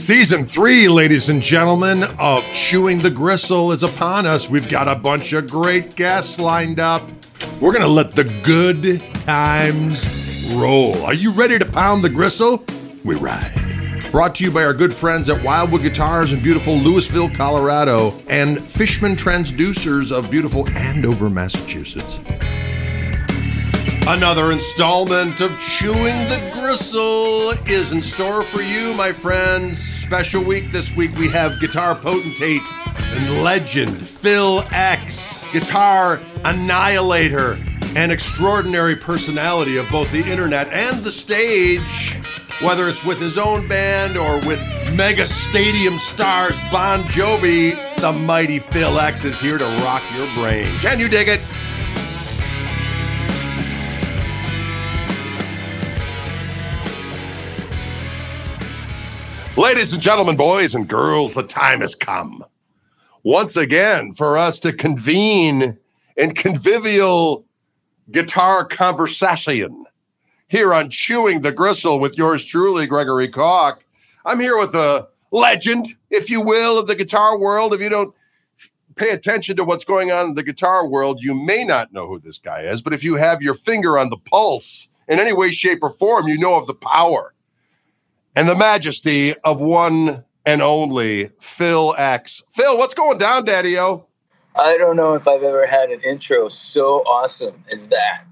Season 0.00 0.46
three, 0.46 0.88
ladies 0.88 1.28
and 1.28 1.42
gentlemen, 1.42 2.04
of 2.18 2.50
Chewing 2.52 3.00
the 3.00 3.10
Gristle 3.10 3.70
is 3.70 3.82
upon 3.82 4.24
us. 4.24 4.48
We've 4.48 4.66
got 4.66 4.88
a 4.88 4.94
bunch 4.94 5.34
of 5.34 5.46
great 5.50 5.94
guests 5.94 6.38
lined 6.38 6.80
up. 6.80 7.02
We're 7.60 7.72
going 7.72 7.82
to 7.82 7.86
let 7.86 8.12
the 8.12 8.24
good 8.42 9.02
times 9.20 10.54
roll. 10.54 10.96
Are 11.04 11.12
you 11.12 11.30
ready 11.32 11.58
to 11.58 11.66
pound 11.66 12.02
the 12.02 12.08
gristle? 12.08 12.64
We 13.04 13.16
ride. 13.16 13.54
Brought 14.10 14.34
to 14.36 14.44
you 14.44 14.50
by 14.50 14.64
our 14.64 14.72
good 14.72 14.94
friends 14.94 15.28
at 15.28 15.44
Wildwood 15.44 15.82
Guitars 15.82 16.32
in 16.32 16.42
beautiful 16.42 16.76
Louisville, 16.76 17.28
Colorado, 17.28 18.18
and 18.26 18.58
Fishman 18.64 19.16
Transducers 19.16 20.10
of 20.10 20.30
beautiful 20.30 20.66
Andover, 20.70 21.28
Massachusetts. 21.28 22.20
Another 24.08 24.50
installment 24.50 25.40
of 25.40 25.56
Chewing 25.60 26.16
the 26.28 26.50
Gristle 26.52 27.50
is 27.68 27.92
in 27.92 28.02
store 28.02 28.42
for 28.42 28.60
you, 28.60 28.92
my 28.94 29.12
friends. 29.12 29.78
Special 29.78 30.42
week 30.42 30.64
this 30.72 30.96
week, 30.96 31.14
we 31.16 31.28
have 31.28 31.60
guitar 31.60 31.94
potentate 31.94 32.62
and 32.96 33.42
legend 33.44 33.96
Phil 33.96 34.64
X, 34.72 35.44
guitar 35.52 36.20
annihilator, 36.44 37.56
and 37.94 38.10
extraordinary 38.10 38.96
personality 38.96 39.76
of 39.76 39.88
both 39.90 40.10
the 40.10 40.24
internet 40.24 40.68
and 40.72 41.04
the 41.04 41.12
stage. 41.12 42.16
Whether 42.62 42.88
it's 42.88 43.04
with 43.04 43.20
his 43.20 43.38
own 43.38 43.68
band 43.68 44.16
or 44.16 44.38
with 44.46 44.60
mega 44.96 45.26
stadium 45.26 45.98
stars 45.98 46.58
Bon 46.72 47.02
Jovi, 47.04 47.76
the 48.00 48.12
mighty 48.12 48.58
Phil 48.58 48.98
X 48.98 49.24
is 49.24 49.40
here 49.40 49.58
to 49.58 49.64
rock 49.84 50.02
your 50.16 50.26
brain. 50.34 50.66
Can 50.78 50.98
you 50.98 51.08
dig 51.08 51.28
it? 51.28 51.40
Ladies 59.60 59.92
and 59.92 60.00
gentlemen, 60.00 60.36
boys 60.36 60.74
and 60.74 60.88
girls, 60.88 61.34
the 61.34 61.42
time 61.42 61.82
has 61.82 61.94
come 61.94 62.42
once 63.24 63.58
again 63.58 64.14
for 64.14 64.38
us 64.38 64.58
to 64.60 64.72
convene 64.72 65.76
in 66.16 66.30
convivial 66.32 67.44
guitar 68.10 68.64
conversation 68.64 69.84
here 70.48 70.72
on 70.72 70.88
Chewing 70.88 71.42
the 71.42 71.52
Gristle 71.52 72.00
with 72.00 72.16
yours 72.16 72.42
truly, 72.42 72.86
Gregory 72.86 73.28
Koch. 73.28 73.84
I'm 74.24 74.40
here 74.40 74.58
with 74.58 74.74
a 74.74 75.08
legend, 75.30 75.88
if 76.08 76.30
you 76.30 76.40
will, 76.40 76.78
of 76.78 76.86
the 76.86 76.94
guitar 76.94 77.38
world. 77.38 77.74
If 77.74 77.82
you 77.82 77.90
don't 77.90 78.14
pay 78.96 79.10
attention 79.10 79.56
to 79.56 79.64
what's 79.64 79.84
going 79.84 80.10
on 80.10 80.28
in 80.28 80.34
the 80.36 80.42
guitar 80.42 80.88
world, 80.88 81.22
you 81.22 81.34
may 81.34 81.64
not 81.64 81.92
know 81.92 82.06
who 82.06 82.18
this 82.18 82.38
guy 82.38 82.60
is. 82.60 82.80
But 82.80 82.94
if 82.94 83.04
you 83.04 83.16
have 83.16 83.42
your 83.42 83.52
finger 83.52 83.98
on 83.98 84.08
the 84.08 84.16
pulse 84.16 84.88
in 85.06 85.20
any 85.20 85.34
way, 85.34 85.50
shape, 85.50 85.80
or 85.82 85.90
form, 85.90 86.28
you 86.28 86.38
know 86.38 86.54
of 86.54 86.66
the 86.66 86.72
power 86.72 87.34
and 88.36 88.48
the 88.48 88.54
majesty 88.54 89.34
of 89.38 89.60
one 89.60 90.24
and 90.46 90.62
only 90.62 91.26
Phil 91.40 91.94
X. 91.98 92.44
Phil, 92.52 92.78
what's 92.78 92.94
going 92.94 93.18
down, 93.18 93.44
Daddy 93.44 93.78
O? 93.78 94.06
I 94.56 94.76
don't 94.76 94.96
know 94.96 95.14
if 95.14 95.28
I've 95.28 95.42
ever 95.42 95.66
had 95.66 95.90
an 95.90 96.00
intro 96.02 96.48
so 96.48 96.98
awesome 97.06 97.64
as 97.70 97.88
that. 97.88 98.24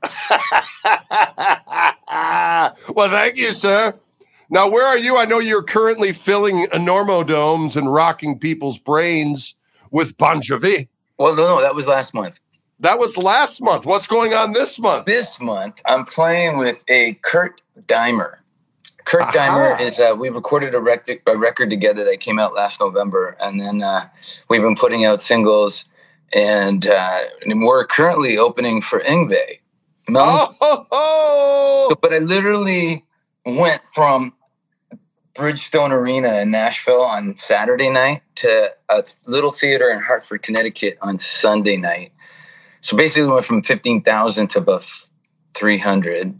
well, 2.94 3.10
thank 3.10 3.36
you, 3.36 3.52
sir. 3.52 3.94
Now, 4.50 4.70
where 4.70 4.86
are 4.86 4.98
you? 4.98 5.18
I 5.18 5.26
know 5.26 5.40
you're 5.40 5.62
currently 5.62 6.12
filling 6.12 6.68
enormodomes 6.72 7.76
and 7.76 7.92
rocking 7.92 8.38
people's 8.38 8.78
brains 8.78 9.54
with 9.90 10.16
Bon 10.16 10.40
Jovi. 10.40 10.88
Well, 11.18 11.36
no, 11.36 11.56
no, 11.56 11.60
that 11.60 11.74
was 11.74 11.86
last 11.86 12.14
month. 12.14 12.40
That 12.80 12.98
was 12.98 13.16
last 13.16 13.60
month. 13.60 13.84
What's 13.84 14.06
going 14.06 14.34
on 14.34 14.52
this 14.52 14.78
month? 14.78 15.06
This 15.06 15.40
month, 15.40 15.80
I'm 15.84 16.04
playing 16.04 16.58
with 16.58 16.84
a 16.88 17.14
Kurt 17.22 17.60
Deimer. 17.86 18.36
Kurt 19.08 19.22
Aha. 19.22 19.32
Deimer 19.32 19.80
is. 19.80 19.98
Uh, 19.98 20.14
we 20.18 20.28
recorded 20.28 20.74
a, 20.74 20.80
rec- 20.80 21.22
a, 21.26 21.38
record 21.38 21.70
together 21.70 22.04
that 22.04 22.20
came 22.20 22.38
out 22.38 22.52
last 22.52 22.78
November, 22.78 23.38
and 23.40 23.58
then 23.58 23.82
uh, 23.82 24.06
we've 24.50 24.60
been 24.60 24.76
putting 24.76 25.06
out 25.06 25.22
singles, 25.22 25.86
and, 26.34 26.86
uh, 26.86 27.22
and 27.40 27.62
we're 27.62 27.86
currently 27.86 28.36
opening 28.36 28.82
for 28.82 29.00
Yngwie. 29.00 29.60
Oh, 30.10 30.54
ho, 30.60 30.86
ho. 30.92 31.96
but 32.02 32.12
I 32.12 32.18
literally 32.18 33.02
went 33.46 33.80
from 33.94 34.34
Bridgestone 35.34 35.90
Arena 35.90 36.40
in 36.40 36.50
Nashville 36.50 37.00
on 37.00 37.34
Saturday 37.38 37.88
night 37.88 38.20
to 38.36 38.74
a 38.90 39.02
little 39.26 39.52
theater 39.52 39.90
in 39.90 40.00
Hartford, 40.00 40.42
Connecticut 40.42 40.98
on 41.00 41.16
Sunday 41.16 41.78
night. 41.78 42.12
So 42.82 42.94
basically, 42.94 43.28
went 43.28 43.46
from 43.46 43.62
fifteen 43.62 44.02
thousand 44.02 44.48
to 44.48 44.58
about 44.58 44.84
three 45.54 45.78
hundred. 45.78 46.38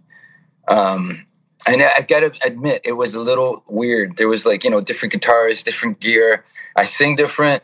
Um, 0.69 1.25
and 1.67 1.83
I 1.83 2.03
got 2.03 2.21
to 2.21 2.33
admit, 2.43 2.81
it 2.85 2.93
was 2.93 3.15
a 3.15 3.21
little 3.21 3.63
weird. 3.67 4.17
There 4.17 4.29
was 4.29 4.47
like 4.47 4.65
you 4.65 4.71
know 4.71 4.81
different 4.81 5.13
guitars, 5.13 5.63
different 5.63 6.01
gear. 6.01 6.45
I 6.77 6.85
sing 6.85 7.17
different. 7.17 7.63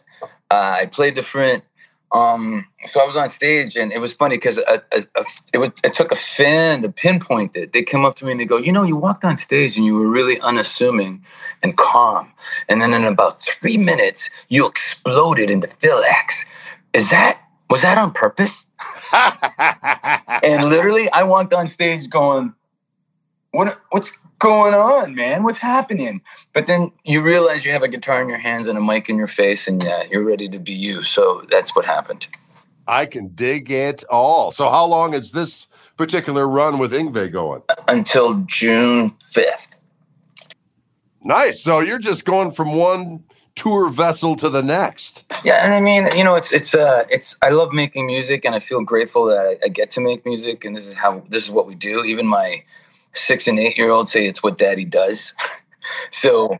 Uh, 0.50 0.78
I 0.80 0.86
play 0.86 1.10
different. 1.10 1.64
Um, 2.12 2.64
so 2.86 3.00
I 3.00 3.06
was 3.06 3.16
on 3.16 3.28
stage, 3.28 3.76
and 3.76 3.92
it 3.92 4.00
was 4.00 4.12
funny 4.12 4.36
because 4.36 4.58
it 4.58 5.58
was 5.58 5.70
it 5.82 5.94
took 5.94 6.12
a 6.12 6.16
fan 6.16 6.82
to 6.82 6.88
pinpoint 6.88 7.56
it. 7.56 7.72
They 7.72 7.82
come 7.82 8.04
up 8.04 8.14
to 8.16 8.24
me 8.24 8.32
and 8.32 8.40
they 8.40 8.44
go, 8.44 8.56
"You 8.56 8.70
know, 8.72 8.84
you 8.84 8.96
walked 8.96 9.24
on 9.24 9.36
stage 9.36 9.76
and 9.76 9.84
you 9.84 9.94
were 9.94 10.06
really 10.06 10.38
unassuming 10.40 11.24
and 11.62 11.76
calm, 11.76 12.30
and 12.68 12.80
then 12.80 12.94
in 12.94 13.04
about 13.04 13.44
three 13.44 13.76
minutes, 13.76 14.30
you 14.48 14.66
exploded 14.66 15.50
into 15.50 15.66
Phil 15.66 16.04
X. 16.04 16.44
Is 16.92 17.10
that 17.10 17.40
was 17.68 17.82
that 17.82 17.98
on 17.98 18.12
purpose?" 18.12 18.64
and 20.42 20.68
literally, 20.68 21.10
I 21.10 21.24
walked 21.24 21.52
on 21.52 21.66
stage 21.66 22.08
going, 22.08 22.54
what 23.54 23.80
what's 23.90 24.18
going 24.38 24.74
on, 24.74 25.14
man? 25.14 25.42
What's 25.42 25.58
happening? 25.58 26.20
But 26.52 26.66
then 26.66 26.92
you 27.04 27.22
realize 27.22 27.64
you 27.64 27.72
have 27.72 27.82
a 27.82 27.88
guitar 27.88 28.20
in 28.20 28.28
your 28.28 28.38
hands 28.38 28.68
and 28.68 28.76
a 28.76 28.80
mic 28.80 29.08
in 29.08 29.16
your 29.16 29.26
face, 29.26 29.66
and 29.68 29.82
yeah, 29.82 30.04
you're 30.10 30.24
ready 30.24 30.48
to 30.48 30.58
be 30.58 30.72
you. 30.72 31.02
So 31.02 31.44
that's 31.50 31.74
what 31.74 31.84
happened. 31.84 32.26
I 32.86 33.06
can 33.06 33.28
dig 33.28 33.70
it 33.70 34.04
all. 34.10 34.52
So 34.52 34.68
how 34.68 34.84
long 34.84 35.14
is 35.14 35.32
this 35.32 35.68
particular 35.96 36.46
run 36.46 36.78
with 36.78 36.92
Yngwie 36.92 37.32
going? 37.32 37.62
Until 37.88 38.34
June 38.46 39.16
fifth. 39.30 39.68
Nice. 41.22 41.62
So 41.62 41.80
you're 41.80 41.98
just 41.98 42.26
going 42.26 42.52
from 42.52 42.74
one 42.74 43.24
tour 43.54 43.88
vessel 43.88 44.36
to 44.36 44.50
the 44.50 44.62
next. 44.62 45.32
Yeah, 45.44 45.64
and 45.64 45.72
I 45.72 45.80
mean, 45.80 46.08
you 46.16 46.24
know, 46.24 46.34
it's 46.34 46.52
it's 46.52 46.74
uh 46.74 47.04
it's 47.08 47.36
I 47.40 47.50
love 47.50 47.72
making 47.72 48.06
music, 48.06 48.44
and 48.44 48.54
I 48.54 48.58
feel 48.58 48.82
grateful 48.82 49.26
that 49.26 49.38
I, 49.38 49.58
I 49.64 49.68
get 49.68 49.90
to 49.92 50.00
make 50.00 50.26
music, 50.26 50.64
and 50.64 50.76
this 50.76 50.86
is 50.86 50.94
how 50.94 51.22
this 51.28 51.44
is 51.44 51.50
what 51.50 51.66
we 51.66 51.74
do. 51.74 52.04
Even 52.04 52.26
my 52.26 52.62
six 53.14 53.46
and 53.46 53.58
eight 53.58 53.78
year 53.78 53.90
olds 53.90 54.12
say 54.12 54.26
it's 54.26 54.42
what 54.42 54.58
daddy 54.58 54.84
does. 54.84 55.32
so, 56.10 56.56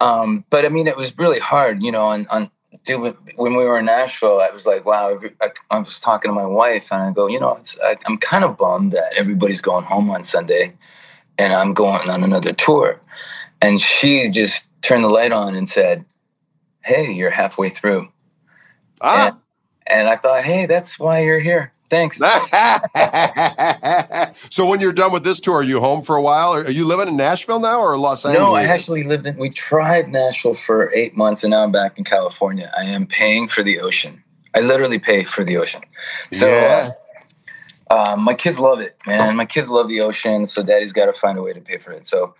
um, 0.00 0.44
but 0.50 0.64
I 0.64 0.68
mean, 0.68 0.86
it 0.86 0.96
was 0.96 1.16
really 1.18 1.38
hard, 1.40 1.82
you 1.82 1.90
know, 1.90 2.06
on, 2.06 2.26
on 2.28 2.50
dude, 2.84 3.16
when 3.36 3.56
we 3.56 3.64
were 3.64 3.78
in 3.78 3.86
Nashville, 3.86 4.40
I 4.40 4.50
was 4.50 4.66
like, 4.66 4.84
wow, 4.84 5.18
I, 5.40 5.50
I 5.70 5.78
was 5.78 6.00
talking 6.00 6.30
to 6.30 6.34
my 6.34 6.46
wife 6.46 6.92
and 6.92 7.02
I 7.02 7.12
go, 7.12 7.26
you 7.26 7.40
know, 7.40 7.58
I, 7.84 7.96
I'm 8.06 8.18
kind 8.18 8.44
of 8.44 8.56
bummed 8.56 8.92
that 8.92 9.12
everybody's 9.16 9.60
going 9.60 9.84
home 9.84 10.10
on 10.10 10.24
Sunday 10.24 10.72
and 11.38 11.52
I'm 11.52 11.74
going 11.74 12.08
on 12.08 12.22
another 12.22 12.52
tour. 12.52 13.00
And 13.60 13.80
she 13.80 14.30
just 14.30 14.68
turned 14.82 15.04
the 15.04 15.08
light 15.08 15.32
on 15.32 15.54
and 15.54 15.68
said, 15.68 16.04
Hey, 16.84 17.12
you're 17.12 17.30
halfway 17.30 17.68
through. 17.68 18.08
Ah. 19.00 19.28
And, 19.28 19.36
and 19.86 20.08
I 20.08 20.16
thought, 20.16 20.44
Hey, 20.44 20.66
that's 20.66 20.98
why 20.98 21.20
you're 21.20 21.40
here. 21.40 21.72
Thanks. 21.88 22.18
so 24.50 24.66
when 24.66 24.80
you're 24.80 24.92
done 24.92 25.12
with 25.12 25.22
this 25.22 25.38
tour, 25.38 25.56
are 25.56 25.62
you 25.62 25.78
home 25.78 26.02
for 26.02 26.16
a 26.16 26.22
while? 26.22 26.52
Are 26.52 26.70
you 26.70 26.84
living 26.84 27.08
in 27.08 27.16
Nashville 27.16 27.60
now 27.60 27.80
or 27.80 27.96
Los 27.96 28.24
Angeles? 28.24 28.46
No, 28.46 28.54
I 28.54 28.64
actually 28.64 29.04
lived 29.04 29.26
in. 29.26 29.36
We 29.36 29.50
tried 29.50 30.08
Nashville 30.08 30.54
for 30.54 30.92
eight 30.94 31.16
months, 31.16 31.44
and 31.44 31.52
now 31.52 31.62
I'm 31.62 31.72
back 31.72 31.98
in 31.98 32.04
California. 32.04 32.72
I 32.76 32.84
am 32.84 33.06
paying 33.06 33.46
for 33.46 33.62
the 33.62 33.80
ocean. 33.80 34.22
I 34.54 34.60
literally 34.60 34.98
pay 34.98 35.24
for 35.24 35.44
the 35.44 35.56
ocean. 35.56 35.82
So. 36.32 36.48
Yeah. 36.48 36.92
Uh, 37.88 38.16
my 38.18 38.34
kids 38.34 38.58
love 38.58 38.80
it, 38.80 38.96
man. 39.06 39.36
My 39.36 39.44
kids 39.44 39.68
love 39.68 39.86
the 39.86 40.00
ocean, 40.00 40.44
so 40.46 40.60
daddy's 40.60 40.92
got 40.92 41.06
to 41.06 41.12
find 41.12 41.38
a 41.38 41.42
way 41.42 41.52
to 41.52 41.60
pay 41.60 41.78
for 41.78 41.92
it. 41.92 42.04
So 42.04 42.34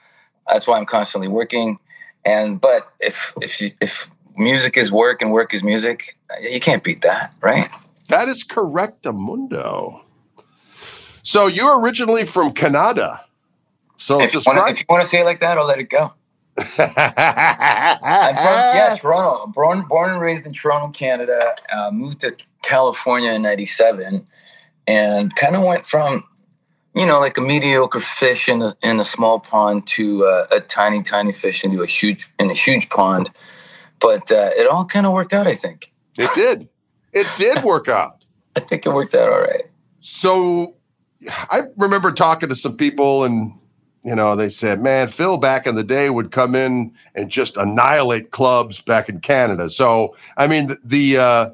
that's 0.49 0.67
why 0.67 0.77
I'm 0.77 0.87
constantly 0.87 1.29
working. 1.29 1.79
And 2.25 2.61
but 2.61 2.93
if 2.99 3.33
if 3.41 3.61
you, 3.61 3.71
if 3.81 4.11
music 4.37 4.77
is 4.77 4.91
work 4.91 5.23
and 5.23 5.31
work 5.31 5.55
is 5.55 5.63
music, 5.63 6.17
you 6.41 6.59
can't 6.59 6.83
beat 6.83 7.03
that, 7.03 7.33
right? 7.41 7.71
That 8.09 8.29
is 8.29 8.45
correct, 8.45 9.05
Amundo. 9.05 10.01
So 11.23 11.47
you're 11.47 11.81
originally 11.81 12.25
from 12.25 12.53
Canada. 12.53 13.25
So 13.97 14.21
if, 14.21 14.33
describe- 14.33 14.55
you 14.55 14.61
wanna, 14.61 14.73
if 14.73 14.81
you 14.81 14.87
want 14.89 15.03
to 15.03 15.09
say 15.09 15.21
it 15.21 15.25
like 15.25 15.41
that, 15.41 15.59
I'll 15.59 15.67
let 15.67 15.81
it 15.81 15.91
go. 15.91 16.13
I'm 16.59 16.65
from 16.65 16.95
yeah, 18.39 18.97
Toronto. 18.99 19.47
Born, 19.49 19.83
born 19.89 20.11
and 20.11 20.21
raised 20.23 20.47
in 20.47 20.53
Toronto, 20.53 20.89
Canada. 20.89 21.55
Uh, 21.71 21.91
moved 21.91 22.21
to 22.21 22.35
California 22.63 23.33
in 23.33 23.43
'97, 23.43 24.27
and 24.87 25.37
kind 25.37 25.55
of 25.55 25.63
went 25.65 25.87
from, 25.87 26.25
you 26.95 27.05
know, 27.05 27.21
like 27.21 27.37
a 27.37 27.43
mediocre 27.43 28.01
fish 28.01 28.49
in 28.49 28.63
a, 28.63 28.75
in 28.83 28.99
a 28.99 29.05
small 29.05 29.39
pond 29.39 29.87
to 29.89 30.25
uh, 30.25 30.47
a 30.51 30.61
tiny, 30.61 31.03
tiny 31.03 31.33
fish 31.33 31.63
into 31.63 31.83
a 31.83 31.87
huge 31.87 32.31
in 32.39 32.51
a 32.51 32.55
huge 32.55 32.89
pond. 32.89 33.31
But 34.01 34.31
uh, 34.31 34.51
it 34.57 34.67
all 34.67 34.87
kind 34.87 35.07
of 35.07 35.13
worked 35.13 35.35
out, 35.35 35.47
I 35.47 35.55
think. 35.55 35.93
It 36.17 36.31
did. 36.35 36.69
It 37.17 37.27
did 37.37 37.65
work 37.65 37.89
out. 37.89 38.25
I 38.57 38.61
think 38.61 38.87
it 38.87 38.91
worked 38.91 39.15
out 39.15 39.29
all 39.31 39.41
right. 39.41 39.65
So 40.01 40.77
I 41.29 41.63
remember 41.77 42.13
talking 42.13 42.49
to 42.49 42.55
some 42.55 42.77
people 42.77 43.25
and 43.25 43.53
you 44.05 44.15
know, 44.15 44.37
they 44.37 44.51
said, 44.51 44.81
man, 44.81 45.09
Phil 45.09 45.37
back 45.37 45.67
in 45.67 45.75
the 45.75 45.83
day 45.83 46.11
would 46.11 46.31
come 46.31 46.55
in 46.55 46.95
and 47.17 47.29
just 47.29 47.57
annihilate 47.57 48.31
clubs 48.31 48.81
back 48.81 49.09
in 49.09 49.19
Canada. 49.19 49.69
So, 49.69 50.15
I 50.37 50.47
mean, 50.47 50.69
the 50.69 50.77
the, 50.85 51.17
uh, 51.17 51.51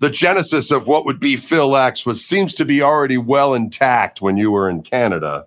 the 0.00 0.10
genesis 0.10 0.72
of 0.72 0.88
what 0.88 1.04
would 1.04 1.20
be 1.20 1.36
Phil 1.36 1.76
X 1.76 2.04
was 2.04 2.24
seems 2.24 2.54
to 2.54 2.64
be 2.64 2.82
already 2.82 3.18
well 3.18 3.54
intact 3.54 4.20
when 4.20 4.36
you 4.36 4.50
were 4.50 4.68
in 4.68 4.82
Canada, 4.82 5.46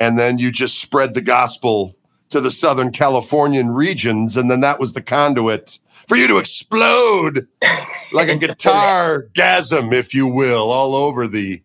and 0.00 0.18
then 0.18 0.38
you 0.38 0.50
just 0.50 0.80
spread 0.80 1.12
the 1.12 1.20
gospel 1.20 1.94
to 2.30 2.40
the 2.40 2.50
Southern 2.50 2.90
Californian 2.90 3.72
regions, 3.72 4.38
and 4.38 4.50
then 4.50 4.60
that 4.60 4.80
was 4.80 4.94
the 4.94 5.02
conduit 5.02 5.78
for 6.08 6.16
you 6.16 6.26
to 6.26 6.38
explode 6.38 7.46
like 8.14 8.28
a 8.28 8.36
guitar 8.36 9.28
gasm, 9.34 9.92
if 9.92 10.14
you 10.14 10.26
will, 10.26 10.70
all 10.70 10.94
over 10.94 11.26
the 11.26 11.62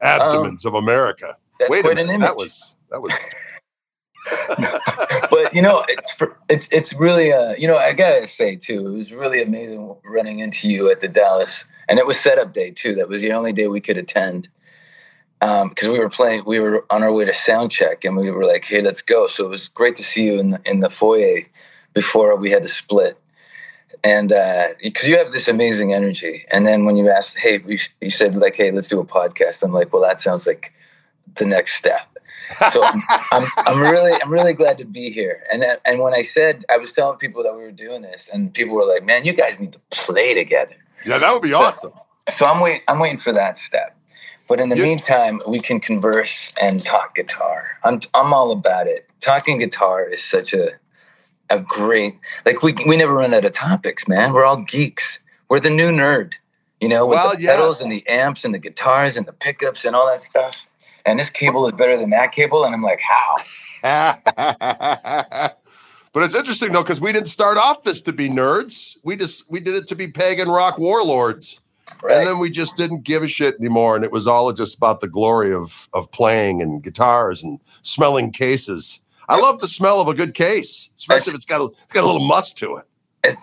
abdomens 0.00 0.64
um, 0.64 0.74
of 0.74 0.82
America. 0.82 1.36
Wait 1.68 1.84
a 1.84 1.94
minute, 1.94 2.20
that 2.20 2.36
was 2.36 2.76
that 2.90 3.02
was 3.02 3.12
but 5.30 5.54
you 5.54 5.62
know, 5.62 5.84
it's 5.88 6.16
it's 6.48 6.68
it's 6.70 6.92
really 6.94 7.32
uh, 7.32 7.54
you 7.56 7.66
know, 7.66 7.76
I 7.76 7.92
gotta 7.92 8.26
say 8.26 8.56
too, 8.56 8.86
it 8.86 8.90
was 8.90 9.12
really 9.12 9.42
amazing 9.42 9.94
running 10.04 10.40
into 10.40 10.68
you 10.68 10.90
at 10.90 11.00
the 11.00 11.08
Dallas, 11.08 11.64
and 11.88 11.98
it 11.98 12.06
was 12.06 12.18
setup 12.18 12.52
day 12.52 12.70
too. 12.70 12.94
That 12.94 13.08
was 13.08 13.22
the 13.22 13.32
only 13.32 13.52
day 13.52 13.68
we 13.68 13.80
could 13.80 13.96
attend 13.96 14.48
because 15.40 15.86
um, 15.86 15.92
we 15.92 15.98
were 15.98 16.08
playing, 16.08 16.42
we 16.46 16.58
were 16.58 16.84
on 16.90 17.02
our 17.02 17.12
way 17.12 17.24
to 17.24 17.32
sound 17.32 17.70
check, 17.70 18.04
and 18.04 18.16
we 18.16 18.30
were 18.30 18.44
like, 18.44 18.64
"Hey, 18.64 18.82
let's 18.82 19.02
go!" 19.02 19.26
So 19.26 19.46
it 19.46 19.50
was 19.50 19.68
great 19.68 19.96
to 19.96 20.02
see 20.02 20.24
you 20.24 20.40
in 20.40 20.50
the, 20.50 20.60
in 20.64 20.80
the 20.80 20.90
foyer 20.90 21.42
before 21.94 22.36
we 22.36 22.50
had 22.50 22.62
to 22.62 22.68
split, 22.68 23.18
and 24.04 24.28
because 24.82 25.04
uh, 25.04 25.10
you 25.10 25.18
have 25.18 25.32
this 25.32 25.48
amazing 25.48 25.92
energy. 25.92 26.44
And 26.50 26.66
then 26.66 26.84
when 26.84 26.96
you 26.96 27.10
asked, 27.10 27.38
"Hey," 27.38 27.60
you 28.00 28.10
said 28.10 28.36
like, 28.36 28.56
"Hey, 28.56 28.70
let's 28.70 28.88
do 28.88 29.00
a 29.00 29.04
podcast," 29.04 29.62
I'm 29.62 29.72
like, 29.72 29.92
"Well, 29.92 30.02
that 30.02 30.20
sounds 30.20 30.46
like 30.46 30.72
the 31.36 31.44
next 31.44 31.74
step." 31.74 32.18
so 32.72 32.82
I'm, 32.82 33.02
I'm, 33.32 33.46
I'm 33.58 33.80
really 33.80 34.20
I'm 34.22 34.30
really 34.30 34.52
glad 34.52 34.78
to 34.78 34.84
be 34.84 35.10
here. 35.10 35.42
And 35.52 35.62
that, 35.62 35.80
and 35.84 36.00
when 36.00 36.14
I 36.14 36.22
said 36.22 36.64
I 36.68 36.78
was 36.78 36.92
telling 36.92 37.18
people 37.18 37.42
that 37.42 37.54
we 37.54 37.62
were 37.62 37.72
doing 37.72 38.02
this, 38.02 38.28
and 38.32 38.52
people 38.52 38.74
were 38.74 38.86
like, 38.86 39.04
"Man, 39.04 39.24
you 39.24 39.32
guys 39.32 39.58
need 39.60 39.72
to 39.72 39.80
play 39.90 40.34
together." 40.34 40.76
Yeah, 41.04 41.18
that 41.18 41.32
would 41.32 41.42
be 41.42 41.52
awesome. 41.52 41.92
So, 42.28 42.34
so 42.36 42.46
I'm 42.46 42.60
waiting. 42.60 42.82
I'm 42.88 42.98
waiting 42.98 43.18
for 43.18 43.32
that 43.32 43.58
step. 43.58 43.94
But 44.48 44.60
in 44.60 44.70
the 44.70 44.76
meantime, 44.76 45.40
we 45.46 45.60
can 45.60 45.78
converse 45.78 46.54
and 46.60 46.82
talk 46.82 47.14
guitar. 47.14 47.78
I'm 47.84 48.00
I'm 48.14 48.32
all 48.32 48.50
about 48.50 48.86
it. 48.86 49.08
Talking 49.20 49.58
guitar 49.58 50.04
is 50.04 50.22
such 50.22 50.54
a 50.54 50.70
a 51.50 51.60
great 51.60 52.18
like 52.44 52.62
we 52.62 52.74
we 52.86 52.96
never 52.96 53.14
run 53.14 53.34
out 53.34 53.44
of 53.44 53.52
topics, 53.52 54.08
man. 54.08 54.32
We're 54.32 54.44
all 54.44 54.62
geeks. 54.62 55.18
We're 55.48 55.60
the 55.60 55.70
new 55.70 55.90
nerd, 55.90 56.34
you 56.80 56.88
know, 56.88 57.06
with 57.06 57.16
well, 57.16 57.34
the 57.34 57.42
yeah. 57.42 57.56
pedals 57.56 57.80
and 57.80 57.90
the 57.90 58.06
amps 58.06 58.44
and 58.44 58.52
the 58.52 58.58
guitars 58.58 59.16
and 59.16 59.26
the 59.26 59.32
pickups 59.32 59.84
and 59.84 59.96
all 59.96 60.06
that 60.06 60.22
stuff 60.22 60.68
and 61.08 61.18
this 61.18 61.30
cable 61.30 61.66
is 61.66 61.72
better 61.72 61.96
than 61.96 62.10
that 62.10 62.32
cable. 62.32 62.64
And 62.64 62.74
I'm 62.74 62.82
like, 62.82 63.00
how? 63.00 63.36
but 66.12 66.22
it's 66.22 66.34
interesting 66.34 66.72
though, 66.72 66.82
because 66.82 67.00
we 67.00 67.12
didn't 67.12 67.28
start 67.28 67.56
off 67.56 67.82
this 67.82 68.02
to 68.02 68.12
be 68.12 68.28
nerds. 68.28 68.96
We 69.02 69.16
just 69.16 69.50
we 69.50 69.60
did 69.60 69.74
it 69.74 69.88
to 69.88 69.94
be 69.94 70.08
pagan 70.08 70.48
rock 70.48 70.78
warlords. 70.78 71.60
Right. 72.02 72.18
And 72.18 72.26
then 72.26 72.38
we 72.38 72.50
just 72.50 72.76
didn't 72.76 73.02
give 73.02 73.22
a 73.22 73.26
shit 73.26 73.56
anymore. 73.58 73.96
And 73.96 74.04
it 74.04 74.12
was 74.12 74.26
all 74.26 74.52
just 74.52 74.76
about 74.76 75.00
the 75.00 75.08
glory 75.08 75.52
of 75.54 75.88
of 75.94 76.10
playing 76.10 76.60
and 76.60 76.82
guitars 76.82 77.42
and 77.42 77.58
smelling 77.82 78.30
cases. 78.30 79.00
I 79.28 79.36
love 79.36 79.60
the 79.60 79.68
smell 79.68 80.00
of 80.00 80.08
a 80.08 80.14
good 80.14 80.34
case, 80.34 80.90
especially 80.96 81.30
if 81.30 81.34
it's 81.36 81.44
got 81.44 81.60
a, 81.60 81.64
it's 81.66 81.92
got 81.92 82.04
a 82.04 82.06
little 82.06 82.26
must 82.26 82.56
to 82.58 82.76
it. 82.76 82.86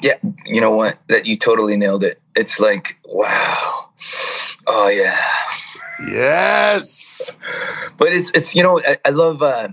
Yeah, 0.02 0.18
you 0.46 0.60
know 0.60 0.72
what? 0.72 0.98
That 1.10 1.26
you 1.26 1.38
totally 1.38 1.78
nailed 1.78 2.04
it. 2.04 2.20
It's 2.36 2.60
like, 2.60 2.98
wow. 3.06 3.90
Oh 4.68 4.88
yeah. 4.88 5.20
Yes. 6.08 7.36
But 7.98 8.14
it's 8.14 8.32
it's 8.32 8.56
you 8.56 8.64
know 8.64 8.82
I, 8.82 8.98
I 9.06 9.10
love 9.10 9.42
uh, 9.42 9.70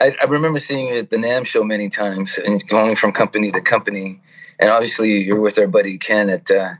I, 0.00 0.14
I, 0.20 0.24
remember 0.24 0.58
seeing 0.58 0.88
you 0.88 0.96
at 0.96 1.10
the 1.10 1.16
NAMM 1.16 1.46
show 1.46 1.64
many 1.64 1.88
times 1.88 2.38
and 2.38 2.66
going 2.68 2.96
from 2.96 3.12
company 3.12 3.50
to 3.52 3.60
company, 3.60 4.20
and 4.58 4.70
obviously 4.70 5.22
you're 5.22 5.40
with 5.40 5.58
our 5.58 5.66
buddy 5.66 5.98
Ken 5.98 6.30
at 6.30 6.50
uh, 6.50 6.74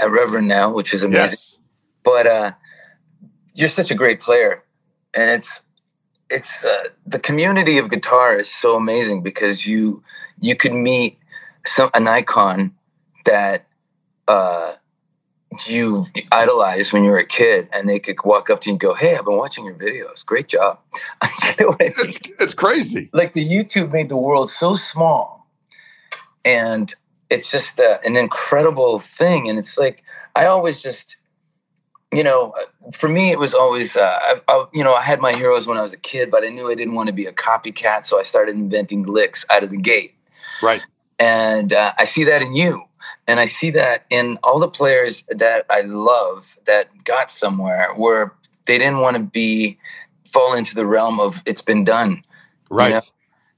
at 0.00 0.10
Reverend 0.10 0.48
now, 0.48 0.72
which 0.72 0.94
is 0.94 1.02
amazing. 1.02 1.30
Yes. 1.30 1.58
But 2.02 2.26
uh, 2.26 2.52
you're 3.54 3.68
such 3.68 3.90
a 3.90 3.94
great 3.94 4.20
player, 4.20 4.64
and 5.14 5.30
it's 5.30 5.62
it's 6.34 6.64
uh, 6.64 6.84
the 7.06 7.18
community 7.18 7.78
of 7.78 7.90
guitar 7.90 8.34
is 8.34 8.52
so 8.52 8.76
amazing 8.76 9.22
because 9.22 9.66
you 9.66 10.02
you 10.40 10.56
could 10.56 10.74
meet 10.74 11.18
some 11.64 11.90
an 11.94 12.08
icon 12.08 12.74
that 13.24 13.66
uh, 14.28 14.72
you 15.66 16.06
idolized 16.32 16.92
when 16.92 17.04
you 17.04 17.10
were 17.10 17.18
a 17.18 17.26
kid 17.26 17.68
and 17.72 17.88
they 17.88 17.98
could 17.98 18.16
walk 18.24 18.50
up 18.50 18.60
to 18.62 18.68
you 18.68 18.72
and 18.74 18.80
go, 18.80 18.94
Hey, 18.94 19.16
I've 19.16 19.24
been 19.24 19.36
watching 19.36 19.64
your 19.64 19.74
videos. 19.74 20.24
Great 20.24 20.48
job. 20.48 20.78
you 21.58 21.66
know 21.66 21.76
it's, 21.80 22.20
it's 22.40 22.54
crazy. 22.54 23.10
Like 23.12 23.32
the 23.32 23.46
YouTube 23.46 23.92
made 23.92 24.08
the 24.08 24.16
world 24.16 24.50
so 24.50 24.76
small. 24.76 25.46
And 26.44 26.94
it's 27.30 27.50
just 27.50 27.80
uh, 27.80 27.98
an 28.04 28.16
incredible 28.16 28.98
thing. 28.98 29.48
And 29.48 29.58
it's 29.58 29.78
like, 29.78 30.02
I 30.36 30.46
always 30.46 30.82
just, 30.82 31.16
you 32.16 32.22
know, 32.22 32.54
for 32.92 33.08
me, 33.08 33.30
it 33.30 33.38
was 33.38 33.54
always, 33.54 33.96
uh, 33.96 34.18
I, 34.22 34.40
I, 34.48 34.64
you 34.72 34.84
know, 34.84 34.94
I 34.94 35.02
had 35.02 35.20
my 35.20 35.34
heroes 35.34 35.66
when 35.66 35.78
I 35.78 35.82
was 35.82 35.92
a 35.92 35.98
kid, 35.98 36.30
but 36.30 36.44
I 36.44 36.48
knew 36.48 36.70
I 36.70 36.74
didn't 36.74 36.94
want 36.94 37.06
to 37.08 37.12
be 37.12 37.26
a 37.26 37.32
copycat. 37.32 38.06
So 38.06 38.18
I 38.18 38.22
started 38.22 38.54
inventing 38.54 39.04
licks 39.04 39.44
out 39.50 39.62
of 39.62 39.70
the 39.70 39.76
gate. 39.76 40.14
Right. 40.62 40.82
And 41.18 41.72
uh, 41.72 41.92
I 41.98 42.04
see 42.04 42.24
that 42.24 42.42
in 42.42 42.54
you 42.54 42.82
and 43.26 43.40
I 43.40 43.46
see 43.46 43.70
that 43.70 44.04
in 44.10 44.38
all 44.42 44.58
the 44.58 44.68
players 44.68 45.24
that 45.28 45.64
I 45.70 45.82
love 45.82 46.58
that 46.66 46.88
got 47.04 47.30
somewhere 47.30 47.92
where 47.94 48.34
they 48.66 48.78
didn't 48.78 48.98
want 48.98 49.16
to 49.16 49.22
be 49.22 49.78
fall 50.26 50.54
into 50.54 50.74
the 50.74 50.86
realm 50.86 51.20
of 51.20 51.42
it's 51.46 51.62
been 51.62 51.84
done. 51.84 52.22
Right. 52.70 52.88
You 52.88 52.94
know? 52.94 53.00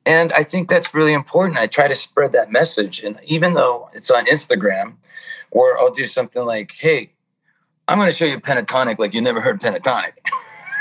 And 0.05 0.33
I 0.35 0.45
think 0.45 0.69
that's 0.69 0.95
really 0.95 1.13
important. 1.13 1.59
I 1.59 1.67
try 1.67 1.89
to 1.89 1.95
spread 1.97 2.33
that 2.33 2.53
message. 2.53 3.03
And 3.03 3.19
even 3.25 3.55
though 3.55 3.91
it's 3.93 4.11
on 4.11 4.27
Instagram, 4.27 4.95
where 5.51 5.77
I'll 5.79 5.91
do 5.91 6.07
something 6.07 6.45
like, 6.45 6.73
hey, 6.73 7.11
I'm 7.89 7.99
going 7.99 8.11
to 8.11 8.17
show 8.17 8.25
you 8.25 8.41
pentatonic 8.41 8.99
like 8.99 9.15
you 9.15 9.21
never 9.21 9.41
heard 9.41 9.61
pentatonic. 9.61 10.13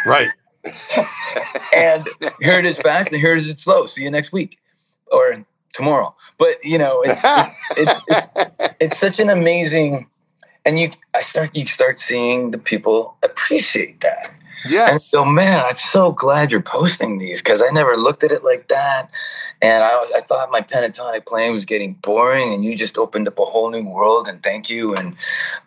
Right. 0.08 0.30
and 1.76 2.08
here 2.40 2.60
it 2.60 2.66
is 2.68 2.78
fast 2.78 3.12
and 3.12 3.20
here 3.20 3.36
it 3.36 3.44
is 3.44 3.60
slow. 3.60 3.88
See 3.88 4.04
you 4.04 4.12
next 4.12 4.32
week 4.32 4.60
or 5.12 5.44
tomorrow. 5.74 6.16
But 6.38 6.64
you 6.64 6.78
know, 6.78 7.02
it's 7.02 7.22
it's, 7.24 8.02
it's, 8.08 8.28
it's, 8.36 8.76
it's 8.80 8.98
such 9.00 9.20
an 9.20 9.32
amazing, 9.32 10.08
and 10.64 10.80
you 10.80 10.92
I 11.16 11.24
start 11.24 11.56
you 11.56 11.66
start 11.66 11.98
seeing 11.98 12.52
the 12.52 12.60
people 12.60 13.18
appreciate 13.24 14.02
that. 14.02 14.38
Yes. 14.68 14.92
And 14.92 15.02
so, 15.02 15.26
man, 15.26 15.64
I'm 15.64 15.78
so 15.78 16.12
glad 16.12 16.52
you're 16.52 16.62
posting 16.62 17.20
these 17.20 17.42
because 17.42 17.62
I 17.62 17.70
never 17.70 17.96
looked 17.98 18.24
at 18.24 18.32
it 18.32 18.44
like 18.44 18.68
that. 18.70 19.10
And 19.62 19.84
I, 19.84 19.90
I 20.16 20.22
thought 20.22 20.52
my 20.52 20.62
pentatonic 20.62 21.26
playing 21.26 21.54
was 21.54 21.66
getting 21.66 21.94
boring, 21.96 22.54
and 22.54 22.66
you 22.66 22.76
just 22.76 22.98
opened 22.98 23.28
up 23.28 23.40
a 23.40 23.46
whole 23.46 23.70
new 23.70 23.88
world. 23.88 24.28
And 24.28 24.42
thank 24.44 24.70
you. 24.70 24.96
And 24.96 25.16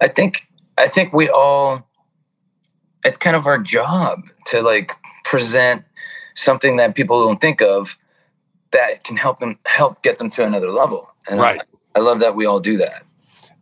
I 0.00 0.08
think 0.08 0.47
I 0.78 0.88
think 0.88 1.12
we 1.12 1.28
all 1.28 1.86
it's 3.04 3.16
kind 3.16 3.36
of 3.36 3.46
our 3.46 3.58
job 3.58 4.28
to 4.46 4.62
like 4.62 4.92
present 5.24 5.84
something 6.34 6.76
that 6.76 6.94
people 6.94 7.24
don't 7.24 7.40
think 7.40 7.60
of 7.60 7.96
that 8.70 9.04
can 9.04 9.16
help 9.16 9.38
them 9.38 9.58
help 9.66 10.02
get 10.02 10.18
them 10.18 10.30
to 10.30 10.44
another 10.44 10.70
level. 10.70 11.10
And 11.28 11.40
right. 11.40 11.60
I, 11.94 11.98
I 11.98 12.02
love 12.02 12.20
that 12.20 12.36
we 12.36 12.46
all 12.46 12.60
do 12.60 12.76
that. 12.78 13.04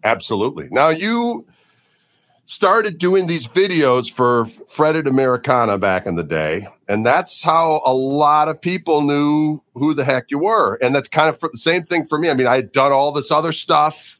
Absolutely. 0.04 0.68
Now 0.70 0.88
you 0.88 1.46
started 2.46 2.98
doing 2.98 3.26
these 3.26 3.46
videos 3.46 4.10
for 4.10 4.46
Fretted 4.68 5.06
Americana 5.06 5.78
back 5.78 6.06
in 6.06 6.14
the 6.14 6.22
day. 6.22 6.68
And 6.88 7.04
that's 7.04 7.42
how 7.42 7.82
a 7.84 7.92
lot 7.92 8.48
of 8.48 8.60
people 8.60 9.02
knew 9.02 9.60
who 9.74 9.94
the 9.94 10.04
heck 10.04 10.30
you 10.30 10.38
were. 10.38 10.76
And 10.76 10.94
that's 10.94 11.08
kind 11.08 11.28
of 11.28 11.40
the 11.40 11.58
same 11.58 11.82
thing 11.82 12.06
for 12.06 12.18
me. 12.18 12.30
I 12.30 12.34
mean, 12.34 12.46
I 12.46 12.56
had 12.56 12.70
done 12.70 12.92
all 12.92 13.10
this 13.10 13.32
other 13.32 13.50
stuff 13.50 14.15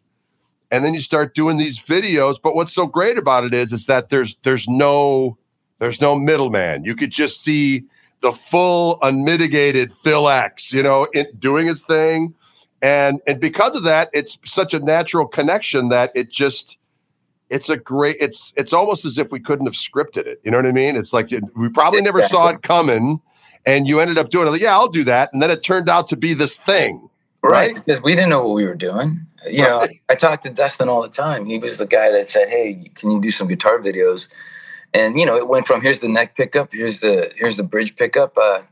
and 0.71 0.85
then 0.85 0.95
you 0.95 1.01
start 1.01 1.35
doing 1.35 1.57
these 1.57 1.79
videos. 1.79 2.37
But 2.43 2.55
what's 2.55 2.73
so 2.73 2.87
great 2.87 3.19
about 3.19 3.45
it 3.45 3.55
is, 3.55 3.73
is 3.73 3.87
that 3.87 4.09
there's, 4.09 4.37
there's 4.43 4.69
no, 4.69 5.39
there's 5.79 6.01
no 6.01 6.15
middleman. 6.15 6.85
You 6.85 6.95
could 6.95 7.11
just 7.11 7.43
see 7.43 7.85
the 8.21 8.33
full 8.33 8.99
unmitigated 9.03 9.93
Phil 9.93 10.29
X, 10.29 10.73
you 10.73 10.83
know, 10.83 11.07
it, 11.13 11.39
doing 11.39 11.69
its 11.69 11.83
thing. 11.85 12.35
And 12.83 13.21
and 13.27 13.41
because 13.41 13.75
of 13.75 13.85
that, 13.85 14.11
it's 14.13 14.39
such 14.45 14.75
a 14.75 14.81
natural 14.81 15.27
connection 15.27 15.89
that 15.89 16.13
it 16.15 16.31
just 16.31 16.79
it's 17.49 17.71
a 17.71 17.77
great 17.77 18.17
it's 18.21 18.53
it's 18.57 18.73
almost 18.73 19.05
as 19.05 19.19
if 19.19 19.33
we 19.33 19.41
couldn't 19.41 19.67
have 19.67 19.75
scripted 19.75 20.27
it. 20.27 20.41
You 20.45 20.51
know 20.51 20.59
what 20.59 20.67
I 20.67 20.73
mean? 20.73 20.97
It's 20.97 21.13
like 21.13 21.31
we 21.55 21.69
probably 21.69 22.03
never 22.03 22.23
saw 22.23 22.49
it 22.49 22.63
coming 22.63 23.21
and 23.65 23.89
you 23.89 24.01
ended 24.01 24.19
up 24.19 24.29
doing 24.29 24.47
it. 24.47 24.51
Like, 24.51 24.61
yeah, 24.61 24.75
I'll 24.75 24.89
do 24.89 25.05
that. 25.05 25.33
And 25.33 25.43
then 25.43 25.51
it 25.51 25.63
turned 25.63 25.89
out 25.89 26.09
to 26.09 26.17
be 26.17 26.35
this 26.35 26.59
thing. 26.59 27.09
Right. 27.43 27.75
right? 27.75 27.85
Because 27.85 28.03
we 28.03 28.15
didn't 28.15 28.31
know 28.31 28.47
what 28.47 28.55
we 28.55 28.65
were 28.65 28.75
doing. 28.75 29.26
You 29.45 29.63
know, 29.63 29.87
I 30.09 30.15
talked 30.15 30.45
to 30.45 30.51
Dustin 30.51 30.89
all 30.89 31.03
the 31.03 31.09
time. 31.09 31.47
He 31.47 31.59
was 31.59 31.79
the 31.79 31.87
guy 31.87 32.11
that 32.13 32.29
said, 32.29 32.49
Hey, 32.49 32.91
can 32.95 33.11
you 33.11 33.21
do 33.21 33.31
some 33.31 33.49
guitar 33.49 33.79
videos? 33.79 34.29
and 34.95 35.19
you 35.19 35.27
know 35.27 35.37
it 35.37 35.49
went 35.49 35.67
from 35.67 35.83
here's 35.83 35.99
the 35.99 36.09
neck 36.09 36.37
pickup 36.37 36.73
here's 36.73 37.01
the 37.01 37.33
here's 37.35 37.57
the 37.57 37.65
bridge 37.65 37.97
pickup 37.97 38.39
uh, 38.39 38.63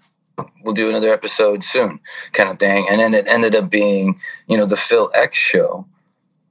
we'll 0.62 0.72
do 0.72 0.88
another 0.88 1.12
episode 1.12 1.64
soon 1.64 1.98
kind 2.32 2.48
of 2.48 2.58
thing 2.60 2.86
and 2.88 3.00
then 3.00 3.14
it 3.14 3.26
ended 3.26 3.56
up 3.56 3.68
being 3.68 4.18
you 4.46 4.56
know 4.56 4.64
the 4.64 4.76
phil 4.76 5.10
x 5.12 5.36
show 5.36 5.84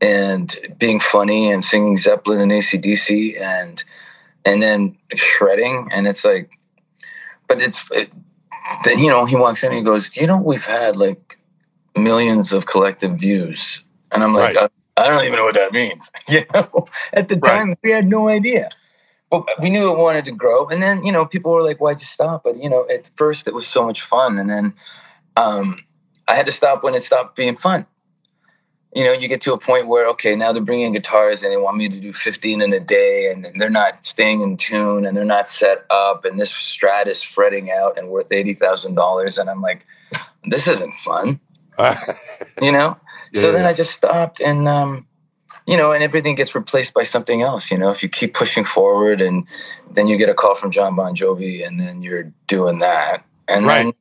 and 0.01 0.57
being 0.77 0.99
funny 0.99 1.49
and 1.49 1.63
singing 1.63 1.95
zeppelin 1.95 2.41
and 2.41 2.51
acdc 2.51 3.41
and 3.41 3.85
and 4.43 4.61
then 4.61 4.97
shredding 5.15 5.87
and 5.93 6.07
it's 6.07 6.25
like 6.25 6.59
but 7.47 7.61
it's 7.61 7.89
it, 7.91 8.11
you 8.85 9.09
know 9.09 9.25
he 9.25 9.35
walks 9.35 9.63
in 9.63 9.69
and 9.69 9.77
he 9.77 9.83
goes, 9.83 10.15
you 10.15 10.27
know, 10.27 10.41
we've 10.41 10.65
had 10.65 10.95
like 10.95 11.37
millions 11.95 12.53
of 12.53 12.65
collective 12.65 13.19
views, 13.19 13.83
and 14.13 14.23
I'm 14.23 14.33
like, 14.33 14.55
Right. 14.55 14.71
I, 14.97 15.05
I 15.05 15.09
don't 15.09 15.23
even 15.25 15.37
know 15.37 15.45
what 15.45 15.55
that 15.55 15.73
means. 15.73 16.11
You 16.29 16.45
know, 16.53 16.85
at 17.13 17.29
the 17.29 17.37
Right. 17.37 17.57
time 17.59 17.75
we 17.83 17.91
had 17.91 18.07
no 18.07 18.27
idea, 18.29 18.69
but 19.31 19.45
we 19.61 19.69
knew 19.69 19.91
it 19.91 19.97
wanted 19.97 20.25
to 20.25 20.31
grow. 20.31 20.67
And 20.67 20.83
then 20.83 21.05
you 21.05 21.11
know 21.11 21.25
people 21.25 21.51
were 21.53 21.63
like, 21.63 21.79
why'd 21.81 21.99
you 21.99 22.05
stop? 22.07 22.43
But 22.43 22.57
you 22.57 22.69
know, 22.69 22.87
at 22.89 23.09
first 23.17 23.47
it 23.47 23.53
was 23.53 23.67
so 23.67 23.85
much 23.85 24.01
fun, 24.01 24.37
and 24.39 24.49
then 24.49 24.73
um, 25.37 25.83
I 26.27 26.35
had 26.35 26.45
to 26.47 26.51
stop 26.51 26.83
when 26.83 26.95
it 26.95 27.03
stopped 27.03 27.35
being 27.35 27.55
fun. 27.55 27.85
You 28.95 29.03
know, 29.05 29.13
you 29.13 29.27
get 29.27 29.41
to 29.41 29.53
a 29.53 29.59
point 29.59 29.87
where 29.87 30.07
okay, 30.09 30.35
now 30.35 30.51
they're 30.53 30.63
bringing 30.63 30.93
guitars 30.93 31.43
and 31.43 31.51
they 31.51 31.57
want 31.57 31.77
me 31.77 31.89
to 31.89 31.99
do 31.99 32.13
15 32.13 32.61
in 32.61 32.73
a 32.73 32.79
day, 32.79 33.31
and 33.31 33.47
they're 33.59 33.69
not 33.69 34.05
staying 34.05 34.41
in 34.41 34.57
tune 34.57 35.05
and 35.05 35.17
they're 35.17 35.25
not 35.25 35.49
set 35.49 35.85
up, 35.91 36.25
and 36.25 36.39
this 36.39 36.51
Strat 36.51 37.07
is 37.07 37.23
fretting 37.23 37.71
out 37.71 37.97
and 37.97 38.09
worth 38.09 38.31
eighty 38.31 38.53
thousand 38.53 38.95
dollars, 38.95 39.37
and 39.37 39.49
I'm 39.49 39.61
like, 39.61 39.85
this 40.45 40.67
isn't 40.67 40.93
fun, 40.95 41.39
you 42.61 42.71
know. 42.71 42.97
Yeah, 43.33 43.41
so 43.41 43.51
then. 43.51 43.65
I 43.65 43.73
just 43.73 43.91
stopped, 43.91 44.39
and 44.41 44.67
um, 44.67 45.07
you 45.65 45.75
know, 45.75 45.91
and 45.91 46.03
everything 46.03 46.35
gets 46.35 46.55
replaced 46.55 46.93
by 46.93 47.03
something 47.03 47.41
else. 47.41 47.71
You 47.71 47.79
know, 47.79 47.89
if 47.89 48.03
you 48.03 48.09
keep 48.09 48.33
pushing 48.35 48.63
forward, 48.63 49.21
and 49.21 49.45
then 49.91 50.07
you 50.07 50.17
get 50.17 50.29
a 50.29 50.35
call 50.35 50.55
from 50.55 50.71
John 50.71 50.95
Bon 50.95 51.15
Jovi, 51.15 51.65
and 51.65 51.79
then 51.79 52.03
you're 52.03 52.31
doing 52.47 52.79
that, 52.79 53.25
and 53.47 53.65
Right. 53.65 53.85
then 53.85 53.93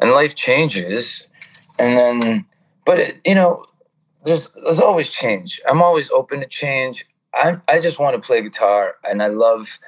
and 0.00 0.12
life 0.12 0.34
changes, 0.36 1.26
and 1.78 1.96
then, 1.98 2.46
but 2.84 3.00
it, 3.00 3.20
you 3.24 3.34
know, 3.34 3.66
there's 4.24 4.52
there's 4.64 4.80
always 4.80 5.10
change. 5.10 5.60
I'm 5.68 5.82
always 5.82 6.10
open 6.10 6.40
to 6.40 6.46
change. 6.46 7.06
I 7.34 7.58
I 7.68 7.80
just 7.80 7.98
want 7.98 8.14
to 8.20 8.24
play 8.24 8.40
guitar, 8.42 8.96
and 9.08 9.22
I 9.22 9.28
love 9.28 9.78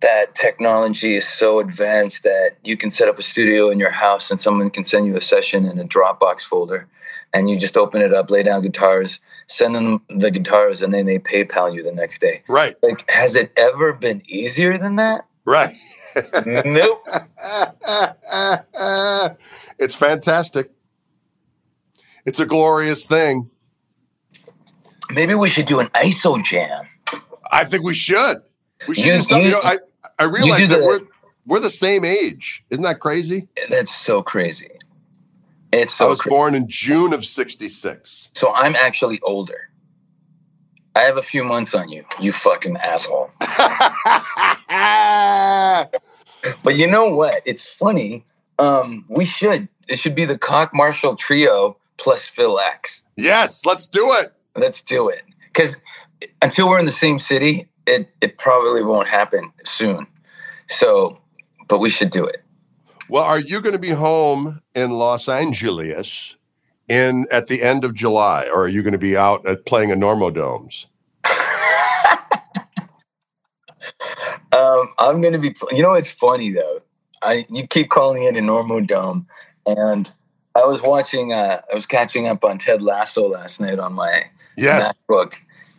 that 0.00 0.34
technology 0.34 1.16
is 1.16 1.28
so 1.28 1.60
advanced 1.60 2.22
that 2.22 2.52
you 2.64 2.76
can 2.76 2.90
set 2.90 3.08
up 3.08 3.18
a 3.18 3.22
studio 3.22 3.68
in 3.68 3.78
your 3.78 3.90
house 3.90 4.30
and 4.30 4.40
someone 4.40 4.70
can 4.70 4.82
send 4.84 5.06
you 5.06 5.16
a 5.16 5.20
session 5.20 5.66
in 5.66 5.78
a 5.78 5.84
Dropbox 5.84 6.40
folder 6.40 6.88
and 7.32 7.48
you 7.50 7.56
just 7.58 7.76
open 7.76 8.02
it 8.02 8.12
up, 8.12 8.30
lay 8.30 8.42
down 8.42 8.62
guitars, 8.62 9.20
send 9.46 9.74
them 9.74 10.02
the 10.08 10.30
guitars, 10.30 10.82
and 10.82 10.92
then 10.92 11.06
they 11.06 11.18
PayPal 11.18 11.72
you 11.74 11.82
the 11.82 11.92
next 11.92 12.20
day. 12.20 12.42
right, 12.48 12.76
Like, 12.82 13.08
has 13.10 13.34
it 13.36 13.52
ever 13.56 13.92
been 13.92 14.22
easier 14.26 14.76
than 14.78 14.96
that? 14.96 15.26
right. 15.44 15.74
nope. 16.44 17.06
it's 19.78 19.94
fantastic. 19.94 20.70
It's 22.26 22.40
a 22.40 22.46
glorious 22.46 23.04
thing. 23.06 23.48
Maybe 25.10 25.34
we 25.34 25.48
should 25.48 25.66
do 25.66 25.80
an 25.80 25.86
ISO 25.88 26.42
jam. 26.44 26.84
I 27.50 27.64
think 27.64 27.84
we 27.84 27.94
should. 27.94 28.42
We 28.88 28.94
should 28.94 29.04
You- 29.06 29.12
do 29.18 29.22
something. 29.22 29.50
you- 29.50 29.60
I 29.62 29.78
I 30.18 30.24
realize 30.24 30.68
that 30.68 30.80
the- 30.80 30.84
we're 30.86 31.00
we're 31.46 31.60
the 31.60 31.70
same 31.70 32.04
age. 32.04 32.64
Isn't 32.70 32.84
that 32.84 33.00
crazy? 33.00 33.48
That's 33.68 33.94
so 33.94 34.22
crazy. 34.22 34.70
It's 35.72 36.00
I 36.00 36.04
was 36.06 36.20
crazy. 36.20 36.30
born 36.30 36.54
in 36.54 36.68
June 36.68 37.12
of 37.12 37.24
'66. 37.24 38.30
So 38.34 38.52
I'm 38.52 38.74
actually 38.76 39.20
older. 39.22 39.68
I 40.96 41.02
have 41.02 41.16
a 41.16 41.22
few 41.22 41.44
months 41.44 41.72
on 41.74 41.88
you, 41.88 42.04
you 42.20 42.32
fucking 42.32 42.76
asshole. 42.78 43.30
But 46.62 46.76
you 46.76 46.86
know 46.86 47.10
what? 47.10 47.42
It's 47.44 47.70
funny. 47.70 48.24
Um, 48.58 49.04
we 49.08 49.24
should. 49.24 49.68
It 49.88 49.98
should 49.98 50.14
be 50.14 50.24
the 50.24 50.38
Koch 50.38 50.70
Marshall 50.72 51.16
trio 51.16 51.76
plus 51.98 52.24
Phil 52.24 52.58
X. 52.58 53.02
yes, 53.16 53.64
let's 53.66 53.86
do 53.86 54.12
it. 54.14 54.32
Let's 54.56 54.82
do 54.82 55.08
it. 55.08 55.22
Because 55.52 55.76
until 56.42 56.68
we're 56.68 56.78
in 56.78 56.86
the 56.86 56.92
same 56.92 57.18
city, 57.18 57.68
it 57.86 58.08
it 58.20 58.38
probably 58.38 58.82
won't 58.82 59.08
happen 59.08 59.52
soon. 59.64 60.06
So, 60.68 61.18
but 61.68 61.78
we 61.78 61.90
should 61.90 62.10
do 62.10 62.24
it. 62.24 62.42
Well, 63.10 63.24
are 63.24 63.40
you 63.40 63.60
going 63.60 63.72
to 63.72 63.78
be 63.80 63.90
home 63.90 64.62
in 64.74 64.92
Los 64.92 65.28
Angeles 65.28 66.36
in 66.88 67.26
at 67.30 67.48
the 67.48 67.62
end 67.62 67.84
of 67.84 67.94
July, 67.94 68.48
or 68.48 68.64
are 68.64 68.68
you 68.68 68.82
going 68.82 68.92
to 68.92 68.98
be 68.98 69.16
out 69.16 69.46
at 69.46 69.66
playing 69.66 69.90
a 69.90 69.96
Normodomes? 69.96 70.86
Um, 74.52 74.92
I'm 74.98 75.20
gonna 75.20 75.38
be. 75.38 75.54
You 75.70 75.82
know, 75.82 75.94
it's 75.94 76.10
funny 76.10 76.50
though. 76.50 76.80
I 77.22 77.46
you 77.50 77.66
keep 77.66 77.90
calling 77.90 78.24
it 78.24 78.36
a 78.36 78.40
Normo 78.40 78.84
Dome, 78.84 79.26
and 79.66 80.10
I 80.54 80.64
was 80.64 80.82
watching. 80.82 81.32
Uh, 81.32 81.60
I 81.70 81.74
was 81.74 81.86
catching 81.86 82.26
up 82.26 82.44
on 82.44 82.58
Ted 82.58 82.82
Lasso 82.82 83.28
last 83.28 83.60
night 83.60 83.78
on 83.78 83.92
my 83.92 84.24
Yes, 84.56 84.92
MacBook, 85.08 85.34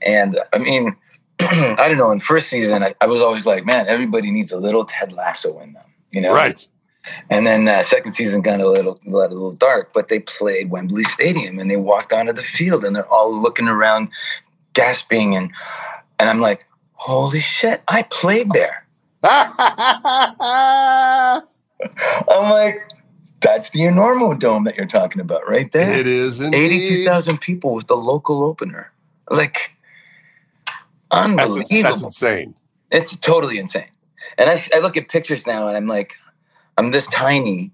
and 0.06 0.40
I 0.54 0.60
mean, 0.60 0.96
I 1.40 1.88
don't 1.90 1.98
know. 1.98 2.12
In 2.12 2.20
first 2.20 2.48
season, 2.48 2.84
I, 2.84 2.96
I 3.02 3.08
was 3.08 3.20
always 3.20 3.46
like, 3.46 3.66
man, 3.66 3.88
everybody 3.88 4.32
needs 4.32 4.52
a 4.52 4.58
little 4.58 4.86
Ted 4.86 5.12
Lasso 5.12 5.60
in 5.60 5.74
them, 5.74 5.84
you 6.12 6.22
know. 6.22 6.34
right. 6.34 6.66
And 7.30 7.48
then 7.48 7.68
uh, 7.68 7.82
second 7.84 8.12
season 8.12 8.42
got 8.42 8.60
a 8.62 8.70
little 8.70 8.96
got 9.06 9.32
a 9.32 9.34
little 9.34 9.54
dark, 9.54 9.92
but 9.94 10.10
they 10.10 10.20
played 10.20 10.70
Wembley 10.70 11.04
Stadium 11.06 11.60
and 11.60 11.70
they 11.70 11.78
walked 11.78 12.14
onto 12.14 12.34
the 12.34 12.44
field 12.44 12.86
and 12.86 12.96
they're 12.96 13.12
all 13.12 13.34
looking 13.36 13.68
around, 13.68 14.10
gasping 14.74 15.36
and 15.36 15.52
and 16.20 16.30
I'm 16.30 16.40
like, 16.42 16.66
holy 16.94 17.40
shit, 17.40 17.82
I 17.88 18.04
played 18.04 18.52
there. 18.52 18.86
I'm 19.24 19.52
like, 22.30 22.82
that's 23.42 23.70
the 23.72 23.80
Enormo 23.82 24.38
Dome 24.38 24.64
that 24.66 24.76
you're 24.78 24.86
talking 24.86 25.22
about, 25.22 25.48
right 25.48 25.72
there. 25.72 25.94
it 25.94 26.08
is 26.08 26.40
indeed. 26.40 26.58
Eighty-two 26.58 27.06
thousand 27.06 27.40
people 27.42 27.74
was 27.74 27.86
the 27.86 27.98
local 27.98 28.44
opener. 28.44 28.92
Like, 29.30 29.72
That's, 31.12 31.30
unbelievable. 31.30 31.84
that's 31.84 32.04
insane. 32.04 32.54
It's 32.92 33.16
totally 33.18 33.58
insane. 33.58 33.86
And 34.38 34.50
I, 34.50 34.62
I 34.76 34.80
look 34.80 34.98
at 34.98 35.08
pictures 35.10 35.48
now 35.48 35.68
and 35.68 35.76
I'm 35.78 35.88
like, 35.88 36.16
I'm 36.82 36.90
this 36.90 37.06
tiny 37.06 37.70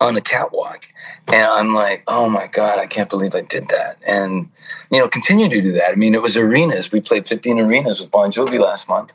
on 0.00 0.16
a 0.16 0.20
catwalk. 0.22 0.88
And 1.28 1.44
I'm 1.44 1.74
like, 1.74 2.02
oh 2.06 2.26
my 2.26 2.46
God, 2.46 2.78
I 2.78 2.86
can't 2.86 3.10
believe 3.10 3.34
I 3.34 3.42
did 3.42 3.68
that. 3.68 3.98
And, 4.06 4.48
you 4.90 4.98
know, 4.98 5.08
continue 5.08 5.50
to 5.50 5.60
do 5.60 5.72
that. 5.72 5.90
I 5.90 5.94
mean, 5.94 6.14
it 6.14 6.22
was 6.22 6.38
arenas. 6.38 6.90
We 6.90 7.02
played 7.02 7.28
15 7.28 7.60
arenas 7.60 8.00
with 8.00 8.10
Bon 8.10 8.32
Jovi 8.32 8.58
last 8.58 8.88
month. 8.88 9.12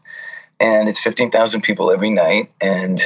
And 0.60 0.88
it's 0.88 1.00
15,000 1.00 1.62
people 1.62 1.90
every 1.92 2.12
night. 2.12 2.52
And 2.62 3.02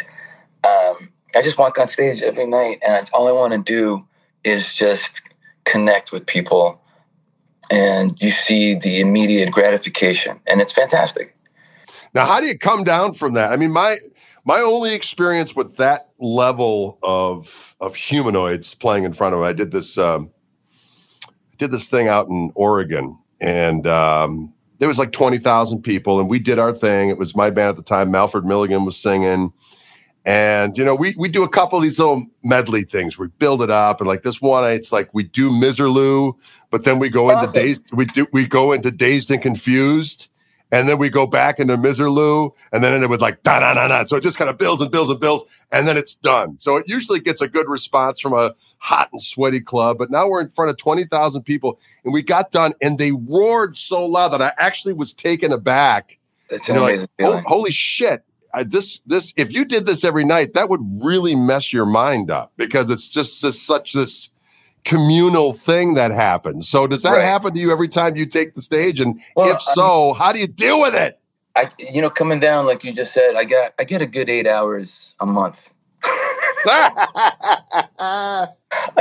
um, 0.66 1.10
I 1.34 1.42
just 1.42 1.58
walk 1.58 1.80
on 1.80 1.88
stage 1.88 2.22
every 2.22 2.46
night. 2.46 2.80
And 2.86 2.96
I, 2.96 3.06
all 3.14 3.30
I 3.30 3.32
want 3.32 3.54
to 3.54 3.60
do 3.60 4.06
is 4.44 4.74
just 4.74 5.22
connect 5.64 6.12
with 6.12 6.26
people. 6.26 6.82
And 7.72 8.22
you 8.22 8.32
see 8.32 8.76
the 8.76 9.00
immediate 9.00 9.52
gratification. 9.52 10.42
And 10.48 10.60
it's 10.60 10.74
fantastic. 10.74 11.34
Now, 12.14 12.26
how 12.26 12.42
do 12.42 12.48
you 12.48 12.58
come 12.58 12.84
down 12.84 13.14
from 13.14 13.36
that? 13.36 13.54
I 13.54 13.56
mean, 13.56 13.72
my 13.72 14.00
my 14.44 14.62
only 14.62 14.96
experience 14.96 15.56
with 15.56 15.78
that 15.78 16.09
level 16.20 17.00
of 17.02 17.76
of 17.80 17.96
humanoids 17.96 18.74
playing 18.74 19.04
in 19.04 19.14
front 19.14 19.34
of 19.34 19.42
me, 19.42 19.48
I 19.48 19.54
did 19.54 19.72
this 19.72 19.98
um, 19.98 20.32
did 21.58 21.72
this 21.72 21.88
thing 21.88 22.08
out 22.08 22.28
in 22.28 22.52
Oregon, 22.56 23.18
and 23.40 23.88
um, 23.88 24.54
there 24.80 24.88
was 24.88 25.00
like 25.00 25.12
twenty 25.12 25.38
thousand 25.38 25.82
people, 25.82 26.20
and 26.20 26.30
we 26.30 26.40
did 26.40 26.60
our 26.60 26.74
thing. 26.74 27.10
It 27.10 27.18
was 27.18 27.36
my 27.36 27.50
band 27.50 27.70
at 27.70 27.76
the 27.76 27.84
time. 27.84 28.12
Malford 28.12 28.44
Milligan 28.44 28.86
was 28.86 28.98
singing, 28.98 29.54
and 30.26 30.78
you 30.78 30.84
know, 30.84 30.96
we 30.96 31.16
we 31.18 31.30
do 31.30 31.44
a 31.44 31.50
couple 31.50 31.78
of 31.78 31.84
these 31.84 32.00
little 32.00 32.26
medley 32.44 32.84
things. 32.84 33.18
We 33.18 33.28
build 33.28 33.62
it 33.62 33.70
up, 33.70 34.00
and 34.00 34.08
like 34.08 34.24
this 34.24 34.42
one, 34.42 34.70
it's 34.72 34.92
like 34.92 35.14
we 35.14 35.24
do 35.24 35.50
Misirlou, 35.52 36.34
but 36.70 36.86
then 36.86 37.00
we 37.00 37.10
go 37.10 37.30
into 37.30 37.52
dazed. 37.52 37.92
We 37.94 38.06
do 38.06 38.28
we 38.32 38.46
go 38.46 38.72
into 38.72 38.92
dazed 38.92 39.32
and 39.32 39.42
confused 39.42 40.30
and 40.72 40.88
then 40.88 40.98
we 40.98 41.10
go 41.10 41.26
back 41.26 41.60
into 41.60 41.78
Misirlou, 41.78 42.52
and 42.72 42.84
then 42.84 43.02
it 43.02 43.10
would 43.10 43.22
like 43.22 43.44
da 43.44 43.60
da 43.60 43.74
da 43.74 43.88
da. 43.88 44.06
So 44.06 44.18
it 44.18 44.24
just 44.24 44.38
kind 44.38 44.50
of 44.50 44.58
builds 44.58 44.82
and 44.82 44.92
builds 44.92 45.10
and 45.10 45.20
builds, 45.20 45.44
and 45.72 45.88
then 45.88 45.98
it's 45.98 46.16
done. 46.16 46.60
So 46.60 46.78
it 46.78 46.88
usually 46.88 47.20
gets 47.20 47.42
a 47.42 47.48
good 47.48 47.68
response 47.68 48.20
from 48.20 48.34
a 48.34 48.54
hot 48.78 49.10
and 49.12 49.22
sweaty 49.22 49.62
club. 49.62 49.98
But 49.98 50.12
now 50.12 50.28
we're 50.28 50.42
in 50.42 50.50
front 50.50 50.70
of 50.70 50.78
twenty 50.78 51.06
thousand 51.06 51.44
people, 51.44 51.80
and 52.04 52.14
we 52.14 52.22
got 52.22 52.52
done, 52.52 52.74
and 52.82 52.98
they 52.98 53.12
roared 53.12 53.78
so 53.78 54.06
loud 54.06 54.30
that 54.30 54.42
I 54.42 54.54
actually 54.58 54.94
was 54.94 55.14
taken 55.14 55.52
aback. 55.52 56.18
It's 56.50 56.70
an 56.70 56.78
amazing 56.78 57.08
like, 57.20 57.30
oh, 57.30 57.42
holy 57.46 57.72
shit! 57.72 58.24
I, 58.54 58.64
this 58.64 59.00
this 59.06 59.34
if 59.38 59.54
you 59.54 59.66
did 59.66 59.86
this 59.86 60.04
every 60.04 60.26
night, 60.26 60.54
that 60.54 60.70
would 60.70 60.82
really 61.04 61.36
mess 61.36 61.74
your 61.74 61.86
mind 61.86 62.32
up 62.32 62.52
because 62.58 62.90
it's 62.90 63.10
just 63.10 63.42
this, 63.42 63.62
such 63.62 63.94
this 63.94 64.30
communal 64.86 65.54
thing 65.54 65.94
that 65.96 66.12
happens. 66.12 66.68
So 66.68 66.88
does 66.88 67.04
that 67.04 67.18
Right. 67.18 67.26
happen 67.26 67.54
to 67.54 67.60
you 67.60 67.72
every 67.72 67.88
time 67.88 68.16
you 68.16 68.26
take 68.26 68.56
the 68.56 68.62
stage? 68.62 69.00
And 69.00 69.20
Well, 69.36 69.54
if 69.54 69.62
so, 69.62 70.14
how 70.14 70.32
do 70.32 70.40
you 70.40 70.48
deal 70.48 70.82
with 70.82 70.96
it? 70.96 71.20
I, 71.56 71.70
you 71.78 72.02
know, 72.02 72.10
coming 72.10 72.40
down 72.40 72.66
like 72.66 72.84
you 72.84 72.94
just 72.94 73.14
said, 73.14 73.36
I 73.36 73.44
got 73.44 73.74
I 73.80 73.84
get 73.84 74.02
a 74.02 74.08
good 74.08 74.30
eight 74.30 74.48
hours 74.48 75.16
a 75.20 75.26
month. 75.26 75.74
I 76.04 78.48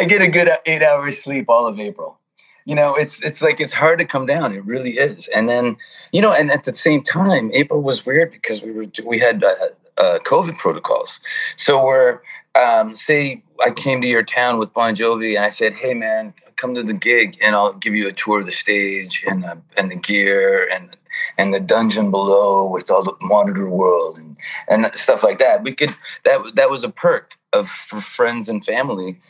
get 0.07 0.23
a 0.23 0.29
good 0.29 0.49
eight 0.67 0.83
hours 0.83 1.23
sleep 1.23 1.47
all 1.49 1.67
of 1.67 1.79
April. 1.79 2.19
You 2.65 2.75
know, 2.75 2.95
it's 2.95 3.23
it's 3.23 3.41
like 3.41 3.61
it's 3.61 3.73
hard 3.73 3.99
to 3.99 4.05
come 4.05 4.27
down. 4.27 4.55
It 4.55 4.65
really 4.65 4.99
is. 4.99 5.29
And 5.29 5.49
then 5.49 5.77
you 6.13 6.21
know, 6.21 6.33
and 6.33 6.51
at 6.51 6.65
the 6.65 6.75
same 6.75 7.03
time, 7.03 7.51
April 7.55 7.81
was 7.81 8.05
weird 8.05 8.33
because 8.33 8.63
we 8.63 8.73
were 8.73 8.87
we 9.07 9.19
had 9.19 9.45
uh, 9.45 9.55
uh, 9.99 10.19
COVID 10.25 10.59
protocols. 10.59 11.21
So 11.57 11.85
we're 11.85 12.21
um, 12.59 12.97
say 12.97 13.43
I 13.65 13.71
came 13.71 14.00
to 14.00 14.07
your 14.07 14.23
town 14.23 14.59
with 14.59 14.73
Bon 14.73 14.95
Jovi 14.95 15.37
and 15.37 15.45
I 15.45 15.50
said, 15.50 15.75
"Hey 15.75 15.95
man, 15.95 16.35
come 16.57 16.75
to 16.75 16.83
the 16.83 16.95
gig 16.95 17.38
and 17.41 17.55
I'll 17.55 17.73
give 17.73 17.95
you 17.95 18.09
a 18.09 18.12
tour 18.12 18.41
of 18.41 18.47
the 18.47 18.53
stage 18.53 19.25
and 19.29 19.45
the 19.45 19.61
and 19.77 19.91
the 19.91 19.97
gear 19.97 20.69
and 20.73 20.97
and 21.38 21.55
the 21.55 21.61
dungeon 21.61 22.11
below 22.11 22.69
with 22.69 22.91
all 22.91 23.03
the 23.03 23.15
monitor 23.21 23.69
world 23.69 24.19
and 24.19 24.37
and 24.69 24.91
stuff 24.95 25.23
like 25.23 25.38
that." 25.38 25.62
We 25.62 25.73
could 25.73 25.95
that 26.25 26.55
that 26.55 26.71
was 26.71 26.85
a 26.85 26.91
perk. 26.91 27.35
of 27.53 27.69
for 27.69 28.00
friends 28.00 28.49
and 28.49 28.65
family, 28.65 29.21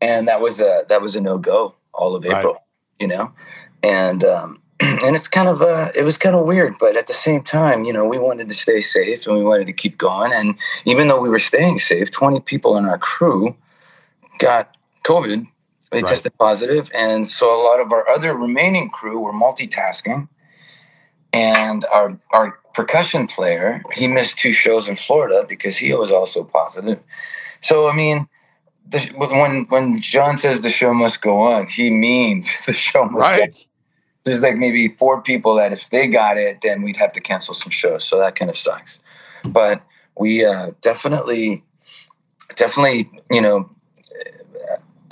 and 0.00 0.26
that 0.28 0.40
was 0.40 0.60
a 0.60 0.84
that 0.88 1.00
was 1.00 1.14
a 1.16 1.20
no 1.20 1.38
go 1.38 1.74
all 1.94 2.14
of 2.14 2.24
April, 2.24 2.54
right. 2.54 2.62
you 2.98 3.06
know, 3.06 3.32
and 3.82 4.24
um, 4.24 4.60
and 5.02 5.14
it's 5.14 5.28
kind 5.28 5.48
of 5.48 5.60
uh, 5.60 5.92
it 5.94 6.04
was 6.04 6.16
kind 6.16 6.34
of 6.34 6.46
weird, 6.46 6.74
but 6.80 6.96
at 6.96 7.06
the 7.06 7.12
same 7.12 7.42
time, 7.42 7.84
you 7.84 7.92
know, 7.92 8.06
we 8.06 8.18
wanted 8.18 8.48
to 8.48 8.54
stay 8.54 8.80
safe 8.80 9.26
and 9.26 9.36
we 9.36 9.44
wanted 9.44 9.66
to 9.66 9.72
keep 9.72 9.98
going, 9.98 10.32
and 10.32 10.54
even 10.86 11.08
though 11.08 11.20
we 11.20 11.28
were 11.28 11.38
staying 11.38 11.78
safe, 11.78 12.10
twenty 12.10 12.40
people 12.40 12.76
in 12.76 12.86
our 12.86 12.98
crew 12.98 13.54
got 14.38 14.74
COVID. 15.04 15.46
They 15.90 16.02
right. 16.02 16.08
tested 16.08 16.38
positive, 16.38 16.90
and 16.94 17.26
so 17.26 17.54
a 17.54 17.60
lot 17.62 17.80
of 17.80 17.92
our 17.92 18.08
other 18.08 18.32
remaining 18.32 18.90
crew 18.90 19.18
were 19.18 19.32
multitasking, 19.32 20.28
and 21.32 21.84
our 21.92 22.16
our 22.32 22.58
percussion 22.72 23.26
player 23.26 23.82
he 23.92 24.06
missed 24.06 24.38
two 24.38 24.52
shows 24.52 24.88
in 24.88 24.94
Florida 24.96 25.44
because 25.48 25.76
he 25.76 25.92
was 25.92 26.12
also 26.12 26.44
positive. 26.44 27.00
So 27.60 27.88
I 27.88 27.96
mean, 27.96 28.28
the, 28.88 29.00
when 29.16 29.64
when 29.64 30.00
John 30.00 30.36
says 30.36 30.60
the 30.60 30.70
show 30.70 30.94
must 30.94 31.20
go 31.20 31.40
on, 31.40 31.66
he 31.66 31.90
means 31.90 32.48
the 32.66 32.72
show 32.72 33.04
must 33.04 33.14
right. 33.14 33.68
There's 34.30 34.42
like 34.42 34.56
maybe 34.56 34.88
four 34.88 35.20
people 35.20 35.54
that 35.56 35.72
if 35.72 35.90
they 35.90 36.06
got 36.06 36.38
it, 36.38 36.60
then 36.60 36.82
we'd 36.82 36.96
have 36.96 37.12
to 37.14 37.20
cancel 37.20 37.52
some 37.52 37.70
shows. 37.70 38.04
So 38.04 38.18
that 38.18 38.36
kind 38.36 38.48
of 38.48 38.56
sucks. 38.56 39.00
But 39.48 39.82
we 40.18 40.44
uh, 40.44 40.70
definitely, 40.82 41.64
definitely, 42.54 43.10
you 43.30 43.40
know, 43.40 43.68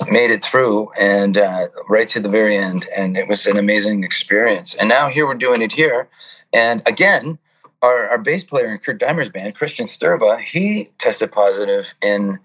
made 0.09 0.31
it 0.31 0.43
through 0.43 0.89
and 0.99 1.37
uh, 1.37 1.67
right 1.89 2.07
to 2.09 2.19
the 2.19 2.29
very 2.29 2.55
end, 2.55 2.87
and 2.95 3.17
it 3.17 3.27
was 3.27 3.45
an 3.45 3.57
amazing 3.57 4.03
experience. 4.03 4.73
And 4.75 4.87
now 4.87 5.09
here 5.09 5.27
we're 5.27 5.35
doing 5.35 5.61
it 5.61 5.73
here, 5.73 6.07
and 6.53 6.81
again, 6.85 7.37
our, 7.81 8.09
our 8.09 8.17
bass 8.17 8.43
player 8.43 8.71
in 8.71 8.77
Kurt 8.79 8.99
Deimer's 8.99 9.29
band, 9.29 9.55
Christian 9.55 9.85
Sturba, 9.85 10.41
he 10.41 10.89
tested 10.97 11.31
positive 11.31 11.93
in 12.01 12.39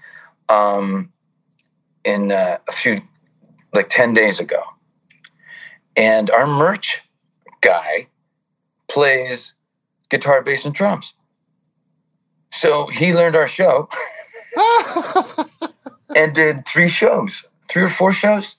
um, 0.49 1.13
in 2.05 2.33
uh, 2.33 2.59
a 2.69 2.73
few 2.73 3.01
like 3.73 3.89
10 3.89 4.15
days 4.15 4.41
ago. 4.41 4.63
And 5.97 6.31
our 6.31 6.47
merch 6.47 7.03
guy 7.61 8.09
plays 8.89 9.55
guitar, 10.11 10.43
bass, 10.43 10.65
and 10.65 10.75
drums. 10.75 11.15
So 12.53 12.87
he 12.87 13.15
learned 13.15 13.37
our 13.37 13.49
show 13.49 13.89
and 16.17 16.35
did 16.35 16.67
three 16.67 16.89
shows, 16.89 17.45
three 17.69 17.83
or 17.83 17.89
four 17.89 18.13
shows. 18.13 18.57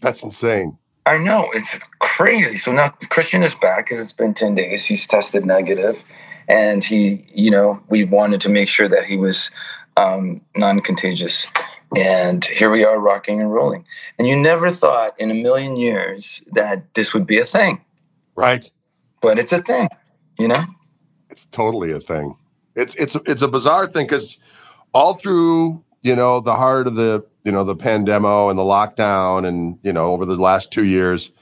That's 0.00 0.22
insane. 0.22 0.78
I 1.06 1.18
know 1.18 1.50
it's 1.52 1.84
crazy. 1.98 2.56
So 2.56 2.72
now 2.72 2.90
Christian 3.08 3.42
is 3.42 3.54
back 3.54 3.86
because 3.86 4.00
it's 4.00 4.12
been 4.12 4.34
10 4.34 4.54
days. 4.54 4.84
He's 4.84 5.06
tested 5.06 5.44
negative 5.44 6.04
and 6.48 6.84
he, 6.84 7.24
you 7.34 7.50
know, 7.50 7.80
we 7.88 8.04
wanted 8.04 8.40
to 8.42 8.48
make 8.48 8.68
sure 8.68 8.88
that 8.88 9.04
he 9.04 9.16
was 9.16 9.50
um, 9.96 10.40
non 10.56 10.80
contagious. 10.80 11.46
And 11.96 12.44
here 12.44 12.70
we 12.70 12.84
are 12.84 13.00
rocking 13.00 13.40
and 13.40 13.52
rolling. 13.52 13.84
And 14.18 14.28
you 14.28 14.36
never 14.36 14.70
thought 14.70 15.18
in 15.18 15.30
a 15.30 15.34
million 15.34 15.76
years 15.76 16.42
that 16.52 16.94
this 16.94 17.12
would 17.12 17.26
be 17.26 17.38
a 17.38 17.44
thing. 17.44 17.84
Right. 18.36 18.70
But 19.20 19.38
it's 19.38 19.52
a 19.52 19.60
thing, 19.60 19.88
you 20.38 20.48
know? 20.48 20.64
It's 21.30 21.46
totally 21.46 21.92
a 21.92 22.00
thing. 22.00 22.36
It's 22.76 22.94
it's 22.94 23.16
it's 23.26 23.42
a 23.42 23.48
bizarre 23.48 23.86
thing 23.86 24.06
because 24.06 24.38
all 24.94 25.14
through, 25.14 25.82
you 26.02 26.14
know, 26.14 26.40
the 26.40 26.54
heart 26.54 26.86
of 26.86 26.94
the, 26.94 27.24
you 27.44 27.52
know, 27.52 27.64
the 27.64 27.76
pandemic 27.76 28.24
and 28.24 28.58
the 28.58 28.62
lockdown 28.62 29.46
and, 29.46 29.78
you 29.82 29.92
know, 29.92 30.12
over 30.12 30.24
the 30.24 30.36
last 30.36 30.72
two 30.72 30.84
years, 30.84 31.32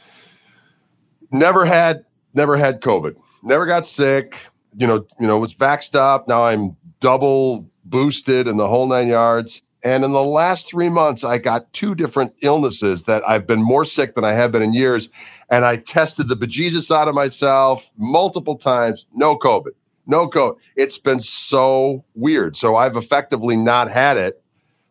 never 1.31 1.67
had 1.67 2.05
never 2.33 2.57
had 2.57 2.81
COVID. 2.81 3.15
Never 3.43 3.67
got 3.67 3.87
sick. 3.87 4.47
You 4.77 4.87
know, 4.87 5.07
you 5.21 5.27
know, 5.27 5.39
was 5.39 5.55
vaxxed 5.55 5.95
up. 5.95 6.27
Now 6.27 6.45
I'm 6.45 6.77
double 7.01 7.69
boosted 7.85 8.49
and 8.49 8.59
the 8.59 8.69
whole 8.69 8.87
nine 8.87 9.09
yards 9.09 9.63
and 9.85 10.05
in 10.05 10.11
the 10.11 10.25
last 10.25 10.69
three 10.69 10.89
months, 10.89 11.23
I 11.23 11.39
got 11.39 11.73
two 11.73 11.95
different 11.95 12.35
illnesses 12.43 13.05
that 13.05 13.23
I've 13.29 13.47
been 13.47 13.63
more 13.63 13.85
sick 13.85 14.15
than 14.15 14.25
I 14.25 14.33
have 14.33 14.51
been 14.51 14.63
in 14.63 14.75
years. 14.75 15.09
And 15.51 15.65
I 15.65 15.77
tested 15.77 16.29
the 16.29 16.35
bejesus 16.35 16.95
out 16.95 17.09
of 17.09 17.15
myself 17.15 17.89
multiple 17.97 18.57
times. 18.57 19.07
No 19.15 19.39
COVID, 19.39 19.73
no 20.07 20.29
COVID. 20.29 20.57
It's 20.77 20.99
been 20.99 21.21
so 21.21 22.05
weird. 22.15 22.57
So 22.57 22.77
I've 22.77 22.97
effectively 22.97 23.57
not 23.57 23.91
had 23.91 24.17
it. 24.17 24.43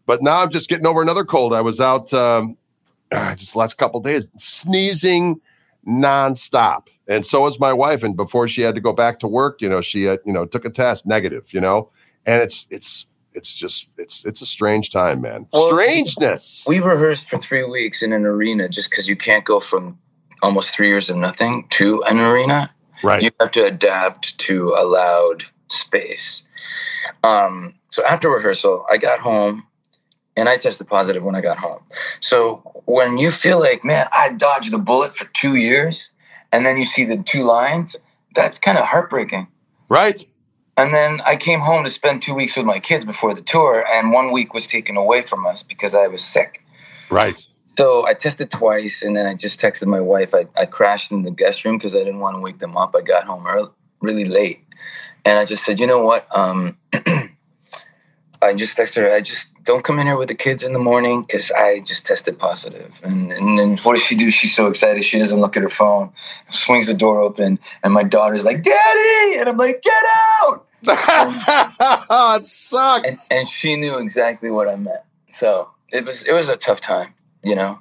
But 0.05 0.21
now 0.21 0.41
I'm 0.41 0.49
just 0.49 0.69
getting 0.69 0.88
over 0.88 1.01
another 1.01 1.25
cold. 1.25 1.53
I 1.53 1.59
was 1.62 1.81
out 1.81 2.13
um, 2.13 2.57
just 3.12 3.57
last 3.57 3.77
couple 3.77 3.99
days 3.99 4.25
sneezing 4.38 5.41
nonstop. 5.85 6.88
And 7.09 7.25
so 7.25 7.41
was 7.41 7.59
my 7.59 7.73
wife. 7.73 8.03
And 8.03 8.15
before 8.15 8.47
she 8.47 8.62
had 8.62 8.75
to 8.75 8.81
go 8.81 8.93
back 8.93 9.19
to 9.19 9.27
work, 9.27 9.62
you 9.62 9.67
know, 9.67 9.81
she 9.81 10.03
you 10.03 10.19
know, 10.25 10.45
took 10.45 10.63
a 10.63 10.69
test 10.69 11.05
negative, 11.05 11.53
you 11.53 11.59
know, 11.59 11.91
and 12.25 12.41
it's, 12.41 12.67
it's, 12.69 13.05
it's 13.38 13.54
just 13.54 13.88
it's 13.97 14.26
it's 14.26 14.41
a 14.41 14.45
strange 14.45 14.89
time, 14.89 15.21
man. 15.21 15.47
Well, 15.54 15.69
Strangeness. 15.69 16.65
We 16.67 16.80
rehearsed 16.80 17.30
for 17.30 17.38
three 17.38 17.63
weeks 17.63 18.02
in 18.02 18.12
an 18.12 18.26
arena 18.26 18.67
just 18.67 18.89
because 18.89 19.08
you 19.08 19.15
can't 19.15 19.45
go 19.45 19.60
from 19.60 19.97
almost 20.41 20.71
three 20.71 20.88
years 20.88 21.10
of 21.10 21.17
nothing 21.17 21.67
to 21.69 22.04
an 22.10 22.19
arena. 22.19 22.71
Right. 23.04 23.21
You 23.21 23.30
have 23.39 23.52
to 23.52 23.63
adapt 23.63 24.38
to 24.39 24.76
a 24.78 24.84
loud 24.84 25.45
space. 25.69 26.43
Um, 27.23 27.76
so 27.89 28.04
after 28.06 28.30
rehearsal, 28.30 28.86
I 28.89 28.97
got 28.97 29.19
home 29.19 29.63
and 30.36 30.50
I 30.50 30.58
tested 30.58 30.88
positive 30.88 31.23
when 31.23 31.36
I 31.36 31.41
got 31.41 31.58
home. 31.58 31.82
So 32.19 32.62
when 32.86 33.17
you 33.17 33.32
feel 33.32 33.60
like, 33.60 33.84
man, 33.84 34.08
I 34.12 34.34
dodged 34.34 34.71
the 34.71 34.80
bullet 34.80 35.15
for 35.15 35.26
two 35.34 35.56
years, 35.56 36.10
and 36.52 36.65
then 36.65 36.78
you 36.78 36.86
see 36.86 37.06
the 37.06 37.17
two 37.17 37.43
lines, 37.43 37.95
that's 38.36 38.60
kind 38.60 38.78
of 38.78 38.86
heartbreaking. 38.86 39.47
Right. 39.89 40.23
And 40.77 40.93
then 40.93 41.21
I 41.25 41.35
came 41.35 41.59
home 41.59 41.83
to 41.83 41.89
spend 41.89 42.21
two 42.21 42.35
weeks 42.35 42.55
with 42.55 42.65
my 42.65 42.79
kids 42.79 43.03
before 43.03 43.33
the 43.33 43.41
tour, 43.41 43.83
and 43.91 44.11
one 44.11 44.31
week 44.31 44.53
was 44.53 44.67
taken 44.67 44.95
away 44.95 45.23
from 45.23 45.45
us 45.47 45.63
because 45.63 45.95
I 45.95 46.05
was 46.07 46.23
sick. 46.23 46.63
Right. 47.09 47.45
So 47.77 48.05
I 48.05 48.13
tested 48.13 48.51
twice, 48.51 49.01
and 49.01 49.17
then 49.17 49.25
I 49.25 49.33
just 49.33 49.59
texted 49.59 49.87
my 49.87 50.01
wife. 50.01 50.35
I, 50.35 50.45
I 50.55 50.65
crashed 50.65 51.11
in 51.11 51.23
the 51.23 51.31
guest 51.31 51.65
room 51.65 51.77
because 51.77 51.95
I 51.95 51.99
didn't 51.99 52.19
want 52.19 52.35
to 52.35 52.41
wake 52.41 52.59
them 52.59 52.77
up. 52.77 52.95
I 52.95 53.01
got 53.01 53.25
home 53.25 53.47
early, 53.47 53.69
really 54.01 54.25
late, 54.25 54.63
and 55.25 55.39
I 55.39 55.45
just 55.45 55.65
said, 55.65 55.79
you 55.79 55.87
know 55.87 56.01
what? 56.01 56.27
Um, 56.35 56.77
I 58.43 58.53
just 58.53 58.77
texted 58.77 58.97
her. 58.97 59.11
I 59.11 59.21
just 59.21 59.51
don't 59.63 59.83
come 59.83 59.97
in 59.97 60.05
here 60.05 60.17
with 60.17 60.27
the 60.27 60.35
kids 60.35 60.61
in 60.61 60.73
the 60.73 60.79
morning 60.79 61.21
because 61.21 61.51
I 61.51 61.79
just 61.79 62.05
tested 62.05 62.37
positive. 62.37 63.01
And, 63.03 63.31
and 63.31 63.57
then 63.57 63.77
what 63.77 63.95
does 63.95 64.03
she 64.03 64.15
do? 64.15 64.29
She's 64.29 64.55
so 64.55 64.67
excited. 64.67 65.03
She 65.03 65.17
doesn't 65.17 65.39
look 65.39 65.57
at 65.57 65.63
her 65.63 65.69
phone, 65.69 66.11
swings 66.49 66.87
the 66.87 66.93
door 66.93 67.19
open, 67.19 67.57
and 67.83 67.93
my 67.93 68.03
daughter's 68.03 68.45
like, 68.45 68.61
Daddy! 68.61 69.39
And 69.39 69.49
I'm 69.49 69.57
like, 69.57 69.81
Get 69.81 70.03
out! 70.41 70.66
It 70.83 72.45
sucks. 72.45 73.27
And, 73.29 73.39
and, 73.39 73.47
she 73.47 73.75
knew 73.75 73.97
exactly 73.97 74.51
what 74.51 74.67
I 74.67 74.75
meant. 74.75 75.01
So 75.29 75.69
it 75.89 76.05
was 76.05 76.23
it 76.25 76.33
was 76.33 76.49
a 76.49 76.55
tough 76.55 76.81
time, 76.81 77.13
you 77.43 77.55
know. 77.55 77.79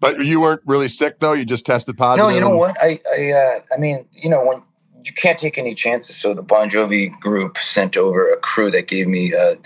But 0.00 0.24
you 0.24 0.40
weren't 0.40 0.62
really 0.64 0.88
sick 0.88 1.20
though. 1.20 1.32
You 1.32 1.44
just 1.44 1.66
tested 1.66 1.98
positive. 1.98 2.28
No, 2.28 2.34
you 2.34 2.40
know 2.40 2.56
what? 2.56 2.76
I 2.80 3.00
I 3.12 3.30
uh, 3.32 3.60
I 3.74 3.78
mean, 3.78 4.06
you 4.12 4.30
know, 4.30 4.44
when 4.44 4.62
you 5.04 5.12
can't 5.12 5.38
take 5.38 5.58
any 5.58 5.74
chances. 5.74 6.16
So 6.16 6.34
the 6.34 6.42
Bon 6.42 6.68
Jovi 6.68 7.18
group 7.20 7.58
sent 7.58 7.96
over 7.96 8.32
a 8.32 8.36
crew 8.36 8.70
that 8.70 8.88
gave 8.88 9.08
me 9.08 9.32
a 9.32 9.56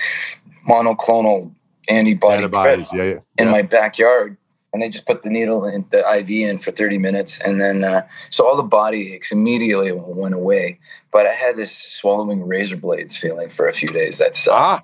monoclonal 0.69 1.53
antibody 1.89 2.37
antibodies, 2.37 2.93
yeah, 2.93 3.05
yeah, 3.05 3.19
in 3.39 3.51
my 3.51 3.63
backyard 3.63 4.37
and 4.73 4.81
they 4.81 4.89
just 4.89 5.07
put 5.07 5.23
the 5.23 5.31
needle 5.31 5.65
and 5.65 5.89
the 5.91 5.99
IV 6.19 6.31
in 6.31 6.59
for 6.59 6.71
30 6.71 6.99
minutes. 6.99 7.41
And 7.41 7.61
then, 7.61 7.85
uh, 7.85 8.07
so 8.31 8.47
all 8.47 8.57
the 8.57 8.63
body 8.63 9.13
aches 9.15 9.31
immediately 9.31 9.93
went 9.93 10.35
away. 10.35 10.79
But 11.11 11.27
I 11.27 11.33
had 11.33 11.57
this 11.57 11.77
swallowing 11.77 12.47
razor 12.47 12.77
blades 12.77 13.17
feeling 13.17 13.51
for 13.51 13.69
a 13.69 13.73
few 13.73 13.89
days. 13.89 14.19
That 14.19 14.35
sucked. 14.35 14.57
Ah. 14.57 14.83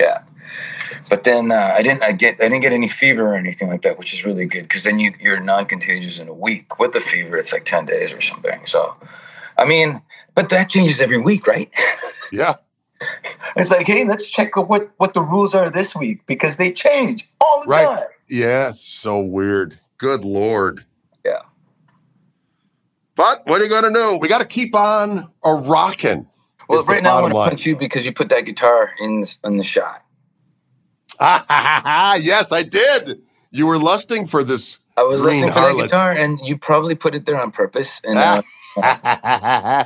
Yeah. 0.00 0.22
But 1.08 1.24
then 1.24 1.52
uh, 1.52 1.74
I 1.76 1.82
didn't. 1.82 2.02
I 2.02 2.12
get. 2.12 2.34
I 2.40 2.44
didn't 2.44 2.60
get 2.60 2.72
any 2.72 2.88
fever 2.88 3.22
or 3.22 3.34
anything 3.34 3.68
like 3.68 3.82
that, 3.82 3.98
which 3.98 4.12
is 4.12 4.24
really 4.24 4.46
good 4.46 4.62
because 4.62 4.84
then 4.84 4.98
you 4.98 5.12
you're 5.20 5.40
non-contagious 5.40 6.18
in 6.18 6.28
a 6.28 6.34
week. 6.34 6.78
With 6.78 6.92
the 6.92 7.00
fever, 7.00 7.36
it's 7.36 7.52
like 7.52 7.64
ten 7.64 7.86
days 7.86 8.12
or 8.12 8.20
something. 8.20 8.64
So, 8.66 8.94
I 9.58 9.64
mean, 9.64 10.02
but 10.34 10.48
that 10.50 10.68
changes 10.68 11.00
every 11.00 11.18
week, 11.18 11.46
right? 11.46 11.72
Yeah. 12.32 12.54
it's 13.54 13.70
like, 13.70 13.86
hey, 13.86 14.04
let's 14.04 14.28
check 14.28 14.56
what 14.56 14.90
what 14.96 15.14
the 15.14 15.22
rules 15.22 15.54
are 15.54 15.70
this 15.70 15.94
week 15.94 16.26
because 16.26 16.56
they 16.56 16.72
change 16.72 17.28
all 17.40 17.62
the 17.62 17.68
right. 17.68 17.86
time. 17.86 18.06
Yeah, 18.28 18.72
so 18.72 19.20
weird. 19.20 19.78
Good 19.98 20.24
lord. 20.24 20.84
Yeah. 21.24 21.42
But 23.16 23.46
what 23.46 23.60
are 23.60 23.64
you 23.64 23.70
going 23.70 23.84
to 23.84 23.92
do? 23.92 24.16
We 24.16 24.28
got 24.28 24.38
to 24.38 24.44
keep 24.44 24.74
on 24.74 25.30
a 25.44 25.54
rocking. 25.54 26.26
Well, 26.68 26.84
right 26.84 27.02
now 27.02 27.22
I'm 27.22 27.30
to 27.30 27.34
punch 27.34 27.66
you 27.66 27.76
because 27.76 28.06
you 28.06 28.12
put 28.12 28.30
that 28.30 28.46
guitar 28.46 28.92
in 28.98 29.24
in 29.44 29.56
the 29.58 29.62
shot. 29.62 30.02
yes, 31.20 32.52
I 32.52 32.62
did. 32.62 33.20
You 33.50 33.66
were 33.66 33.78
lusting 33.78 34.26
for 34.26 34.42
this. 34.42 34.78
I 34.96 35.02
was 35.02 35.20
lusting 35.20 35.48
for 35.48 35.60
harlot. 35.60 35.76
that 35.76 35.82
guitar, 35.84 36.12
and 36.12 36.40
you 36.40 36.56
probably 36.56 36.94
put 36.94 37.14
it 37.14 37.26
there 37.26 37.40
on 37.40 37.50
purpose. 37.50 38.00
And 38.04 38.18
uh, 38.18 38.42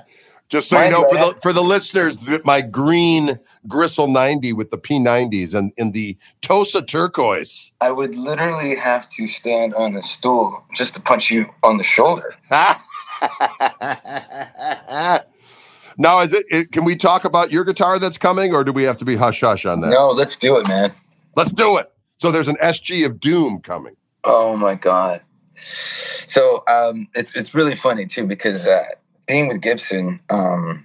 Just 0.49 0.71
so 0.71 0.83
you 0.83 0.89
know, 0.89 1.07
for 1.09 1.17
the 1.17 1.39
for 1.43 1.53
the 1.53 1.63
listeners, 1.63 2.27
my 2.45 2.63
green 2.63 3.39
Gristle 3.67 4.09
90 4.09 4.55
with 4.55 4.71
the 4.71 4.79
P90s 4.79 5.53
and 5.53 5.73
in 5.77 5.93
the 5.93 6.17
Tosa 6.41 6.81
turquoise. 6.81 7.73
I 7.83 7.91
would 7.91 8.17
literally 8.17 8.75
have 8.77 9.11
to 9.11 9.27
stand 9.27 9.75
on 9.75 9.93
the 9.93 10.03
stool 10.03 10.65
just 10.75 10.95
to 10.95 11.01
punch 11.01 11.31
you 11.31 11.47
on 11.63 11.77
the 11.77 11.85
shoulder. 11.85 12.35
Now, 16.01 16.21
is 16.21 16.33
it, 16.33 16.47
it? 16.49 16.71
Can 16.71 16.85
we 16.85 16.95
talk 16.95 17.25
about 17.25 17.51
your 17.51 17.65
guitar 17.65 17.99
that's 17.99 18.17
coming, 18.17 18.55
or 18.55 18.63
do 18.63 18.73
we 18.73 18.85
have 18.85 18.97
to 18.99 19.05
be 19.05 19.17
hush 19.17 19.41
hush 19.41 19.67
on 19.67 19.81
that? 19.81 19.89
No, 19.89 20.11
let's 20.11 20.37
do 20.37 20.57
it, 20.57 20.69
man. 20.69 20.93
Let's 21.35 21.51
do 21.51 21.77
it. 21.77 21.91
So 22.19 22.31
there's 22.31 22.47
an 22.47 22.57
SG 22.63 23.05
of 23.05 23.19
Doom 23.19 23.61
coming. 23.61 23.97
Oh 24.23 24.57
my 24.57 24.77
god. 24.77 25.23
So 26.29 26.63
um, 26.69 27.09
it's 27.15 27.35
it's 27.35 27.53
really 27.53 27.75
funny 27.75 28.07
too 28.07 28.27
because 28.27 28.69
uh, 28.69 28.85
being 29.29 29.47
with 29.47 29.61
Gibson, 29.61 30.19
um, 30.31 30.85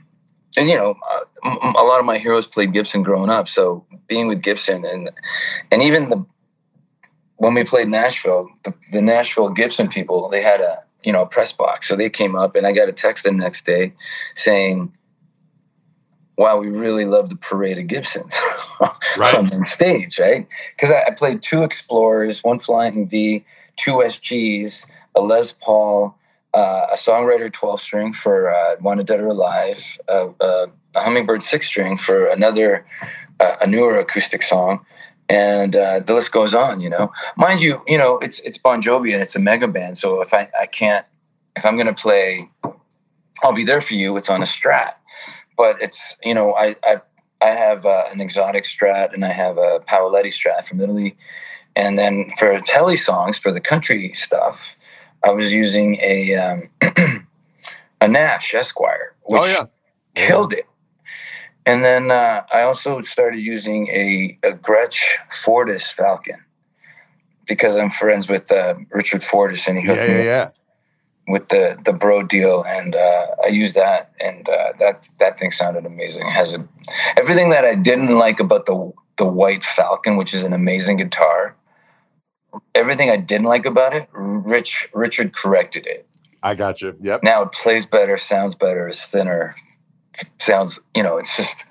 and 0.55 0.67
you 0.67 0.77
know, 0.77 0.95
uh, 1.09 1.55
a 1.75 1.83
lot 1.83 1.99
of 1.99 2.05
my 2.05 2.19
heroes 2.19 2.45
played 2.45 2.73
Gibson 2.73 3.01
growing 3.01 3.31
up. 3.31 3.47
So 3.47 3.85
being 4.07 4.27
with 4.27 4.43
Gibson 4.43 4.85
and 4.85 5.09
and 5.71 5.81
even 5.81 6.09
the 6.09 6.23
when 7.37 7.55
we 7.55 7.63
played 7.63 7.87
Nashville, 7.87 8.49
the, 8.63 8.73
the 8.91 9.01
Nashville 9.01 9.49
Gibson 9.49 9.87
people, 9.87 10.29
they 10.29 10.41
had 10.41 10.61
a 10.61 10.83
you 11.03 11.11
know 11.11 11.23
a 11.23 11.27
press 11.27 11.51
box. 11.53 11.87
So 11.87 11.95
they 11.95 12.09
came 12.09 12.35
up, 12.35 12.55
and 12.55 12.67
I 12.67 12.71
got 12.71 12.89
a 12.89 12.93
text 12.93 13.23
the 13.23 13.31
next 13.31 13.65
day 13.65 13.93
saying, 14.35 14.93
"Wow, 16.37 16.59
we 16.59 16.67
really 16.67 17.05
love 17.05 17.29
the 17.29 17.35
parade 17.35 17.79
of 17.79 17.87
Gibsons 17.87 18.35
right. 19.17 19.35
on 19.35 19.65
stage, 19.65 20.19
right?" 20.19 20.47
Because 20.75 20.91
I, 20.91 21.03
I 21.07 21.11
played 21.11 21.41
two 21.41 21.63
Explorers, 21.63 22.43
one 22.43 22.59
Flying 22.59 23.07
D, 23.07 23.43
two 23.77 23.93
SGs, 23.93 24.85
a 25.15 25.21
Les 25.21 25.51
Paul, 25.51 26.15
uh, 26.53 26.87
a 26.91 26.95
songwriter 26.95 27.51
12 27.51 27.81
string 27.81 28.13
for 28.13 28.53
uh, 28.53 28.75
Wanted 28.81 29.07
Dead 29.07 29.19
or 29.19 29.27
Alive, 29.27 29.97
uh, 30.07 30.29
uh, 30.39 30.67
a 30.95 30.99
Hummingbird 30.99 31.43
six 31.43 31.67
string 31.67 31.97
for 31.97 32.27
another, 32.27 32.85
uh, 33.39 33.57
a 33.61 33.67
newer 33.67 33.97
acoustic 33.97 34.43
song. 34.43 34.85
And 35.29 35.75
uh, 35.75 36.01
the 36.01 36.13
list 36.13 36.31
goes 36.31 36.53
on, 36.53 36.81
you 36.81 36.89
know. 36.89 37.11
Mind 37.37 37.61
you, 37.61 37.81
you 37.87 37.97
know, 37.97 38.17
it's 38.19 38.39
it's 38.41 38.57
Bon 38.57 38.81
Jovi 38.81 39.13
and 39.13 39.21
it's 39.21 39.35
a 39.35 39.39
mega 39.39 39.67
band. 39.67 39.97
So 39.97 40.21
if 40.21 40.33
I, 40.33 40.49
I 40.59 40.65
can't, 40.65 41.05
if 41.55 41.65
I'm 41.65 41.77
to 41.77 41.93
play 41.93 42.49
I'll 43.41 43.53
Be 43.53 43.63
There 43.63 43.81
For 43.81 43.93
You, 43.93 44.15
it's 44.17 44.29
on 44.29 44.41
a 44.41 44.45
strat. 44.45 44.93
But 45.57 45.81
it's, 45.81 46.15
you 46.23 46.33
know, 46.33 46.53
I, 46.53 46.75
I, 46.83 47.01
I 47.41 47.47
have 47.47 47.85
an 47.85 48.21
exotic 48.21 48.63
strat 48.63 49.13
and 49.13 49.25
I 49.25 49.31
have 49.31 49.57
a 49.57 49.79
Paoletti 49.87 50.27
strat 50.27 50.65
from 50.65 50.81
Italy. 50.81 51.15
And 51.75 51.97
then 51.97 52.31
for 52.37 52.59
telly 52.61 52.97
songs, 52.97 53.37
for 53.37 53.51
the 53.51 53.59
country 53.59 54.13
stuff, 54.13 54.75
I 55.23 55.31
was 55.31 55.53
using 55.53 55.97
a 56.01 56.35
um, 56.35 56.69
a 58.01 58.07
Nash 58.07 58.53
Esquire, 58.53 59.15
which 59.23 59.41
oh, 59.41 59.45
yeah. 59.45 59.65
killed 60.15 60.53
it. 60.53 60.67
And 61.65 61.83
then 61.83 62.11
uh, 62.11 62.43
I 62.51 62.63
also 62.63 63.01
started 63.01 63.39
using 63.39 63.87
a, 63.87 64.37
a 64.43 64.51
Gretsch 64.51 65.01
Fortus 65.29 65.89
Falcon 65.89 66.43
because 67.47 67.77
I'm 67.77 67.89
friends 67.89 68.27
with 68.27 68.51
uh, 68.51 68.75
Richard 68.91 69.23
Fortus, 69.23 69.67
and 69.67 69.77
he 69.77 69.85
hooked 69.85 70.01
yeah, 70.01 70.07
me 70.07 70.17
yeah, 70.17 70.23
yeah. 70.23 70.49
with 71.27 71.47
the 71.49 71.79
the 71.85 71.93
Bro 71.93 72.23
deal, 72.23 72.63
and 72.67 72.95
uh, 72.95 73.27
I 73.43 73.47
used 73.47 73.75
that, 73.75 74.11
and 74.19 74.47
uh, 74.49 74.73
that 74.79 75.07
that 75.19 75.39
thing 75.39 75.51
sounded 75.51 75.85
amazing. 75.85 76.27
It 76.27 76.31
has 76.31 76.53
a, 76.53 76.67
everything 77.15 77.49
that 77.51 77.63
I 77.63 77.75
didn't 77.75 78.17
like 78.17 78.41
about 78.41 78.65
the 78.65 78.91
the 79.17 79.25
White 79.25 79.63
Falcon, 79.63 80.17
which 80.17 80.33
is 80.33 80.43
an 80.43 80.51
amazing 80.51 80.97
guitar 80.97 81.55
everything 82.75 83.09
I 83.09 83.17
didn't 83.17 83.45
like 83.45 83.65
about 83.65 83.93
it, 83.93 84.07
Rich 84.11 84.89
Richard 84.93 85.35
corrected 85.35 85.85
it. 85.87 86.07
I 86.41 86.55
got 86.55 86.81
you. 86.81 86.95
Yep. 87.01 87.23
Now 87.23 87.43
it 87.43 87.51
plays 87.51 87.85
better, 87.85 88.17
sounds 88.17 88.55
better, 88.55 88.87
is 88.87 89.01
thinner, 89.01 89.55
sounds. 90.39 90.79
You 90.95 91.03
know, 91.03 91.17
it's 91.17 91.35
just. 91.35 91.63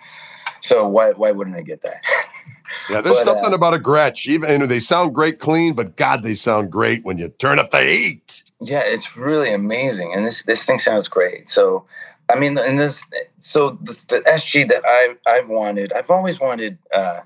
So 0.61 0.87
why 0.87 1.11
why 1.12 1.33
wouldn't 1.33 1.57
I 1.57 1.62
get 1.62 1.83
that? 1.83 2.05
yeah, 2.90 3.01
there's 3.01 3.16
but, 3.16 3.25
something 3.25 3.53
uh, 3.53 3.57
about 3.57 3.75
a 3.75 3.79
Gretsch. 3.79 4.27
Even 4.29 4.51
you 4.51 4.59
know, 4.59 4.66
they 4.66 4.81
sound 4.81 5.14
great 5.14 5.40
clean, 5.40 5.75
but 5.75 5.97
God, 5.97 6.23
they 6.23 6.35
sound 6.35 6.71
great 6.71 7.05
when 7.05 7.18
you 7.18 7.29
turn 7.29 7.59
up 7.59 7.71
the 7.71 7.83
heat. 7.83 8.45
Yeah, 8.61 8.81
it's 8.81 9.16
really 9.16 9.53
amazing, 9.53 10.14
and 10.14 10.25
this 10.25 10.42
this 10.45 10.64
thing 10.64 10.79
sounds 10.79 11.09
great. 11.09 11.49
So. 11.49 11.87
I 12.31 12.38
mean, 12.38 12.57
and 12.57 12.79
this, 12.79 13.05
so 13.40 13.77
the, 13.83 13.92
the 14.09 14.21
SG 14.21 14.66
that 14.71 14.83
I 14.87 15.16
I've 15.27 15.49
wanted, 15.49 15.92
I've 15.92 16.09
always 16.09 16.40
wanted 16.40 16.79
uh, 16.95 17.21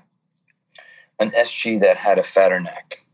an 1.19 1.31
SG 1.31 1.79
that 1.81 1.95
had 1.95 2.19
a 2.19 2.23
fatter 2.23 2.59
neck. 2.59 3.05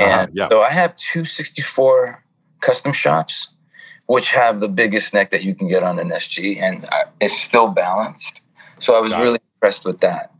Uh-huh, 0.00 0.20
and 0.20 0.30
uh, 0.30 0.32
yeah. 0.32 0.48
so 0.48 0.62
I 0.62 0.70
have 0.70 0.96
264 0.96 2.22
custom 2.60 2.92
shops, 2.92 3.48
which 4.06 4.30
have 4.32 4.60
the 4.60 4.68
biggest 4.68 5.14
neck 5.14 5.30
that 5.30 5.42
you 5.42 5.54
can 5.54 5.68
get 5.68 5.82
on 5.82 5.98
an 5.98 6.10
SG, 6.10 6.60
and 6.60 6.88
it's 7.20 7.38
still 7.38 7.68
balanced. 7.68 8.40
So 8.78 8.96
I 8.96 9.00
was 9.00 9.12
Got 9.12 9.22
really 9.22 9.36
it. 9.36 9.42
impressed 9.56 9.84
with 9.84 10.00
that. 10.00 10.32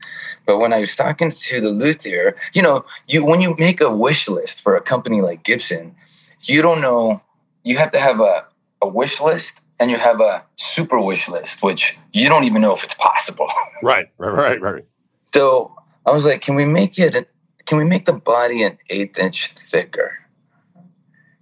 But 0.47 0.59
when 0.59 0.73
I 0.73 0.81
was 0.81 0.97
talking 0.97 1.31
to 1.31 1.61
the 1.61 1.69
luthier, 1.69 2.37
you 2.55 2.63
know, 2.63 2.85
you 3.07 3.25
when 3.25 3.41
you 3.41 3.55
make 3.59 3.81
a 3.81 3.95
wish 3.95 4.29
list 4.29 4.63
for 4.63 4.77
a 4.77 4.81
company 4.81 5.21
like 5.21 5.45
Gibson, 5.45 5.95
you 6.41 6.63
don't 6.63 6.81
know. 6.81 7.21
You 7.63 7.77
have 7.77 7.91
to 7.93 8.01
have 8.01 8.21
a, 8.21 8.47
a 8.83 8.89
wish 8.89 9.21
list 9.21 9.53
and 9.79 9.91
you 9.91 9.97
have 9.99 10.21
a 10.21 10.43
super 10.57 11.01
wish 11.01 11.29
list, 11.29 11.63
which 11.63 11.97
you 12.13 12.29
don't 12.29 12.45
even 12.45 12.63
know 12.63 12.75
if 12.75 12.83
it's 12.83 12.95
possible. 12.95 13.49
right, 13.83 14.09
right, 14.19 14.61
right, 14.61 14.61
right. 14.61 14.85
So 15.33 15.75
I 16.07 16.11
was 16.11 16.25
like, 16.25 16.41
can 16.41 16.55
we 16.55 16.65
make 16.65 16.99
it 16.99 17.30
can 17.71 17.79
we 17.79 17.85
make 17.85 18.05
the 18.05 18.13
body 18.13 18.65
an 18.65 18.77
eighth 18.89 19.17
inch 19.17 19.53
thicker? 19.53 20.19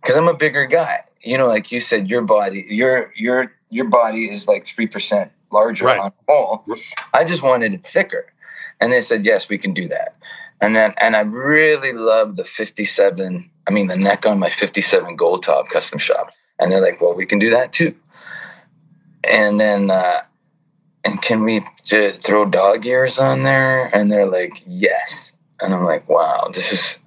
Because 0.02 0.14
I'm 0.14 0.28
a 0.28 0.34
bigger 0.34 0.66
guy. 0.66 1.04
You 1.22 1.38
know, 1.38 1.46
like 1.46 1.72
you 1.72 1.80
said, 1.80 2.10
your 2.10 2.20
body, 2.20 2.66
your 2.68 3.10
your 3.16 3.50
your 3.70 3.86
body 3.86 4.26
is 4.26 4.46
like 4.46 4.66
three 4.66 4.86
percent 4.86 5.32
larger 5.50 5.86
right. 5.86 5.98
on 5.98 6.12
whole. 6.28 6.66
I 7.14 7.24
just 7.24 7.42
wanted 7.42 7.72
it 7.72 7.86
thicker, 7.86 8.30
and 8.78 8.92
they 8.92 9.00
said 9.00 9.24
yes, 9.24 9.48
we 9.48 9.56
can 9.56 9.72
do 9.72 9.88
that. 9.88 10.18
And 10.60 10.76
then, 10.76 10.92
and 10.98 11.16
I 11.16 11.20
really 11.20 11.94
love 11.94 12.36
the 12.36 12.44
57. 12.44 13.50
I 13.66 13.70
mean, 13.70 13.86
the 13.86 13.96
neck 13.96 14.26
on 14.26 14.38
my 14.38 14.50
57 14.50 15.16
gold 15.16 15.44
top 15.44 15.70
custom 15.70 15.98
shop. 15.98 16.30
And 16.58 16.70
they're 16.70 16.82
like, 16.82 17.00
well, 17.00 17.14
we 17.14 17.24
can 17.24 17.38
do 17.38 17.48
that 17.50 17.72
too. 17.72 17.94
And 19.24 19.58
then, 19.58 19.90
uh, 19.90 20.22
and 21.04 21.22
can 21.22 21.44
we 21.44 21.64
j- 21.84 22.16
throw 22.16 22.44
dog 22.44 22.84
ears 22.84 23.18
on 23.18 23.44
there? 23.44 23.86
And 23.94 24.10
they're 24.10 24.28
like, 24.28 24.62
yes 24.66 25.32
and 25.60 25.74
I'm 25.74 25.84
like, 25.84 26.08
wow, 26.08 26.48
this 26.52 26.72
is 26.72 26.98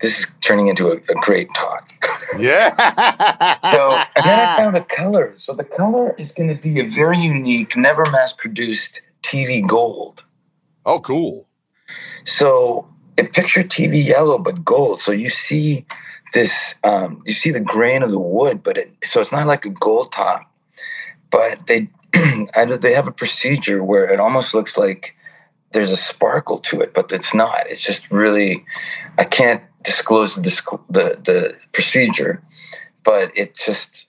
this 0.00 0.20
is 0.20 0.26
turning 0.42 0.68
into 0.68 0.88
a, 0.88 0.96
a 0.96 1.14
great 1.22 1.48
talk. 1.54 1.90
yeah. 2.38 2.70
so 3.72 3.90
and 3.90 4.26
then 4.26 4.38
I 4.40 4.56
found 4.56 4.76
a 4.76 4.84
color. 4.84 5.34
So 5.36 5.54
the 5.54 5.64
color 5.64 6.14
is 6.18 6.32
going 6.32 6.54
to 6.54 6.60
be 6.60 6.80
a 6.80 6.88
very 6.88 7.18
unique, 7.18 7.76
never 7.76 8.04
mass 8.10 8.32
produced 8.32 9.00
TV 9.22 9.66
gold. 9.66 10.22
Oh, 10.84 11.00
cool. 11.00 11.46
So 12.24 12.86
it 13.16 13.32
picture 13.32 13.62
TV 13.62 14.04
yellow 14.04 14.38
but 14.38 14.64
gold. 14.64 15.00
So 15.00 15.12
you 15.12 15.30
see 15.30 15.86
this, 16.34 16.74
um, 16.84 17.22
you 17.24 17.32
see 17.32 17.50
the 17.50 17.60
grain 17.60 18.02
of 18.02 18.10
the 18.10 18.18
wood, 18.18 18.62
but 18.62 18.76
it 18.76 18.92
so 19.02 19.20
it's 19.20 19.32
not 19.32 19.46
like 19.46 19.64
a 19.64 19.70
gold 19.70 20.12
top, 20.12 20.42
but 21.30 21.66
they 21.66 21.88
I, 22.54 22.64
they 22.64 22.92
have 22.92 23.08
a 23.08 23.12
procedure 23.12 23.82
where 23.82 24.10
it 24.12 24.20
almost 24.20 24.54
looks 24.54 24.76
like 24.76 25.15
there's 25.76 25.92
a 25.92 25.96
sparkle 25.98 26.56
to 26.56 26.80
it, 26.80 26.94
but 26.94 27.12
it's 27.12 27.34
not. 27.34 27.66
It's 27.66 27.84
just 27.84 28.10
really, 28.10 28.64
I 29.18 29.24
can't 29.24 29.62
disclose 29.84 30.36
the 30.36 30.78
the, 30.88 31.20
the 31.22 31.54
procedure, 31.72 32.42
but 33.04 33.30
it 33.36 33.54
just, 33.54 34.08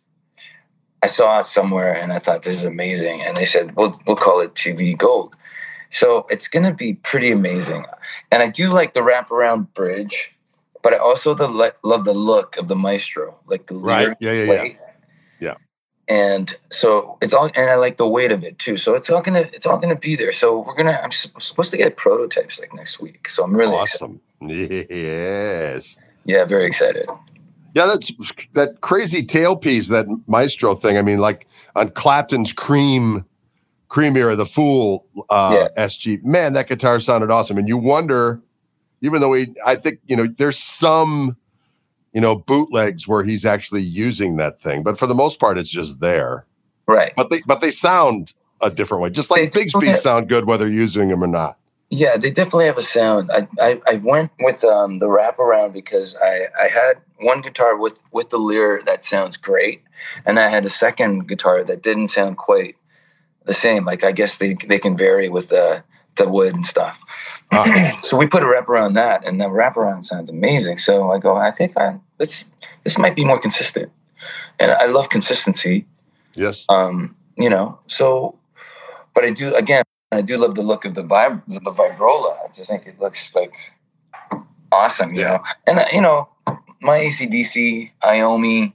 I 1.04 1.08
saw 1.08 1.40
it 1.40 1.44
somewhere 1.44 1.94
and 1.94 2.14
I 2.14 2.20
thought 2.20 2.44
this 2.44 2.56
is 2.56 2.64
amazing, 2.64 3.22
and 3.22 3.36
they 3.36 3.44
said 3.44 3.76
we'll 3.76 4.00
we'll 4.08 4.16
call 4.16 4.40
it 4.40 4.54
TV 4.54 4.98
Gold. 4.98 5.36
So 5.90 6.26
it's 6.30 6.48
going 6.48 6.64
to 6.64 6.74
be 6.74 6.94
pretty 6.94 7.32
amazing, 7.32 7.84
and 8.32 8.42
I 8.42 8.48
do 8.48 8.70
like 8.70 8.94
the 8.94 9.02
wraparound 9.02 9.74
bridge, 9.74 10.32
but 10.84 10.94
I 10.94 10.98
also 11.00 11.34
the, 11.34 11.50
love 11.84 12.06
the 12.06 12.14
look 12.14 12.56
of 12.56 12.70
the 12.70 12.78
Maestro, 12.78 13.38
like 13.48 13.68
the 13.68 13.76
right, 13.76 14.16
yeah, 14.22 14.32
yeah, 14.32 14.64
yeah 14.64 14.87
and 16.08 16.56
so 16.72 17.18
it's 17.22 17.34
all 17.34 17.46
and 17.56 17.70
i 17.70 17.76
like 17.76 17.98
the 17.98 18.08
weight 18.08 18.32
of 18.32 18.44
it 18.44 18.58
too. 18.60 18.78
So 18.78 18.94
it's 18.94 19.10
all 19.10 19.22
gonna 19.22 19.50
it's 19.54 19.66
all 19.66 19.78
gonna 19.78 19.96
be 19.96 20.16
there. 20.16 20.32
So 20.32 20.60
we're 20.60 20.76
gonna 20.76 21.00
i'm 21.04 21.12
supposed 21.12 21.72
to 21.72 21.78
get 21.78 21.98
prototypes 21.98 22.60
like 22.60 22.74
next 22.74 23.00
week. 23.00 23.28
So 23.28 23.44
i'm 23.44 23.56
really 23.56 23.76
awesome. 23.76 24.20
Excited. 24.42 24.88
yes. 24.90 25.98
Yeah 26.26 26.46
very 26.46 26.66
excited. 26.66 27.08
Yeah 27.74 27.88
that's 27.88 28.12
that 28.54 28.82
crazy 28.82 29.24
tailpiece 29.24 29.90
that 29.90 30.08
maestro 30.28 30.76
thing 30.76 30.98
i 30.98 31.02
mean 31.02 31.20
like 31.20 31.48
on 31.76 31.90
clapton's 31.90 32.54
cream 32.54 33.26
creamier 33.90 34.36
the 34.36 34.46
fool 34.46 35.06
uh 35.30 35.68
yeah. 35.76 35.86
sg 35.86 36.24
man 36.24 36.54
that 36.54 36.68
guitar 36.68 37.00
sounded 37.00 37.32
awesome. 37.32 37.58
And 37.58 37.68
you 37.68 37.78
wonder 37.78 38.42
even 39.02 39.20
though 39.22 39.30
we 39.30 39.54
i 39.66 39.76
think 39.76 40.00
you 40.08 40.16
know 40.16 40.26
there's 40.26 40.58
some 40.58 41.36
you 42.18 42.22
know, 42.22 42.34
bootlegs 42.36 43.08
where 43.08 43.22
he's 43.22 43.46
actually 43.46 43.84
using 43.84 44.38
that 44.38 44.60
thing. 44.60 44.82
But 44.82 44.98
for 44.98 45.06
the 45.06 45.14
most 45.14 45.40
part, 45.40 45.60
it's 45.60 45.70
just 45.70 46.00
there. 46.00 46.48
Right. 46.88 47.14
But 47.16 47.30
they 47.30 47.42
but 47.46 47.62
they 47.62 47.70
sound 47.70 48.34
a 48.60 48.72
different 48.72 49.04
way. 49.04 49.12
Just 49.12 49.30
like 49.30 49.52
Bigsby 49.52 49.94
sound 49.94 50.28
good 50.28 50.46
whether 50.46 50.68
using 50.68 51.10
them 51.10 51.24
or 51.24 51.28
not. 51.28 51.60
Yeah, 51.92 52.18
they 52.18 52.32
definitely 52.32 52.66
have 52.66 52.78
a 52.80 52.82
sound. 52.82 53.30
I, 53.32 53.48
I, 53.62 53.82
I 53.86 53.96
went 53.98 54.32
with 54.40 54.64
um, 54.64 54.98
the 54.98 55.06
wraparound 55.06 55.74
because 55.74 56.18
I, 56.20 56.48
I 56.60 56.70
had 56.70 56.96
one 57.20 57.42
guitar 57.42 57.78
with, 57.78 58.02
with 58.12 58.32
the 58.32 58.40
Lear 58.40 58.82
that 58.88 59.06
sounds 59.06 59.38
great, 59.38 59.84
and 60.26 60.40
I 60.40 60.48
had 60.48 60.66
a 60.66 60.70
second 60.70 61.28
guitar 61.28 61.64
that 61.66 61.84
didn't 61.84 62.08
sound 62.08 62.38
quite 62.38 62.78
the 63.46 63.54
same. 63.54 63.86
Like 63.86 64.04
I 64.04 64.12
guess 64.12 64.40
they 64.40 64.56
they 64.56 64.80
can 64.80 64.98
vary 64.98 65.30
with 65.30 65.50
the 65.50 65.84
the 66.18 66.28
wood 66.28 66.54
and 66.56 66.66
stuff. 66.66 67.02
Uh, 67.52 67.92
so 68.02 68.18
we 68.18 68.26
put 68.28 68.44
a 68.44 68.48
wrap 68.48 68.68
around 68.70 68.94
that, 68.94 69.26
and 69.26 69.40
the 69.40 69.46
wraparound 69.46 70.04
sounds 70.06 70.30
amazing. 70.30 70.78
So 70.78 71.12
I 71.12 71.20
go, 71.20 71.36
I 71.38 71.52
think 71.52 71.78
I 71.78 72.00
this 72.18 72.46
this 72.84 72.98
might 72.98 73.16
be 73.16 73.24
more 73.24 73.40
consistent, 73.40 73.92
and 74.60 74.72
I 74.72 74.86
love 74.88 75.10
consistency. 75.10 75.86
Yes. 76.34 76.66
Um, 76.70 77.16
you 77.38 77.50
know, 77.50 77.80
so 77.88 78.38
but 79.14 79.24
I 79.24 79.32
do 79.32 79.54
again. 79.56 79.84
I 80.12 80.22
do 80.22 80.38
love 80.38 80.56
the 80.56 80.62
look 80.62 80.86
of 80.86 80.96
the 80.96 81.04
vib 81.04 81.42
the 81.48 81.60
vibrola. 81.72 82.38
I 82.44 82.48
just 82.54 82.70
think 82.70 82.88
it 82.88 83.00
looks 83.00 83.36
like 83.36 83.54
awesome, 84.72 85.14
you 85.14 85.22
Yeah. 85.22 85.38
know. 85.38 85.44
And 85.68 85.80
uh, 85.80 85.86
you 85.92 86.02
know, 86.02 86.30
my 86.82 87.00
ACDC, 87.00 87.92
Iommi, 88.04 88.74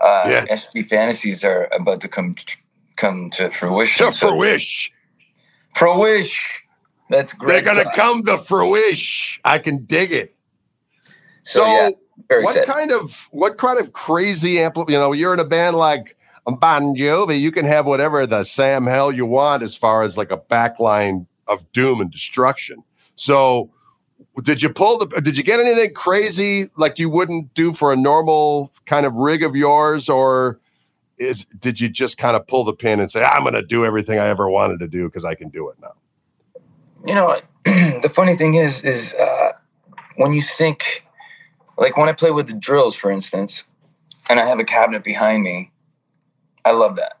uh, 0.00 0.24
Yes. 0.26 0.50
SP 0.50 0.82
fantasies 0.88 1.44
are 1.44 1.68
about 1.72 2.00
to 2.00 2.08
come 2.08 2.34
come 2.96 3.30
to 3.30 3.50
fruition. 3.50 4.06
To 4.06 4.12
So- 4.12 4.28
fruition. 4.28 4.92
Fruish. 5.76 6.61
That's 7.12 7.32
great. 7.34 7.48
They're 7.48 7.74
gonna 7.74 7.84
talk. 7.84 7.94
come 7.94 8.24
to 8.24 8.38
fruition. 8.38 9.40
I 9.44 9.58
can 9.58 9.84
dig 9.84 10.12
it. 10.12 10.34
So, 11.44 11.60
So, 11.60 11.66
yeah, 11.66 11.90
what 12.42 12.56
excited. 12.56 12.66
kind 12.66 12.90
of 12.90 13.28
what 13.32 13.58
kind 13.58 13.78
of 13.78 13.92
crazy 13.92 14.54
ampli 14.56 14.88
You 14.90 14.98
know, 14.98 15.12
you're 15.12 15.34
in 15.34 15.40
a 15.40 15.44
band 15.44 15.76
like 15.76 16.16
Bon 16.46 16.96
Jovi. 16.96 17.38
You 17.38 17.52
can 17.52 17.66
have 17.66 17.86
whatever 17.86 18.26
the 18.26 18.44
Sam 18.44 18.86
hell 18.86 19.12
you 19.12 19.26
want 19.26 19.62
as 19.62 19.76
far 19.76 20.02
as 20.02 20.16
like 20.16 20.30
a 20.32 20.38
backline 20.38 21.26
of 21.48 21.70
doom 21.72 22.00
and 22.00 22.10
destruction. 22.10 22.82
So, 23.16 23.70
did 24.42 24.62
you 24.62 24.70
pull 24.70 24.98
the? 24.98 25.20
Did 25.20 25.36
you 25.36 25.44
get 25.44 25.60
anything 25.60 25.92
crazy 25.94 26.70
like 26.76 26.98
you 26.98 27.10
wouldn't 27.10 27.52
do 27.54 27.74
for 27.74 27.92
a 27.92 27.96
normal 27.96 28.72
kind 28.86 29.04
of 29.04 29.14
rig 29.14 29.42
of 29.42 29.54
yours, 29.54 30.08
or 30.08 30.60
is 31.18 31.44
did 31.58 31.80
you 31.80 31.90
just 31.90 32.16
kind 32.16 32.36
of 32.36 32.46
pull 32.46 32.64
the 32.64 32.72
pin 32.72 33.00
and 33.00 33.10
say, 33.10 33.22
"I'm 33.22 33.42
going 33.42 33.54
to 33.54 33.62
do 33.62 33.84
everything 33.84 34.18
I 34.18 34.28
ever 34.28 34.48
wanted 34.48 34.78
to 34.80 34.88
do 34.88 35.04
because 35.06 35.26
I 35.26 35.34
can 35.34 35.50
do 35.50 35.68
it 35.68 35.76
now"? 35.82 35.92
You 37.06 37.14
know 37.14 37.40
the 37.64 38.10
funny 38.12 38.36
thing 38.36 38.54
is 38.54 38.80
is 38.82 39.14
uh, 39.14 39.52
when 40.16 40.32
you 40.32 40.42
think 40.42 41.04
like 41.78 41.96
when 41.96 42.08
i 42.08 42.12
play 42.12 42.30
with 42.30 42.46
the 42.46 42.52
drills 42.54 42.94
for 42.94 43.10
instance 43.10 43.64
and 44.28 44.38
i 44.40 44.44
have 44.44 44.58
a 44.58 44.64
cabinet 44.64 45.02
behind 45.04 45.42
me 45.42 45.70
i 46.64 46.70
love 46.72 46.96
that 46.96 47.14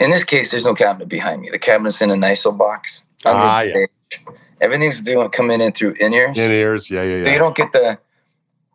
in 0.00 0.10
this 0.10 0.24
case 0.24 0.50
there's 0.50 0.64
no 0.64 0.74
cabinet 0.74 1.08
behind 1.08 1.40
me 1.42 1.48
the 1.50 1.58
cabinet's 1.58 2.00
in 2.02 2.10
a 2.10 2.16
nice 2.16 2.44
little 2.44 2.58
box 2.58 3.02
Ah, 3.26 3.60
the 3.60 3.66
yeah. 3.68 3.86
stage. 3.86 4.24
everything's 4.60 5.00
doing 5.02 5.28
coming 5.30 5.60
in 5.60 5.72
through 5.72 5.92
in-ears 6.00 6.36
In 6.38 6.50
ears, 6.52 6.90
yeah, 6.90 7.02
yeah, 7.02 7.24
so 7.24 7.30
you 7.30 7.38
don't 7.38 7.56
get 7.56 7.72
the 7.72 7.98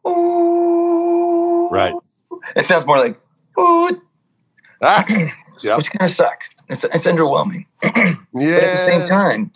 ooh. 0.07 1.69
Right. 1.69 1.93
it 2.55 2.65
sounds 2.65 2.85
more 2.85 2.97
like 2.97 3.19
ooh, 3.59 4.01
Ah, 4.81 5.05
Yep. 5.61 5.77
which 5.77 5.91
kind 5.91 6.09
of 6.09 6.15
sucks 6.15 6.49
it's, 6.69 6.83
it's 6.85 7.05
underwhelming 7.05 7.65
yeah. 7.83 7.91
but 8.33 8.63
at 8.63 8.71
the 8.71 8.77
same 8.77 9.07
time, 9.07 9.51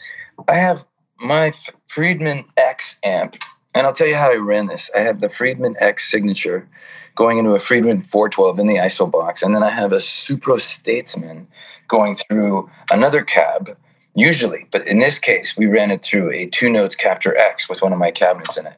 I 0.48 0.56
have 0.56 0.86
my 1.20 1.54
Friedman 1.88 2.46
X 2.58 2.98
amp, 3.04 3.38
and 3.76 3.88
I'll 3.88 3.94
tell 3.94 4.08
you 4.08 4.16
how 4.16 4.32
I 4.32 4.36
ran 4.36 4.68
this. 4.68 4.90
I 4.96 5.00
have 5.00 5.22
the 5.22 5.30
Friedman 5.30 5.76
X 5.80 6.10
signature 6.10 6.68
going 7.16 7.38
into 7.38 7.52
a 7.52 7.60
Friedman 7.60 8.04
412 8.04 8.60
in 8.60 8.68
the 8.68 8.76
ISO 8.76 9.10
box, 9.10 9.42
and 9.42 9.54
then 9.56 9.64
I 9.64 9.70
have 9.70 9.92
a 9.92 9.98
Supro 9.98 10.60
Statesman 10.60 11.48
going 11.88 12.16
through 12.16 12.70
another 12.92 13.24
cab, 13.24 13.78
usually, 14.16 14.68
but 14.72 14.88
in 14.88 15.00
this 15.00 15.20
case, 15.20 15.56
we 15.56 15.68
ran 15.68 15.92
it 15.92 16.04
through 16.04 16.32
a 16.32 16.48
two 16.48 16.70
notes 16.70 16.96
Captor 16.96 17.38
X 17.38 17.70
with 17.70 17.82
one 17.82 17.94
of 17.94 18.00
my 18.00 18.12
cabinets 18.12 18.58
in 18.58 18.66
it, 18.66 18.78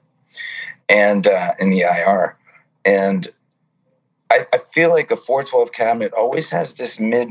and 0.90 1.28
uh, 1.28 1.54
in 1.60 1.70
the 1.70 1.82
IR, 1.82 2.36
and 2.84 3.28
I, 4.30 4.46
I 4.54 4.58
feel 4.58 4.90
like 4.90 5.12
a 5.12 5.18
412 5.18 5.72
cabinet 5.72 6.14
always 6.14 6.50
has 6.50 6.74
this 6.76 7.00
mid 7.00 7.30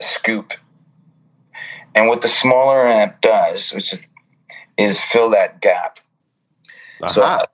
scoop 0.00 0.52
and 1.94 2.08
what 2.08 2.22
the 2.22 2.28
smaller 2.28 2.86
amp 2.86 3.20
does, 3.20 3.70
which 3.72 3.92
is 3.92 4.08
is 4.78 4.98
fill 5.00 5.30
that 5.30 5.60
gap. 5.60 6.00
So, 7.08 7.22
Uh-huh. 7.22 7.46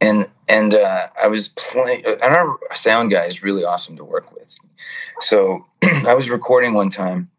and 0.00 0.28
and 0.48 0.74
uh, 0.74 1.08
I 1.22 1.28
was 1.28 1.48
playing, 1.48 2.04
and 2.06 2.22
our 2.22 2.58
sound 2.74 3.10
guy 3.10 3.24
is 3.26 3.42
really 3.42 3.64
awesome 3.64 3.96
to 3.96 4.04
work 4.04 4.32
with. 4.32 4.58
So 5.20 5.66
I 5.82 6.14
was 6.14 6.30
recording 6.30 6.74
one 6.74 6.90
time, 6.90 7.30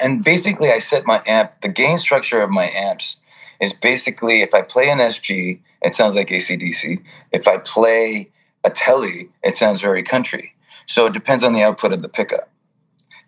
and 0.00 0.24
basically 0.24 0.70
I 0.72 0.78
set 0.80 1.06
my 1.06 1.22
amp. 1.26 1.60
The 1.62 1.68
gain 1.68 1.98
structure 1.98 2.42
of 2.42 2.50
my 2.50 2.70
amps 2.70 3.16
is 3.60 3.72
basically 3.72 4.42
if 4.42 4.54
I 4.54 4.62
play 4.62 4.90
an 4.90 4.98
SG, 4.98 5.60
it 5.82 5.94
sounds 5.94 6.16
like 6.16 6.28
ACDC. 6.28 7.02
If 7.32 7.48
I 7.48 7.58
play 7.58 8.30
a 8.64 8.70
Telly, 8.70 9.30
it 9.44 9.56
sounds 9.56 9.80
very 9.80 10.02
country. 10.02 10.54
So 10.86 11.06
it 11.06 11.12
depends 11.14 11.44
on 11.44 11.52
the 11.54 11.62
output 11.62 11.92
of 11.92 12.02
the 12.02 12.08
pickup. 12.08 12.50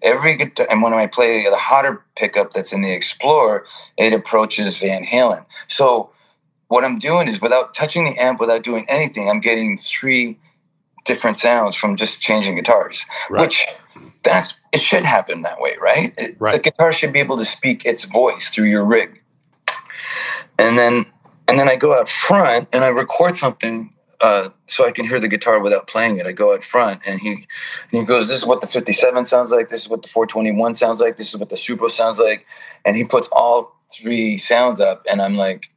Every 0.03 0.37
guitar, 0.37 0.67
and 0.71 0.83
when 0.83 0.93
I 0.95 1.07
play 1.07 1.45
the 1.49 1.57
hotter 1.57 2.03
pickup 2.17 2.53
that's 2.53 2.73
in 2.73 2.83
the 2.83 2.93
Explorer, 2.93 3.67
it 3.97 4.13
approaches 4.13 4.79
Van 4.79 5.05
Halen. 5.05 5.45
So 5.69 6.11
what 6.69 6.85
I'm 6.85 6.99
doing 6.99 7.29
is 7.29 7.41
without 7.41 7.75
touching 7.75 8.05
the 8.05 8.17
amp, 8.17 8.41
without 8.41 8.63
doing 8.63 8.87
anything, 8.89 9.29
I'm 9.29 9.41
getting 9.41 9.79
three 9.79 10.39
different 11.05 11.39
sounds 11.39 11.75
from 11.77 11.97
just 11.97 12.23
changing 12.23 12.57
guitars. 12.57 13.05
Right. 13.29 13.41
Which 13.43 13.67
that's 14.23 14.59
it 14.73 14.81
should 14.81 15.05
happen 15.05 15.43
that 15.43 15.61
way, 15.61 15.77
right? 15.81 16.15
It- 16.17 16.41
The 16.55 16.71
guitar 16.71 16.93
should 16.93 17.13
be 17.13 17.21
able 17.21 17.39
to 17.39 17.45
speak 17.45 17.85
its 17.85 18.05
voice 18.05 18.51
through 18.51 18.67
your 18.67 18.85
rig. 18.85 19.21
And 20.59 20.79
then 20.79 21.07
and 21.49 21.59
then 21.59 21.69
I 21.69 21.77
go 21.77 21.99
out 21.99 22.09
front 22.09 22.69
and 22.73 22.85
I 22.85 22.89
record 22.89 23.37
something 23.37 23.93
uh, 24.21 24.51
so 24.67 24.87
I 24.87 24.93
can 24.93 25.07
hear 25.07 25.19
the 25.19 25.29
guitar 25.29 25.61
without 25.61 25.87
playing 25.87 26.19
it. 26.19 26.27
I 26.27 26.33
go 26.33 26.53
out 26.55 26.63
front 26.63 27.01
and 27.07 27.21
he 27.21 27.33
and 27.33 27.47
he 27.91 28.05
goes, 28.05 28.29
"This 28.29 28.39
is 28.39 28.47
what 28.47 28.61
the 28.61 28.67
57 28.67 29.25
sounds 29.25 29.51
like. 29.51 29.69
This 29.69 29.83
is 29.83 29.89
what 29.89 30.03
the 30.03 30.09
421 30.09 30.75
sounds 30.75 31.01
like. 31.01 31.17
This 31.17 31.29
is 31.29 31.37
what 31.39 31.49
the 31.49 31.57
Supro 31.57 31.91
sounds 31.91 32.19
like." 32.19 32.47
And 32.85 32.97
he 32.97 33.05
puts 33.05 33.29
all 33.33 33.77
three 33.93 34.39
sounds 34.39 34.81
up, 34.81 35.05
and 35.11 35.23
I'm 35.23 35.37
like, 35.37 35.71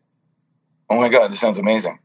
"Oh 0.90 1.00
my 1.00 1.10
god, 1.10 1.32
this 1.32 1.40
sounds 1.40 1.58
amazing!" 1.58 2.00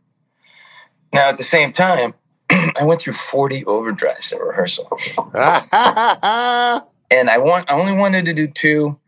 Now 1.12 1.28
at 1.28 1.38
the 1.38 1.44
same 1.44 1.72
time, 1.72 2.14
I 2.50 2.84
went 2.84 3.00
through 3.00 3.14
40 3.14 3.64
overdrives 3.64 4.32
at 4.32 4.40
rehearsal, 4.40 4.88
and 7.10 7.30
I 7.30 7.38
want 7.38 7.70
I 7.70 7.74
only 7.74 7.92
wanted 7.92 8.24
to 8.26 8.34
do 8.34 8.46
two, 8.46 8.98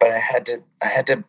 but 0.00 0.10
I 0.10 0.18
had 0.18 0.46
to 0.46 0.62
I 0.80 0.86
had 0.86 1.06
to 1.08 1.24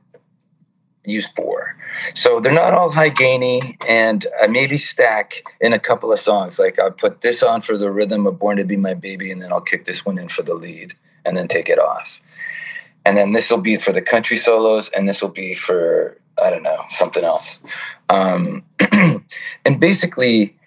use 1.05 1.27
for. 1.29 1.75
So 2.13 2.39
they're 2.39 2.53
not 2.53 2.73
all 2.73 2.89
high 2.91 3.09
gainy, 3.09 3.77
and 3.87 4.25
I 4.41 4.47
maybe 4.47 4.77
stack 4.77 5.43
in 5.61 5.73
a 5.73 5.79
couple 5.79 6.11
of 6.11 6.19
songs. 6.19 6.59
Like 6.59 6.79
I'll 6.79 6.91
put 6.91 7.21
this 7.21 7.43
on 7.43 7.61
for 7.61 7.77
the 7.77 7.91
rhythm 7.91 8.25
of 8.27 8.39
"Born 8.39 8.57
to 8.57 8.63
Be 8.63 8.77
My 8.77 8.93
Baby," 8.93 9.31
and 9.31 9.41
then 9.41 9.51
I'll 9.51 9.61
kick 9.61 9.85
this 9.85 10.05
one 10.05 10.17
in 10.17 10.27
for 10.29 10.43
the 10.43 10.53
lead, 10.53 10.93
and 11.25 11.37
then 11.37 11.47
take 11.47 11.69
it 11.69 11.79
off. 11.79 12.21
And 13.05 13.17
then 13.17 13.33
this 13.33 13.51
will 13.51 13.61
be 13.61 13.75
for 13.77 13.91
the 13.91 14.01
country 14.01 14.37
solos, 14.37 14.89
and 14.89 15.07
this 15.07 15.21
will 15.21 15.29
be 15.29 15.53
for 15.53 16.17
I 16.41 16.49
don't 16.49 16.63
know 16.63 16.83
something 16.89 17.23
else. 17.23 17.59
Um, 18.09 18.63
and 19.65 19.79
basically, 19.79 20.57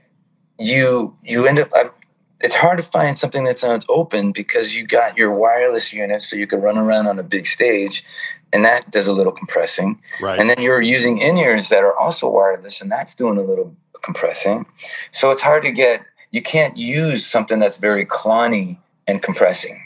you 0.58 1.16
you 1.24 1.46
end 1.46 1.60
up. 1.60 1.95
It's 2.40 2.54
hard 2.54 2.76
to 2.76 2.82
find 2.82 3.16
something 3.16 3.44
that 3.44 3.58
sounds 3.58 3.86
open 3.88 4.32
because 4.32 4.76
you 4.76 4.86
got 4.86 5.16
your 5.16 5.32
wireless 5.32 5.92
unit, 5.92 6.22
so 6.22 6.36
you 6.36 6.46
can 6.46 6.60
run 6.60 6.76
around 6.76 7.06
on 7.06 7.18
a 7.18 7.22
big 7.22 7.46
stage, 7.46 8.04
and 8.52 8.64
that 8.64 8.90
does 8.90 9.06
a 9.06 9.12
little 9.12 9.32
compressing. 9.32 10.00
right. 10.20 10.38
And 10.38 10.50
then 10.50 10.60
you're 10.60 10.82
using 10.82 11.18
in 11.18 11.38
ears 11.38 11.70
that 11.70 11.82
are 11.82 11.98
also 11.98 12.28
wireless, 12.28 12.80
and 12.80 12.92
that's 12.92 13.14
doing 13.14 13.38
a 13.38 13.42
little 13.42 13.74
compressing. 14.02 14.66
So 15.12 15.30
it's 15.30 15.40
hard 15.40 15.62
to 15.62 15.70
get, 15.70 16.04
you 16.30 16.42
can't 16.42 16.76
use 16.76 17.26
something 17.26 17.58
that's 17.58 17.78
very 17.78 18.04
clonny 18.04 18.78
and 19.06 19.22
compressing 19.22 19.80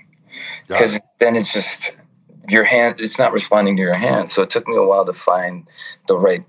because 0.67 0.97
it. 0.97 1.03
then 1.19 1.37
it's 1.37 1.53
just 1.53 1.97
your 2.49 2.65
hand, 2.65 3.01
it's 3.01 3.19
not 3.19 3.33
responding 3.33 3.77
to 3.77 3.83
your 3.83 3.97
hand. 3.97 4.31
So 4.31 4.43
it 4.43 4.51
took 4.51 4.67
me 4.67 4.77
a 4.77 4.83
while 4.83 5.05
to 5.05 5.13
find 5.13 5.67
the 6.09 6.19
right 6.19 6.45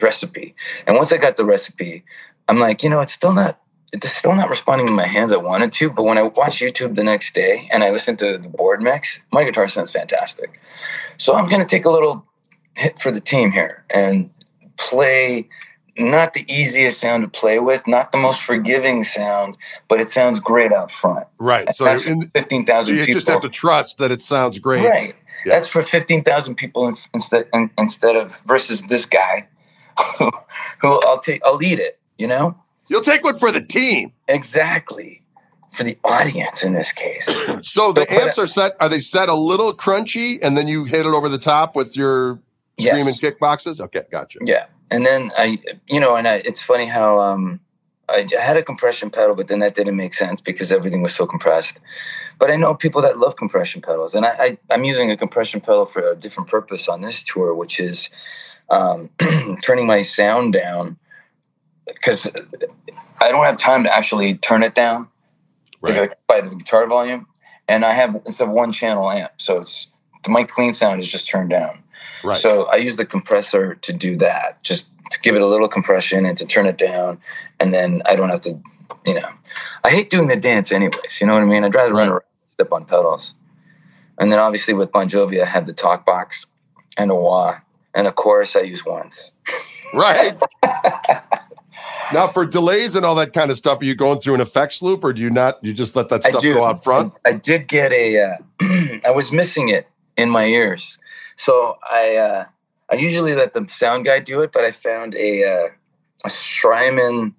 recipe. 0.00 0.54
And 0.86 0.96
once 0.96 1.12
I 1.12 1.16
got 1.16 1.36
the 1.36 1.44
recipe, 1.44 2.04
I'm 2.48 2.58
like, 2.58 2.82
you 2.82 2.90
know, 2.90 3.00
it's 3.00 3.12
still 3.12 3.32
not. 3.32 3.60
It's 3.92 4.10
still 4.12 4.34
not 4.34 4.50
responding 4.50 4.86
to 4.88 4.92
my 4.92 5.06
hands 5.06 5.32
I 5.32 5.36
wanted 5.36 5.72
to, 5.72 5.90
but 5.90 6.02
when 6.02 6.18
I 6.18 6.22
watch 6.22 6.60
YouTube 6.60 6.96
the 6.96 7.04
next 7.04 7.34
day 7.34 7.68
and 7.70 7.84
I 7.84 7.90
listen 7.90 8.16
to 8.16 8.38
the 8.38 8.48
board 8.48 8.82
mix, 8.82 9.20
my 9.32 9.44
guitar 9.44 9.68
sounds 9.68 9.90
fantastic. 9.90 10.60
So 11.18 11.34
I'm 11.34 11.48
going 11.48 11.60
to 11.60 11.66
take 11.66 11.84
a 11.84 11.90
little 11.90 12.26
hit 12.74 12.98
for 12.98 13.10
the 13.10 13.20
team 13.20 13.52
here 13.52 13.84
and 13.90 14.30
play 14.76 15.48
not 15.98 16.34
the 16.34 16.44
easiest 16.52 17.00
sound 17.00 17.22
to 17.22 17.28
play 17.28 17.58
with, 17.58 17.86
not 17.86 18.12
the 18.12 18.18
most 18.18 18.42
forgiving 18.42 19.02
sound, 19.02 19.56
but 19.88 20.00
it 20.00 20.10
sounds 20.10 20.40
great 20.40 20.72
out 20.72 20.90
front. 20.90 21.26
right. 21.38 21.74
So, 21.74 21.84
That's 21.84 22.04
in, 22.04 22.22
for 22.22 22.28
15,000 22.28 22.94
you 22.94 23.00
people. 23.06 23.14
just 23.14 23.28
have 23.28 23.40
to 23.40 23.48
trust 23.48 23.98
that 23.98 24.10
it 24.10 24.20
sounds 24.20 24.58
great. 24.58 24.84
Right. 24.84 25.16
Yeah. 25.44 25.54
That's 25.54 25.68
for 25.68 25.82
15,000 25.82 26.54
people 26.56 26.92
instead 27.14 27.48
in, 27.54 27.70
instead 27.78 28.16
of 28.16 28.36
versus 28.46 28.82
this 28.82 29.06
guy 29.06 29.46
who, 30.18 30.30
who 30.80 31.00
I'll 31.06 31.20
take 31.20 31.40
I'll 31.44 31.56
lead 31.56 31.78
it, 31.78 31.98
you 32.18 32.26
know? 32.26 32.56
You'll 32.88 33.02
take 33.02 33.24
one 33.24 33.38
for 33.38 33.50
the 33.52 33.60
team. 33.60 34.12
Exactly. 34.28 35.22
For 35.72 35.84
the 35.84 35.98
audience 36.04 36.62
in 36.64 36.72
this 36.74 36.92
case. 36.92 37.26
So 37.62 37.92
the 37.92 38.06
but- 38.08 38.10
amps 38.12 38.38
are 38.38 38.46
set. 38.46 38.76
Are 38.80 38.88
they 38.88 39.00
set 39.00 39.28
a 39.28 39.34
little 39.34 39.74
crunchy, 39.74 40.38
and 40.42 40.56
then 40.56 40.68
you 40.68 40.84
hit 40.84 41.00
it 41.06 41.12
over 41.12 41.28
the 41.28 41.38
top 41.38 41.76
with 41.76 41.96
your 41.96 42.38
screaming 42.78 43.14
Yes. 43.14 43.20
kickboxes? 43.20 43.80
Okay, 43.80 44.02
gotcha. 44.10 44.38
Yeah, 44.42 44.66
and 44.90 45.04
then 45.04 45.32
I, 45.36 45.58
you 45.88 46.00
know, 46.00 46.16
and 46.16 46.26
I, 46.28 46.36
it's 46.44 46.60
funny 46.62 46.86
how 46.86 47.18
um, 47.20 47.60
I, 48.08 48.26
I 48.36 48.40
had 48.40 48.56
a 48.56 48.62
compression 48.62 49.10
pedal, 49.10 49.34
but 49.34 49.48
then 49.48 49.58
that 49.58 49.74
didn't 49.74 49.96
make 49.96 50.14
sense 50.14 50.40
because 50.40 50.70
everything 50.72 51.02
was 51.02 51.14
so 51.14 51.26
compressed. 51.26 51.78
But 52.38 52.50
I 52.50 52.56
know 52.56 52.74
people 52.74 53.02
that 53.02 53.18
love 53.18 53.36
compression 53.36 53.82
pedals, 53.82 54.14
and 54.14 54.24
I, 54.26 54.30
I 54.38 54.58
I'm 54.70 54.84
using 54.84 55.10
a 55.10 55.16
compression 55.16 55.60
pedal 55.60 55.84
for 55.86 56.02
a 56.12 56.16
different 56.16 56.48
purpose 56.48 56.88
on 56.88 57.00
this 57.02 57.22
tour, 57.24 57.54
which 57.54 57.80
is 57.80 58.08
um, 58.70 59.10
turning 59.62 59.86
my 59.86 60.02
sound 60.02 60.52
down 60.54 60.96
because 61.86 62.30
I 63.20 63.30
don't 63.30 63.44
have 63.44 63.56
time 63.56 63.84
to 63.84 63.94
actually 63.94 64.34
turn 64.34 64.62
it 64.62 64.74
down 64.74 65.08
Right. 65.82 66.10
by 66.26 66.40
the 66.40 66.54
guitar 66.54 66.86
volume, 66.86 67.26
and 67.68 67.84
I 67.84 67.92
have 67.92 68.16
it's 68.26 68.40
a 68.40 68.46
one 68.46 68.72
channel 68.72 69.10
amp, 69.10 69.32
so 69.36 69.58
it's 69.58 69.88
the 70.24 70.30
mic 70.30 70.48
clean 70.48 70.72
sound 70.72 71.00
is 71.00 71.08
just 71.08 71.28
turned 71.28 71.50
down. 71.50 71.82
Right. 72.24 72.36
So 72.38 72.64
I 72.64 72.76
use 72.76 72.96
the 72.96 73.06
compressor 73.06 73.76
to 73.76 73.92
do 73.92 74.16
that, 74.16 74.62
just 74.62 74.88
to 75.12 75.20
give 75.20 75.36
it 75.36 75.42
a 75.42 75.46
little 75.46 75.68
compression 75.68 76.24
and 76.26 76.36
to 76.38 76.46
turn 76.46 76.66
it 76.66 76.78
down, 76.78 77.18
and 77.60 77.72
then 77.72 78.02
I 78.06 78.16
don't 78.16 78.30
have 78.30 78.40
to, 78.42 78.58
you 79.06 79.14
know, 79.14 79.28
I 79.84 79.90
hate 79.90 80.10
doing 80.10 80.26
the 80.28 80.36
dance 80.36 80.72
anyways. 80.72 81.20
You 81.20 81.26
know 81.26 81.34
what 81.34 81.42
I 81.42 81.46
mean? 81.46 81.62
I'd 81.62 81.74
rather 81.74 81.94
run 81.94 82.08
around, 82.08 82.22
step 82.54 82.72
on 82.72 82.84
pedals, 82.84 83.34
and 84.18 84.32
then 84.32 84.40
obviously 84.40 84.74
with 84.74 84.90
Bon 84.90 85.08
Jovi, 85.08 85.40
I 85.40 85.44
have 85.46 85.66
the 85.66 85.72
talk 85.72 86.04
box 86.04 86.46
and 86.96 87.10
a 87.12 87.14
wah, 87.14 87.58
and 87.94 88.06
of 88.08 88.16
course 88.16 88.56
I 88.56 88.60
use 88.62 88.84
once. 88.84 89.30
right. 89.94 90.40
now, 92.12 92.28
for 92.28 92.46
delays 92.46 92.94
and 92.94 93.04
all 93.04 93.14
that 93.16 93.32
kind 93.32 93.50
of 93.50 93.56
stuff, 93.56 93.80
are 93.80 93.84
you 93.84 93.94
going 93.94 94.20
through 94.20 94.34
an 94.34 94.40
effects 94.40 94.82
loop, 94.82 95.04
or 95.04 95.12
do 95.12 95.20
you 95.22 95.30
not? 95.30 95.62
You 95.62 95.72
just 95.72 95.96
let 95.96 96.08
that 96.10 96.24
stuff 96.24 96.42
go 96.42 96.64
out 96.64 96.84
front? 96.84 97.18
I, 97.24 97.30
I 97.30 97.32
did 97.34 97.68
get 97.68 97.92
a. 97.92 98.20
Uh, 98.20 98.36
I 99.06 99.10
was 99.10 99.32
missing 99.32 99.68
it 99.68 99.88
in 100.16 100.30
my 100.30 100.46
ears, 100.46 100.98
so 101.36 101.78
I. 101.90 102.16
Uh, 102.16 102.44
I 102.88 102.94
usually 102.94 103.34
let 103.34 103.52
the 103.52 103.66
sound 103.68 104.04
guy 104.04 104.20
do 104.20 104.40
it, 104.42 104.52
but 104.52 104.64
I 104.64 104.70
found 104.70 105.14
a 105.16 105.42
uh, 105.42 105.68
a 106.24 106.30
Strymon 106.30 107.34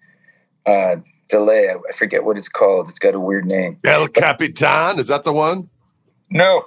uh, 0.66 0.98
delay. 1.30 1.70
I, 1.70 1.76
I 1.90 1.94
forget 1.94 2.24
what 2.24 2.38
it's 2.38 2.50
called. 2.50 2.90
It's 2.90 3.00
got 3.00 3.16
a 3.16 3.20
weird 3.20 3.46
name. 3.46 3.80
El 3.86 4.08
Capistan, 4.08 5.00
is 5.00 5.08
that 5.08 5.24
the 5.24 5.34
one? 5.34 5.70
No, 6.30 6.66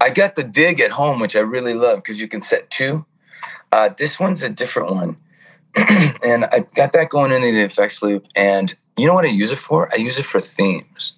I 0.00 0.10
got 0.10 0.36
the 0.36 0.44
dig 0.44 0.80
at 0.80 0.90
home, 0.90 1.20
which 1.20 1.36
I 1.36 1.40
really 1.40 1.74
love 1.74 1.98
because 1.98 2.20
you 2.20 2.28
can 2.28 2.40
set 2.40 2.70
two. 2.70 3.04
Uh, 3.72 3.90
this 3.98 4.18
one's 4.18 4.42
a 4.42 4.48
different 4.48 4.90
one, 4.90 5.16
and 6.24 6.46
I 6.46 6.60
got 6.74 6.92
that 6.94 7.10
going 7.10 7.32
into 7.32 7.52
the 7.52 7.62
effects 7.62 8.02
loop. 8.02 8.26
And 8.34 8.74
you 8.96 9.06
know 9.06 9.14
what 9.14 9.24
I 9.24 9.28
use 9.28 9.52
it 9.52 9.58
for? 9.58 9.92
I 9.92 9.96
use 9.96 10.18
it 10.18 10.24
for 10.26 10.40
themes, 10.40 11.14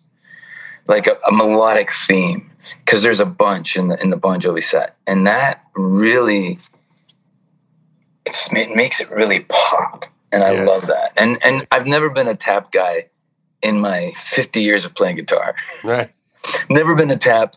like 0.88 1.07
a, 1.07 1.16
a 1.29 1.33
melodic 1.33 1.90
theme, 1.92 2.51
because 2.85 3.03
there's 3.03 3.21
a 3.21 3.27
bunch 3.27 3.77
in 3.77 3.88
the 3.88 4.01
in 4.03 4.11
the 4.11 4.16
Bon 4.16 4.40
Jovi 4.40 4.62
set, 4.62 4.97
and 5.07 5.27
that 5.27 5.62
really 5.75 6.59
it's, 8.27 8.53
it 8.53 8.75
makes 8.75 9.01
it 9.01 9.11
really 9.11 9.40
pop, 9.49 10.07
and 10.33 10.42
I 10.42 10.53
Yeah. 10.53 10.64
love 10.64 10.87
that. 10.88 11.12
And 11.16 11.38
and 11.44 11.66
I've 11.71 11.87
never 11.87 12.11
been 12.11 12.29
a 12.29 12.35
tap 12.35 12.73
guy 12.73 13.07
in 13.62 13.81
my 13.81 14.12
50 14.16 14.61
years 14.61 14.85
of 14.85 14.94
playing 14.94 15.16
guitar. 15.16 15.55
Right. 15.83 16.11
Never 16.71 16.94
been 16.94 17.11
a 17.11 17.16
tap. 17.16 17.57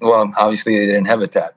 Well, 0.00 0.32
obviously 0.36 0.78
they 0.78 0.86
didn't 0.86 1.06
have 1.06 1.20
a 1.22 1.28
tap 1.28 1.54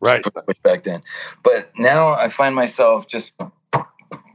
Right. 0.00 0.24
back 0.62 0.82
then. 0.84 1.02
But 1.42 1.72
now 1.78 2.12
I 2.14 2.28
find 2.28 2.54
myself 2.54 3.06
just 3.06 3.34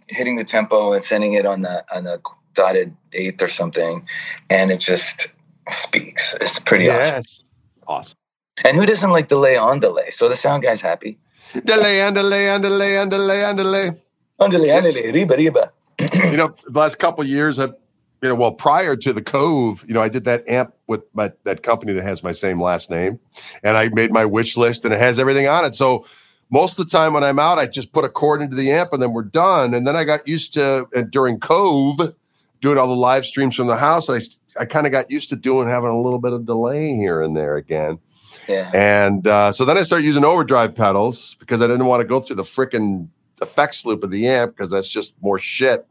hitting 0.07 0.35
the 0.35 0.43
tempo 0.43 0.93
and 0.93 1.03
sending 1.03 1.33
it 1.33 1.45
on 1.45 1.61
the 1.61 1.83
on 1.95 2.03
the 2.03 2.21
dotted 2.53 2.95
eighth 3.13 3.41
or 3.41 3.47
something, 3.47 4.05
and 4.49 4.71
it 4.71 4.79
just 4.79 5.27
speaks. 5.71 6.35
It's 6.41 6.59
pretty 6.59 6.89
awesome. 6.89 7.15
Yes. 7.15 7.43
Awesome. 7.87 8.17
And 8.63 8.77
who 8.77 8.85
doesn't 8.85 9.11
like 9.11 9.27
delay 9.27 9.57
on 9.57 9.79
delay? 9.79 10.09
So 10.09 10.29
the 10.29 10.35
sound 10.35 10.63
guy's 10.63 10.81
happy. 10.81 11.17
Delay 11.65 12.01
and 12.01 12.15
delay 12.15 12.49
and 12.49 12.63
delay 12.63 12.97
and 12.97 13.11
delay 13.11 13.43
and 13.43 13.57
delay. 13.57 13.91
On 14.39 14.49
delay, 14.49 14.71
on 14.71 14.83
delay, 14.83 15.11
riba, 15.11 15.37
riba. 15.37 15.69
you 16.31 16.37
know, 16.37 16.53
the 16.67 16.79
last 16.79 16.95
couple 16.95 17.23
years, 17.23 17.57
I, 17.57 17.65
you 17.65 18.29
know, 18.29 18.35
well, 18.35 18.51
prior 18.51 18.95
to 18.97 19.13
the 19.13 19.21
Cove, 19.21 19.83
you 19.87 19.93
know, 19.93 20.01
I 20.01 20.09
did 20.09 20.25
that 20.25 20.47
amp 20.49 20.73
with 20.87 21.03
my, 21.13 21.31
that 21.43 21.63
company 21.63 21.93
that 21.93 22.03
has 22.03 22.23
my 22.23 22.33
same 22.33 22.61
last 22.61 22.89
name, 22.89 23.19
and 23.63 23.77
I 23.77 23.89
made 23.89 24.11
my 24.11 24.25
wish 24.25 24.57
list, 24.57 24.83
and 24.83 24.93
it 24.93 24.99
has 24.99 25.19
everything 25.19 25.47
on 25.47 25.63
it. 25.63 25.75
So 25.75 26.05
most 26.49 26.79
of 26.79 26.85
the 26.85 26.91
time 26.91 27.13
when 27.13 27.23
I'm 27.23 27.39
out, 27.39 27.57
I 27.57 27.67
just 27.67 27.91
put 27.91 28.05
a 28.05 28.09
cord 28.09 28.41
into 28.41 28.55
the 28.55 28.71
amp, 28.71 28.93
and 28.93 29.01
then 29.01 29.13
we're 29.13 29.23
done. 29.23 29.73
And 29.73 29.85
then 29.85 29.95
I 29.95 30.03
got 30.03 30.27
used 30.27 30.53
to 30.53 30.87
and 30.95 31.09
during 31.09 31.39
Cove, 31.39 32.13
doing 32.61 32.77
all 32.77 32.87
the 32.87 32.95
live 32.95 33.25
streams 33.25 33.55
from 33.55 33.67
the 33.67 33.77
house. 33.77 34.09
I 34.09 34.19
I 34.59 34.65
kind 34.65 34.85
of 34.85 34.91
got 34.91 35.11
used 35.11 35.29
to 35.29 35.35
doing 35.35 35.67
having 35.67 35.89
a 35.89 35.99
little 35.99 36.19
bit 36.19 36.33
of 36.33 36.45
delay 36.45 36.95
here 36.95 37.21
and 37.21 37.35
there 37.35 37.57
again. 37.57 37.99
Yeah. 38.47 38.71
And 38.73 39.27
uh, 39.27 39.51
so 39.51 39.65
then 39.65 39.77
I 39.77 39.83
started 39.83 40.05
using 40.05 40.23
overdrive 40.23 40.75
pedals 40.75 41.35
because 41.39 41.61
I 41.61 41.67
didn't 41.67 41.85
want 41.87 42.01
to 42.01 42.07
go 42.07 42.19
through 42.19 42.35
the 42.37 42.43
freaking 42.43 43.09
effects 43.41 43.85
loop 43.85 44.03
of 44.03 44.11
the 44.11 44.27
amp 44.27 44.55
because 44.55 44.71
that's 44.71 44.87
just 44.87 45.13
more 45.21 45.39
shit. 45.39 45.85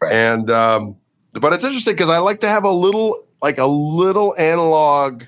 Right. 0.00 0.12
And 0.12 0.50
um, 0.50 0.96
but 1.32 1.52
it's 1.52 1.64
interesting 1.64 1.94
because 1.94 2.10
I 2.10 2.18
like 2.18 2.40
to 2.40 2.48
have 2.48 2.64
a 2.64 2.70
little 2.70 3.24
like 3.40 3.58
a 3.58 3.66
little 3.66 4.34
analog 4.38 5.24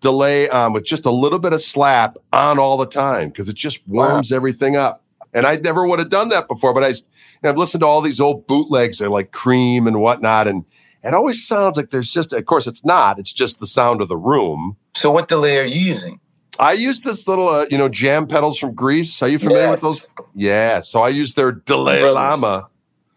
delay 0.00 0.48
on 0.48 0.72
with 0.72 0.84
just 0.84 1.06
a 1.06 1.10
little 1.10 1.38
bit 1.38 1.52
of 1.52 1.62
slap 1.62 2.16
on 2.32 2.58
all 2.58 2.76
the 2.76 2.86
time 2.86 3.28
because 3.28 3.48
it 3.48 3.56
just 3.56 3.86
warms 3.86 4.32
everything 4.32 4.76
up. 4.76 5.04
And 5.32 5.46
I 5.46 5.56
never 5.56 5.86
would 5.86 5.98
have 5.98 6.10
done 6.10 6.30
that 6.30 6.48
before, 6.48 6.74
but 6.74 6.82
I, 6.82 6.88
you 6.88 6.94
know, 7.42 7.50
I've 7.50 7.56
listened 7.56 7.82
to 7.82 7.86
all 7.86 8.00
these 8.00 8.20
old 8.20 8.46
bootlegs, 8.46 8.98
they're 8.98 9.08
like 9.08 9.30
cream 9.30 9.86
and 9.86 10.00
whatnot, 10.00 10.48
and 10.48 10.64
it 11.04 11.14
always 11.14 11.46
sounds 11.46 11.76
like 11.76 11.90
there's 11.90 12.10
just, 12.10 12.32
of 12.32 12.44
course, 12.46 12.66
it's 12.66 12.84
not. 12.84 13.18
It's 13.18 13.32
just 13.32 13.60
the 13.60 13.66
sound 13.66 14.02
of 14.02 14.08
the 14.08 14.16
room. 14.16 14.76
So 14.94 15.10
what 15.10 15.28
delay 15.28 15.58
are 15.58 15.64
you 15.64 15.80
using? 15.80 16.20
I 16.58 16.72
use 16.72 17.02
this 17.02 17.26
little, 17.26 17.48
uh, 17.48 17.66
you 17.70 17.78
know, 17.78 17.88
jam 17.88 18.26
pedals 18.26 18.58
from 18.58 18.74
Greece. 18.74 19.22
Are 19.22 19.28
you 19.28 19.38
familiar 19.38 19.70
with 19.70 19.80
those? 19.80 20.06
Yeah. 20.34 20.80
So 20.80 21.00
I 21.00 21.08
use 21.08 21.34
their 21.34 21.52
Delay 21.52 22.00
Brothers. 22.00 22.14
Llama, 22.16 22.68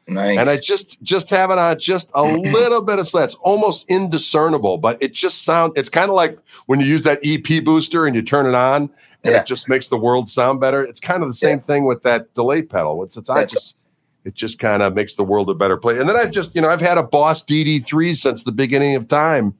Nice. 0.05 0.37
and 0.37 0.49
I 0.49 0.57
just 0.57 1.01
just 1.01 1.29
have 1.29 1.49
it 1.51 1.57
on 1.57 1.79
just 1.79 2.11
a 2.13 2.23
little 2.25 2.81
bit 2.81 2.99
of 2.99 3.07
slats, 3.07 3.35
almost 3.35 3.89
indiscernible, 3.89 4.77
but 4.77 5.01
it 5.01 5.13
just 5.13 5.43
sounds. 5.43 5.73
It's 5.75 5.89
kind 5.89 6.09
of 6.09 6.15
like 6.15 6.37
when 6.65 6.79
you 6.79 6.85
use 6.85 7.03
that 7.03 7.19
EP 7.23 7.63
booster 7.63 8.05
and 8.05 8.15
you 8.15 8.21
turn 8.21 8.45
it 8.45 8.53
on, 8.55 8.89
and 9.23 9.33
Yeah. 9.33 9.39
it 9.41 9.45
just 9.47 9.69
makes 9.69 9.87
the 9.87 9.97
world 9.97 10.29
sound 10.29 10.59
better. 10.59 10.83
It's 10.83 10.99
kind 10.99 11.23
of 11.23 11.29
the 11.29 11.33
same 11.33 11.59
thing 11.59 11.85
with 11.85 12.03
that 12.03 12.33
delay 12.33 12.61
pedal. 12.63 13.03
It's 13.03 13.15
it's 13.17 13.29
I 13.29 13.45
just. 13.45 13.77
It 14.25 14.35
just 14.35 14.57
kind 14.57 14.81
of 14.81 14.95
makes 14.95 15.15
the 15.15 15.23
world 15.25 15.49
a 15.49 15.53
better 15.53 15.75
place. 15.75 15.99
And 15.99 16.07
then 16.07 16.15
I've 16.15 16.31
just, 16.31 16.55
you 16.55 16.61
know, 16.61 16.69
I've 16.69 16.79
had 16.79 16.97
a 16.97 17.03
Boss 17.03 17.43
DD3 17.43 18.15
since 18.15 18.45
the 18.45 18.53
beginning 18.53 18.95
of 18.95 19.09
time. 19.09 19.53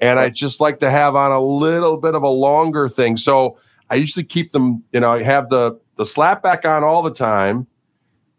And 0.00 0.18
I 0.18 0.28
just 0.28 0.60
like 0.60 0.80
to 0.80 0.90
have 0.90 1.14
on 1.14 1.30
a 1.30 1.40
little 1.40 1.98
bit 1.98 2.16
of 2.16 2.24
a 2.24 2.28
longer 2.28 2.88
thing. 2.88 3.16
So 3.16 3.58
I 3.90 3.94
usually 3.94 4.24
keep 4.24 4.50
them, 4.50 4.82
you 4.90 4.98
know, 4.98 5.12
I 5.12 5.22
have 5.22 5.50
the 5.50 5.78
the 5.94 6.04
slap 6.04 6.42
back 6.42 6.64
on 6.64 6.82
all 6.82 7.00
the 7.02 7.14
time. 7.14 7.68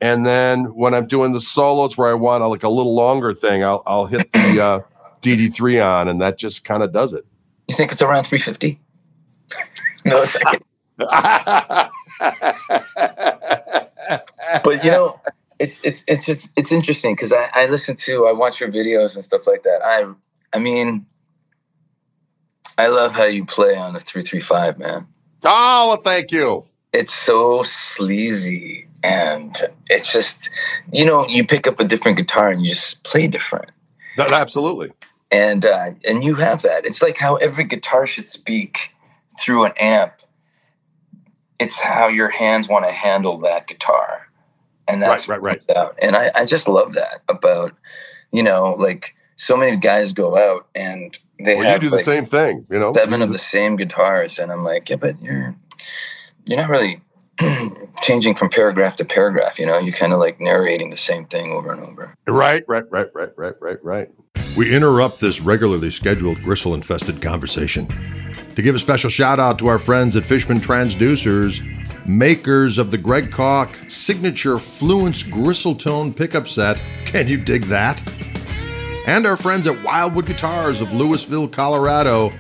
And 0.02 0.26
then 0.26 0.66
when 0.76 0.94
I'm 0.94 1.08
doing 1.08 1.34
the 1.34 1.42
solos 1.42 1.98
where 1.98 2.10
I 2.10 2.14
want 2.14 2.44
a, 2.44 2.48
like 2.48 2.64
a 2.64 2.70
little 2.70 2.96
longer 2.96 3.34
thing, 3.34 3.64
I'll 3.64 3.84
I'll 3.86 4.06
hit 4.06 4.32
the 4.32 4.60
uh, 4.64 4.80
DD3 5.22 5.86
on, 5.86 6.08
and 6.08 6.22
that 6.22 6.38
just 6.38 6.64
kind 6.64 6.84
of 6.84 6.94
does 6.94 7.14
it. 7.14 7.26
you 7.68 7.76
think 7.76 7.92
it's 7.92 8.02
around 8.02 8.24
350? 8.24 8.80
Millisecond. 10.06 10.62
but 14.64 14.84
you 14.84 14.92
know, 14.92 15.20
it's 15.60 15.80
it's 15.84 16.04
it's 16.08 16.26
just 16.26 16.50
it's 16.56 16.72
interesting 16.72 17.16
because 17.16 17.34
I, 17.34 17.50
I 17.54 17.68
listen 17.68 17.96
to 17.98 18.28
I 18.28 18.32
watch 18.32 18.60
your 18.60 18.72
videos 18.72 19.16
and 19.16 19.24
stuff 19.24 19.46
like 19.46 19.64
that. 19.64 19.82
I 19.84 20.12
I 20.54 20.60
mean, 20.60 21.06
I 22.78 22.88
love 22.88 23.14
how 23.14 23.26
you 23.26 23.46
play 23.46 23.76
on 23.76 23.94
the 23.94 24.00
three 24.00 24.24
three 24.24 24.40
five, 24.40 24.80
man. 24.80 25.06
oh, 25.44 25.90
well, 25.90 25.98
thank 25.98 26.32
you. 26.32 26.66
It's 26.92 27.14
so 27.14 27.62
sleazy 27.64 28.89
and 29.04 29.62
it's 29.88 30.12
just 30.12 30.50
you 30.92 31.06
know 31.06 31.28
you 31.28 31.46
pick 31.46 31.68
up 31.68 31.80
a 31.80 31.84
different 31.84 32.18
guitar 32.18 32.50
and 32.50 32.62
you 32.66 32.70
just 32.74 33.04
play 33.04 33.28
different. 33.28 33.72
Th- 34.18 34.32
Absolutely. 34.32 34.92
and 35.32 35.66
uh, 35.66 35.92
and 36.08 36.24
you 36.24 36.36
have 36.36 36.62
that. 36.64 36.86
It's 36.86 37.02
like 37.02 37.18
how 37.18 37.36
every 37.38 37.64
guitar 37.64 38.06
should 38.08 38.28
speak 38.28 38.92
through 39.40 39.66
an 39.66 39.74
amp. 39.80 40.14
It's 41.60 41.80
how 41.80 42.08
your 42.08 42.30
hands 42.30 42.68
want 42.68 42.86
to 42.86 42.92
handle 42.92 43.38
that 43.40 43.68
guitar, 43.68 44.28
and 44.88 45.02
that's 45.02 45.28
Right, 45.28 45.42
right, 45.42 45.62
right. 45.68 45.78
Out. 45.78 45.98
And 46.02 46.16
I, 46.16 46.32
I 46.36 46.46
just 46.46 46.68
love 46.68 46.94
that 46.94 47.22
about 47.28 47.74
you 48.32 48.44
know 48.44 48.76
like 48.80 49.14
so 49.36 49.56
many 49.56 49.78
guys 49.78 50.12
go 50.12 50.38
out 50.38 50.68
and 50.76 51.18
they 51.40 51.56
Well, 51.56 51.64
you 51.64 51.70
have 51.70 51.82
do 51.82 51.90
the 51.90 52.00
same 52.00 52.26
thing, 52.26 52.66
you 52.70 52.80
know. 52.80 52.92
seven 52.94 53.20
You 53.20 53.26
of 53.26 53.30
do 53.30 53.34
the 53.34 53.40
same 53.40 53.76
guitars, 53.78 54.40
and 54.40 54.52
I'm 54.52 54.64
like, 54.64 54.90
yeah, 54.90 54.98
but 54.98 55.22
you're 55.22 55.56
you're 56.46 56.58
not 56.58 56.70
really 56.70 57.02
changing 58.02 58.36
from 58.36 58.50
paragraph 58.50 58.96
to 58.98 59.06
paragraph. 59.06 59.60
You 59.60 59.66
know, 59.66 59.78
you're 59.78 59.96
kind 59.96 60.14
of 60.14 60.20
like 60.20 60.40
narrating 60.40 60.90
the 60.90 60.98
same 60.98 61.26
thing 61.26 61.52
over 61.52 61.72
and 61.72 61.82
over. 61.82 62.16
Right, 62.28 62.64
right, 62.68 62.86
right, 62.90 63.08
right, 63.14 63.32
right, 63.38 63.56
right, 63.60 63.84
right. 63.84 64.10
We 64.58 64.74
interrupt 64.74 65.20
this 65.20 65.42
regularly 65.42 65.92
scheduled 65.92 66.42
gristle 66.42 66.74
infested 66.74 67.22
conversation 67.22 67.88
to 68.56 68.62
give 68.62 68.76
a 68.76 68.80
special 68.80 69.10
shout 69.10 69.40
out 69.40 69.60
to 69.60 69.68
our 69.68 69.80
friends 69.80 70.18
at 70.18 70.26
Fishman 70.26 70.60
Transducers, 70.60 71.62
makers 72.06 72.78
of 72.78 72.92
the 72.92 72.98
Greg 72.98 73.32
Koch 73.32 73.74
signature 73.88 74.56
Fluence 74.56 75.30
gristle 75.30 75.76
tone 75.76 76.14
pickup 76.14 76.48
set. 76.48 76.84
Can 77.06 77.28
you 77.28 77.38
dig 77.38 77.64
that? 77.64 78.02
And 79.08 79.26
our 79.26 79.38
friends 79.38 79.66
at 79.66 79.82
Wildwood 79.84 80.26
Guitars 80.26 80.82
of 80.82 80.94
Louisville, 80.94 81.48
Colorado, 81.48 82.34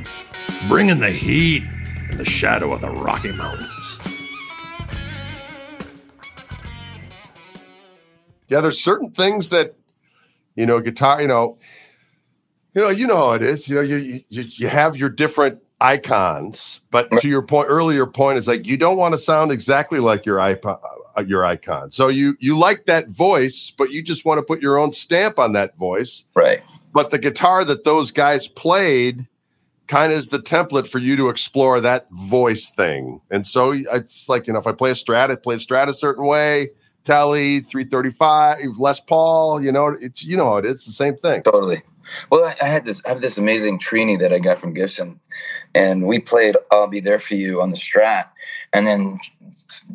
bringing 0.67 0.99
the 0.99 1.11
heat 1.11 1.63
in 2.09 2.17
the 2.17 2.25
shadow 2.25 2.73
of 2.73 2.81
the 2.81 2.89
Rocky 2.89 3.31
Mountains. 3.31 3.78
Yeah, 8.49 8.61
there's 8.61 8.83
certain 8.83 9.11
things 9.11 9.49
that 9.49 9.75
you 10.59 10.65
know, 10.65 10.81
guitar, 10.81 11.21
you 11.21 11.27
know, 11.27 11.57
you 12.75 12.81
know, 12.81 12.89
you 12.89 13.07
know 13.07 13.15
how 13.15 13.31
it 13.31 13.41
is. 13.41 13.69
You 13.69 13.75
know, 13.75 13.81
you 13.81 13.97
you 14.27 14.43
you 14.43 14.67
have 14.67 14.97
your 14.97 15.09
different 15.09 15.63
icons, 15.79 16.81
but 16.91 17.09
to 17.19 17.29
your 17.29 17.41
point 17.41 17.67
earlier 17.69 18.05
point 18.05 18.37
is 18.37 18.47
like 18.47 18.67
you 18.67 18.75
don't 18.75 18.97
want 18.97 19.13
to 19.13 19.17
sound 19.17 19.53
exactly 19.53 19.99
like 19.99 20.25
your 20.25 20.37
iPod, 20.37 20.79
uh, 21.17 21.21
your 21.21 21.45
icon. 21.45 21.91
So 21.91 22.09
you 22.09 22.35
you 22.39 22.57
like 22.57 22.87
that 22.87 23.07
voice, 23.07 23.71
but 23.77 23.91
you 23.91 24.03
just 24.03 24.25
want 24.25 24.39
to 24.39 24.43
put 24.43 24.61
your 24.61 24.77
own 24.77 24.91
stamp 24.91 25.39
on 25.39 25.53
that 25.53 25.77
voice. 25.77 26.25
Right. 26.35 26.61
But 26.91 27.11
the 27.11 27.19
guitar 27.19 27.63
that 27.63 27.85
those 27.85 28.11
guys 28.11 28.49
played 28.49 29.29
kind 29.87 30.11
of 30.11 30.19
is 30.19 30.27
the 30.27 30.39
template 30.39 30.87
for 30.87 30.99
you 30.99 31.15
to 31.15 31.29
explore 31.29 31.79
that 31.79 32.07
voice 32.11 32.69
thing. 32.71 33.21
And 33.31 33.47
so 33.47 33.71
it's 33.71 34.27
like, 34.27 34.45
you 34.45 34.53
know, 34.53 34.59
if 34.59 34.67
I 34.67 34.73
play 34.73 34.91
a 34.91 34.95
strat, 34.95 35.31
I 35.31 35.35
play 35.35 35.55
a 35.55 35.59
strat 35.59 35.87
a 35.87 35.93
certain 35.93 36.25
way. 36.25 36.71
Tele, 37.09 37.59
335, 37.61 38.77
Les 38.77 38.99
Paul, 38.99 39.63
you 39.63 39.71
know, 39.71 39.97
it's 39.99 40.23
you 40.23 40.37
know 40.37 40.45
how 40.45 40.57
it 40.57 40.65
is. 40.65 40.75
It's 40.75 40.85
the 40.85 40.91
same 40.91 41.15
thing. 41.15 41.41
Totally. 41.41 41.81
Well, 42.29 42.45
I, 42.45 42.55
I 42.61 42.67
had 42.67 42.85
this 42.85 43.01
I 43.03 43.09
have 43.09 43.21
this 43.21 43.39
amazing 43.39 43.79
Trini 43.79 44.19
that 44.19 44.31
I 44.31 44.37
got 44.37 44.59
from 44.59 44.75
Gibson, 44.75 45.19
and 45.73 46.05
we 46.05 46.19
played 46.19 46.55
"I'll 46.71 46.85
Be 46.85 46.99
There 46.99 47.19
for 47.19 47.33
You" 47.33 47.63
on 47.63 47.71
the 47.71 47.77
Strat, 47.77 48.27
and 48.73 48.85
then 48.85 49.19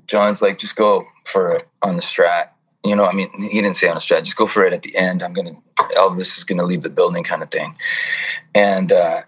Jon's 0.09 0.43
like, 0.43 0.59
"Just 0.59 0.75
go 0.75 1.07
for 1.25 1.55
it 1.55 1.69
on 1.83 1.95
the 1.95 2.03
Strat." 2.03 2.49
You 2.85 2.97
know, 2.97 3.07
I 3.07 3.13
mean, 3.13 3.31
he 3.41 3.63
didn't 3.63 3.77
say 3.77 3.89
on 3.89 3.95
the 3.95 4.01
Strat, 4.01 4.25
just 4.25 4.37
go 4.37 4.49
for 4.49 4.65
it 4.65 4.73
at 4.73 4.83
the 4.83 4.97
end. 4.97 5.23
I'm 5.23 5.35
gonna 5.35 5.55
Elvis 5.97 6.37
is 6.37 6.43
gonna 6.43 6.65
leave 6.65 6.83
the 6.83 6.91
building, 6.91 7.23
kind 7.23 7.45
of 7.45 7.51
thing. 7.53 7.77
And 8.57 8.93
uh, 8.93 9.23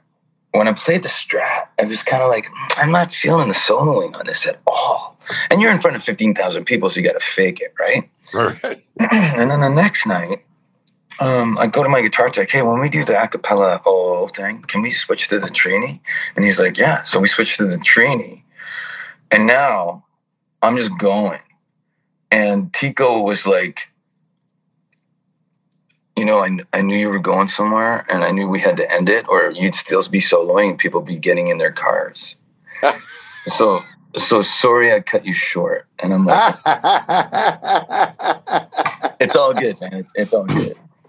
when 0.51 0.67
I 0.67 0.73
played 0.73 1.05
the 1.05 1.09
Strat, 1.09 1.69
I 1.81 1.85
was 1.85 2.03
kind 2.03 2.25
of 2.25 2.31
like, 2.31 2.49
I'm 2.79 2.91
not 2.91 3.15
feeling 3.15 3.47
the 3.47 3.55
soloing 3.55 4.17
on 4.17 4.27
this 4.27 4.45
at 4.45 4.61
all. 4.67 5.16
And 5.51 5.61
you're 5.61 5.73
in 5.73 5.81
front 5.81 5.97
of 5.97 6.03
15,000 6.03 6.65
people, 6.65 6.91
so 6.91 7.01
you 7.01 7.07
got 7.07 7.19
to 7.19 7.25
fake 7.25 7.61
it, 7.61 7.75
right? 7.79 8.09
Right. 8.35 8.83
and 8.99 9.51
then 9.51 9.61
the 9.61 9.69
next 9.69 10.07
night, 10.07 10.45
um, 11.21 11.57
I 11.59 11.67
go 11.67 11.83
to 11.83 11.89
my 11.89 12.03
guitar 12.03 12.29
tech, 12.29 12.51
hey, 12.51 12.63
when 12.63 12.81
we 12.81 12.89
do 12.89 13.05
the 13.05 13.15
acapella 13.15 13.81
oh 13.87 14.29
thing, 14.29 14.63
can 14.63 14.83
we 14.83 14.91
switch 14.91 15.29
to 15.29 15.39
the 15.39 15.49
Trini? 15.49 16.01
And 16.35 16.45
he's 16.45 16.61
like, 16.61 16.77
yeah. 16.77 17.03
So 17.03 17.19
we 17.19 17.29
switched 17.29 17.57
to 17.59 17.67
the 17.67 17.79
Trini. 17.79 18.43
And 19.31 19.47
now 19.47 20.05
I'm 20.63 20.77
just 20.77 20.97
going. 20.99 21.41
And 22.31 22.73
Tico 22.75 23.23
was 23.23 23.47
like, 23.47 23.89
you 26.17 26.25
know, 26.25 26.43
I, 26.43 26.57
I 26.73 26.81
knew 26.81 26.97
you 26.97 27.11
were 27.11 27.19
going 27.19 27.49
somewhere 27.49 28.07
and 28.11 28.25
I 28.25 28.31
knew 28.31 28.49
we 28.49 28.61
had 28.61 28.77
to 28.79 28.91
end 28.91 29.09
it 29.09 29.29
or 29.29 29.53
you'd 29.53 29.75
still 29.75 30.03
be 30.09 30.21
soloing 30.21 30.71
and 30.71 30.79
people 30.79 31.03
be 31.03 31.19
getting 31.19 31.49
in 31.49 31.59
their 31.59 31.73
cars. 31.73 32.37
so, 33.47 33.83
so 34.17 34.43
sorry 34.43 34.93
I 34.93 35.01
cut 35.01 35.25
you 35.25 35.35
short. 35.35 35.87
And 35.99 36.13
I'm 36.15 36.25
like, 36.25 36.55
it's 39.21 39.37
all 39.37 39.53
good, 39.55 39.81
man. 39.81 39.95
It's, 39.95 40.13
it's 40.15 40.35
all 40.35 40.45
good. 40.45 40.77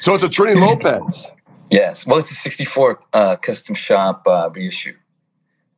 so 0.00 0.14
it's 0.14 0.24
a 0.24 0.28
Trini 0.28 0.60
Lopez. 0.60 1.30
Yes. 1.70 2.06
Well, 2.06 2.18
it's 2.18 2.30
a 2.30 2.34
64 2.34 3.00
uh, 3.12 3.36
custom 3.36 3.74
shop 3.74 4.26
uh, 4.26 4.50
reissue, 4.54 4.96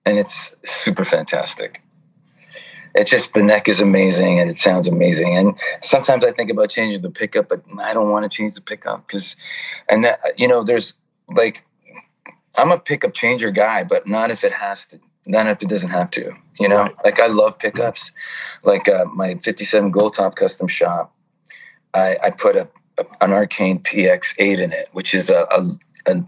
and 0.05 0.19
it's 0.19 0.55
super 0.65 1.05
fantastic. 1.05 1.83
It's 2.97 3.11
just 3.11 3.35
the 3.35 3.43
neck 3.43 3.69
is 3.69 3.81
amazing 3.81 4.41
and 4.41 4.49
it 4.49 4.57
sounds 4.57 4.89
amazing. 4.89 5.37
And 5.37 5.55
sometimes 5.83 6.25
I 6.25 6.33
think 6.33 6.51
about 6.51 6.71
changing 6.71 7.03
the 7.03 7.11
pickup, 7.11 7.51
but 7.51 7.63
I 7.79 7.93
don't 7.93 8.11
want 8.11 8.25
to 8.25 8.35
change 8.35 8.55
the 8.55 8.63
pickup 8.63 9.07
because, 9.07 9.37
and 9.91 10.03
that, 10.03 10.21
you 10.39 10.49
know, 10.49 10.63
there's 10.65 10.95
like, 11.29 11.66
I'm 12.57 12.73
a 12.73 12.79
pickup 12.79 13.15
changer 13.15 13.51
guy, 13.51 13.85
but 13.85 14.07
not 14.07 14.31
if 14.31 14.45
it 14.45 14.53
has 14.53 14.87
to, 14.87 15.01
not 15.27 15.47
if 15.47 15.63
it 15.63 15.69
doesn't 15.69 15.91
have 15.91 16.11
to, 16.13 16.35
you 16.59 16.69
know, 16.69 16.83
right. 16.83 16.95
like 17.05 17.21
I 17.21 17.27
love 17.27 17.59
pickups. 17.59 18.13
Like 18.63 18.89
uh, 18.89 19.05
my 19.07 19.35
57 19.37 19.91
Gold 19.91 20.15
Top 20.15 20.37
custom 20.37 20.69
shop, 20.69 21.15
I, 21.95 22.17
I 22.23 22.31
put 22.31 22.57
a, 22.57 22.69
a, 22.99 23.05
an 23.21 23.33
Arcane 23.33 23.81
PX8 23.81 24.59
in 24.59 24.73
it, 24.73 24.89
which 24.93 25.15
is 25.15 25.31
a, 25.31 25.47
a, 25.51 25.67
a 26.13 26.25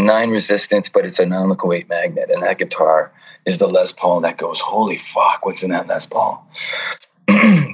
nine 0.00 0.30
resistance, 0.30 0.88
but 0.88 1.04
it's 1.04 1.18
a 1.18 1.56
weight 1.64 1.88
magnet. 1.88 2.30
And 2.30 2.42
that 2.42 2.58
guitar 2.58 3.12
is 3.44 3.58
the 3.58 3.68
Les 3.68 3.92
Paul 3.92 4.20
that 4.20 4.38
goes, 4.38 4.60
holy 4.60 4.98
fuck, 4.98 5.44
what's 5.44 5.62
in 5.62 5.70
that 5.70 5.86
Les 5.86 6.06
Paul? 6.06 6.46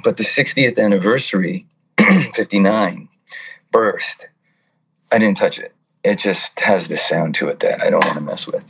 but 0.03 0.17
the 0.17 0.23
60th 0.23 0.79
anniversary, 0.79 1.65
59, 2.33 3.09
burst. 3.71 4.25
I 5.11 5.17
didn't 5.17 5.37
touch 5.37 5.59
it. 5.59 5.73
It 6.03 6.17
just 6.17 6.59
has 6.59 6.87
this 6.87 7.07
sound 7.07 7.35
to 7.35 7.49
it 7.49 7.59
that 7.59 7.81
I 7.81 7.89
don't 7.89 8.03
want 8.03 8.17
to 8.17 8.23
mess 8.23 8.47
with. 8.47 8.63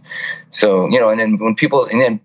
So, 0.52 0.90
you 0.90 1.00
know, 1.00 1.10
and 1.10 1.20
then 1.20 1.38
when 1.38 1.56
people, 1.56 1.86
and 1.86 2.02
then 2.02 2.20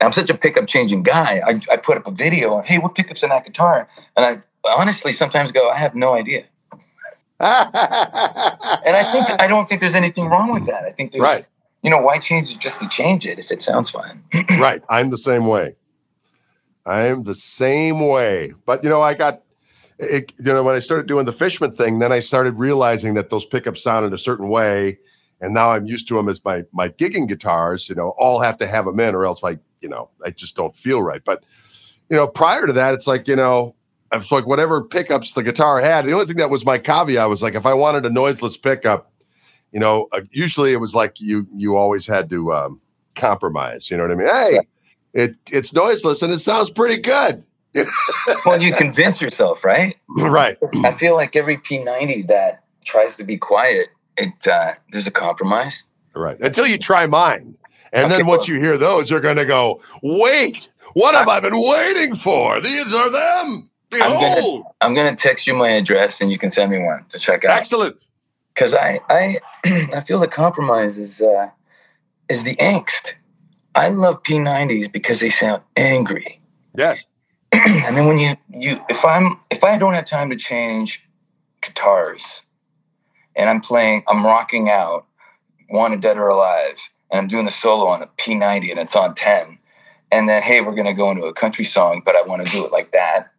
I'm 0.00 0.12
such 0.12 0.30
a 0.30 0.34
pickup 0.34 0.66
changing 0.66 1.02
guy, 1.02 1.40
I, 1.46 1.60
I 1.72 1.76
put 1.76 1.96
up 1.96 2.06
a 2.06 2.10
video, 2.10 2.60
hey, 2.60 2.78
what 2.78 2.94
pickups 2.94 3.22
in 3.22 3.30
that 3.30 3.44
guitar? 3.44 3.88
And 4.16 4.24
I 4.26 4.42
honestly 4.64 5.12
sometimes 5.12 5.50
go, 5.50 5.68
I 5.70 5.76
have 5.76 5.94
no 5.94 6.14
idea. 6.14 6.44
and 7.40 8.96
I 8.96 9.08
think 9.12 9.40
I 9.40 9.46
don't 9.46 9.68
think 9.68 9.80
there's 9.80 9.94
anything 9.94 10.26
wrong 10.26 10.52
with 10.52 10.66
that. 10.66 10.82
I 10.84 10.90
think 10.90 11.12
there's 11.12 11.22
right. 11.22 11.46
you 11.82 11.90
know, 11.90 12.00
why 12.00 12.18
change 12.18 12.52
it 12.52 12.58
just 12.58 12.80
to 12.80 12.88
change 12.88 13.26
it 13.26 13.38
if 13.38 13.52
it 13.52 13.62
sounds 13.62 13.90
fine? 13.90 14.24
right. 14.58 14.82
I'm 14.88 15.10
the 15.10 15.18
same 15.18 15.46
way. 15.46 15.76
I'm 16.84 17.22
the 17.22 17.36
same 17.36 18.00
way. 18.00 18.54
But 18.66 18.82
you 18.82 18.90
know, 18.90 19.00
I 19.00 19.14
got 19.14 19.42
it, 19.98 20.32
you 20.38 20.52
know, 20.52 20.62
when 20.62 20.74
I 20.74 20.78
started 20.78 21.06
doing 21.06 21.26
the 21.26 21.32
Fishman 21.32 21.72
thing, 21.72 21.98
then 21.98 22.12
I 22.12 22.20
started 22.20 22.52
realizing 22.52 23.14
that 23.14 23.30
those 23.30 23.44
pickups 23.44 23.82
sounded 23.82 24.12
a 24.12 24.18
certain 24.18 24.48
way. 24.48 24.98
And 25.40 25.54
now 25.54 25.70
I'm 25.70 25.86
used 25.86 26.08
to 26.08 26.14
them 26.14 26.28
as 26.28 26.44
my 26.44 26.64
my 26.72 26.88
gigging 26.88 27.28
guitars, 27.28 27.88
you 27.88 27.94
know, 27.94 28.10
all 28.18 28.40
have 28.40 28.56
to 28.58 28.66
have 28.66 28.86
them 28.86 28.98
in 28.98 29.14
or 29.14 29.24
else 29.24 29.40
I, 29.44 29.58
you 29.80 29.88
know, 29.88 30.10
I 30.24 30.30
just 30.30 30.56
don't 30.56 30.74
feel 30.74 31.02
right. 31.02 31.22
But 31.24 31.44
you 32.08 32.16
know, 32.16 32.26
prior 32.26 32.66
to 32.66 32.72
that, 32.72 32.94
it's 32.94 33.06
like, 33.06 33.28
you 33.28 33.36
know, 33.36 33.76
it's 34.12 34.32
like 34.32 34.46
whatever 34.46 34.82
pickups 34.82 35.34
the 35.34 35.42
guitar 35.42 35.80
had. 35.80 36.06
The 36.06 36.12
only 36.12 36.26
thing 36.26 36.36
that 36.36 36.50
was 36.50 36.64
my 36.64 36.78
caveat 36.78 37.28
was 37.28 37.42
like 37.42 37.54
if 37.54 37.66
I 37.66 37.74
wanted 37.74 38.06
a 38.06 38.10
noiseless 38.10 38.56
pickup, 38.56 39.12
you 39.72 39.78
know, 39.78 40.08
uh, 40.12 40.22
usually 40.30 40.72
it 40.72 40.80
was 40.80 40.94
like 40.94 41.20
you 41.20 41.46
you 41.54 41.76
always 41.76 42.06
had 42.06 42.30
to 42.30 42.52
um, 42.52 42.80
compromise. 43.14 43.90
You 43.90 43.96
know 43.96 44.04
what 44.04 44.12
I 44.12 44.14
mean? 44.14 44.28
Hey, 44.28 44.60
it 45.12 45.36
it's 45.50 45.72
noiseless 45.72 46.22
and 46.22 46.32
it 46.32 46.40
sounds 46.40 46.70
pretty 46.70 47.00
good. 47.00 47.44
Well, 48.44 48.62
you 48.62 48.72
convince 48.72 49.20
yourself, 49.20 49.64
right? 49.64 49.96
Right. 50.08 50.56
I 50.84 50.92
feel 50.94 51.14
like 51.14 51.36
every 51.36 51.56
P90 51.56 52.26
that 52.28 52.64
tries 52.84 53.16
to 53.16 53.24
be 53.24 53.36
quiet, 53.36 53.88
it 54.16 54.46
uh, 54.46 54.74
there's 54.92 55.06
a 55.06 55.12
compromise. 55.12 55.84
Right. 56.14 56.38
Until 56.40 56.66
you 56.66 56.78
try 56.78 57.06
mine. 57.06 57.56
And 57.92 58.06
okay, 58.06 58.18
then 58.18 58.26
once 58.26 58.48
well, 58.48 58.56
you 58.56 58.62
hear 58.62 58.76
those, 58.76 59.10
you're 59.10 59.20
going 59.20 59.36
to 59.36 59.46
go, 59.46 59.80
wait, 60.02 60.70
what 60.92 61.14
have 61.14 61.28
I, 61.28 61.36
I 61.36 61.40
been 61.40 61.56
waiting 61.56 62.14
for? 62.14 62.60
These 62.60 62.92
are 62.92 63.10
them. 63.10 63.70
Behold. 63.90 64.12
I'm 64.12 64.20
gonna, 64.20 64.62
I'm 64.82 64.94
gonna 64.94 65.16
text 65.16 65.46
you 65.46 65.54
my 65.54 65.70
address 65.70 66.20
and 66.20 66.30
you 66.30 66.38
can 66.38 66.50
send 66.50 66.70
me 66.70 66.78
one 66.78 67.04
to 67.08 67.18
check 67.18 67.44
out. 67.44 67.56
Excellent. 67.56 68.04
Because 68.54 68.74
I 68.74 69.00
I 69.08 69.38
I 69.94 70.02
feel 70.02 70.18
the 70.18 70.28
compromise 70.28 70.98
is 70.98 71.22
uh, 71.22 71.48
is 72.28 72.44
the 72.44 72.56
angst. 72.56 73.12
I 73.74 73.88
love 73.88 74.22
P90s 74.24 74.90
because 74.90 75.20
they 75.20 75.30
sound 75.30 75.62
angry. 75.76 76.40
Yes. 76.76 77.06
and 77.52 77.96
then 77.96 78.06
when 78.06 78.18
you 78.18 78.34
you 78.52 78.80
if 78.88 79.04
I'm 79.04 79.40
if 79.50 79.64
I 79.64 79.78
don't 79.78 79.94
have 79.94 80.04
time 80.04 80.30
to 80.30 80.36
change 80.36 81.04
guitars 81.62 82.42
and 83.36 83.48
I'm 83.48 83.60
playing 83.60 84.04
I'm 84.08 84.24
rocking 84.24 84.70
out 84.70 85.06
Wanted 85.70 86.00
Dead 86.00 86.18
or 86.18 86.28
Alive 86.28 86.78
and 87.10 87.20
I'm 87.20 87.28
doing 87.28 87.46
the 87.46 87.50
solo 87.50 87.86
on 87.86 88.00
the 88.00 88.06
P90 88.18 88.70
and 88.70 88.78
it's 88.78 88.96
on 88.96 89.14
10 89.14 89.58
and 90.12 90.28
then 90.28 90.42
hey 90.42 90.60
we're 90.60 90.74
going 90.74 90.86
to 90.86 90.92
go 90.92 91.10
into 91.10 91.24
a 91.24 91.32
country 91.32 91.64
song 91.64 92.02
but 92.04 92.16
I 92.16 92.22
want 92.22 92.44
to 92.44 92.52
do 92.52 92.64
it 92.64 92.72
like 92.72 92.92
that 92.92 93.32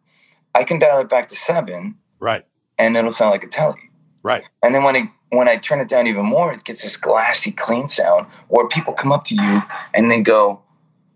I 0.54 0.64
can 0.64 0.78
dial 0.78 1.00
it 1.00 1.08
back 1.08 1.28
to 1.28 1.36
seven. 1.36 1.96
Right. 2.18 2.44
And 2.78 2.96
it'll 2.96 3.12
sound 3.12 3.30
like 3.30 3.44
a 3.44 3.48
Tele. 3.48 3.76
Right. 4.22 4.44
And 4.62 4.74
then 4.74 4.82
when 4.82 4.96
I 4.96 5.08
when 5.30 5.48
I 5.48 5.56
turn 5.56 5.80
it 5.80 5.88
down 5.88 6.06
even 6.06 6.26
more, 6.26 6.52
it 6.52 6.64
gets 6.64 6.82
this 6.82 6.96
glassy, 6.96 7.52
clean 7.52 7.88
sound 7.88 8.26
where 8.48 8.66
people 8.66 8.92
come 8.92 9.12
up 9.12 9.24
to 9.26 9.34
you 9.34 9.62
and 9.94 10.10
they 10.10 10.20
go, 10.20 10.62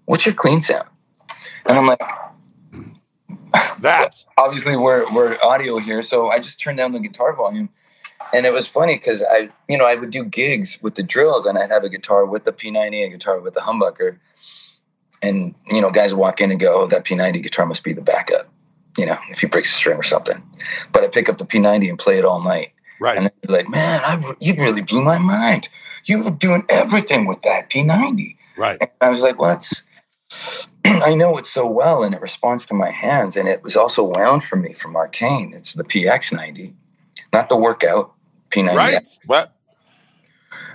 What's 0.06 0.24
your 0.24 0.34
clean 0.34 0.62
sound? 0.62 0.88
And 1.66 1.78
I'm 1.78 1.86
like, 1.86 2.00
That's 3.80 4.26
obviously 4.38 4.76
we're 4.76 5.12
we're 5.12 5.38
audio 5.42 5.78
here. 5.78 6.02
So 6.02 6.30
I 6.30 6.38
just 6.38 6.60
turned 6.60 6.78
down 6.78 6.92
the 6.92 7.00
guitar 7.00 7.34
volume. 7.34 7.68
And 8.32 8.46
it 8.46 8.54
was 8.54 8.66
funny 8.66 8.94
because 8.94 9.22
I, 9.22 9.50
you 9.68 9.76
know, 9.76 9.84
I 9.84 9.96
would 9.96 10.10
do 10.10 10.24
gigs 10.24 10.78
with 10.80 10.94
the 10.94 11.02
drills 11.02 11.44
and 11.44 11.58
I'd 11.58 11.70
have 11.70 11.84
a 11.84 11.90
guitar 11.90 12.24
with 12.24 12.44
the 12.44 12.52
P90, 12.52 13.04
a 13.04 13.08
guitar 13.10 13.38
with 13.38 13.52
the 13.52 13.60
humbucker. 13.60 14.18
And, 15.20 15.54
you 15.70 15.80
know, 15.82 15.90
guys 15.90 16.14
walk 16.14 16.40
in 16.40 16.50
and 16.50 16.58
go, 16.58 16.82
oh, 16.82 16.86
that 16.86 17.04
P90 17.04 17.42
guitar 17.42 17.66
must 17.66 17.84
be 17.84 17.92
the 17.92 18.00
backup 18.00 18.48
you 18.98 19.06
know, 19.06 19.18
if 19.30 19.40
he 19.40 19.46
breaks 19.46 19.70
a 19.70 19.74
string 19.74 19.98
or 19.98 20.02
something. 20.02 20.42
But 20.92 21.04
I 21.04 21.08
pick 21.08 21.28
up 21.28 21.38
the 21.38 21.44
P90 21.44 21.88
and 21.88 21.98
play 21.98 22.18
it 22.18 22.24
all 22.24 22.42
night. 22.42 22.72
Right. 23.00 23.16
And 23.16 23.26
they're 23.26 23.56
like, 23.56 23.68
man, 23.68 24.02
I, 24.04 24.34
you 24.40 24.54
really 24.54 24.82
blew 24.82 25.02
my 25.02 25.18
mind. 25.18 25.68
You 26.04 26.22
were 26.22 26.30
doing 26.30 26.64
everything 26.68 27.26
with 27.26 27.42
that 27.42 27.70
P90. 27.70 28.36
Right. 28.56 28.78
And 28.80 28.90
I 29.00 29.10
was 29.10 29.22
like, 29.22 29.38
well, 29.38 29.50
that's, 29.50 29.82
I 31.04 31.14
know 31.14 31.38
it 31.38 31.46
so 31.46 31.66
well 31.66 32.02
and 32.02 32.14
it 32.14 32.20
responds 32.20 32.66
to 32.66 32.74
my 32.74 32.90
hands. 32.90 33.36
And 33.36 33.48
it 33.48 33.62
was 33.62 33.76
also 33.76 34.04
wound 34.04 34.44
for 34.44 34.56
me 34.56 34.74
from 34.74 34.96
Arcane. 34.96 35.54
It's 35.54 35.74
the 35.74 35.84
PX90, 35.84 36.74
not 37.32 37.48
the 37.48 37.56
workout 37.56 38.12
P90. 38.50 38.74
Right. 38.74 39.18
What? 39.26 39.54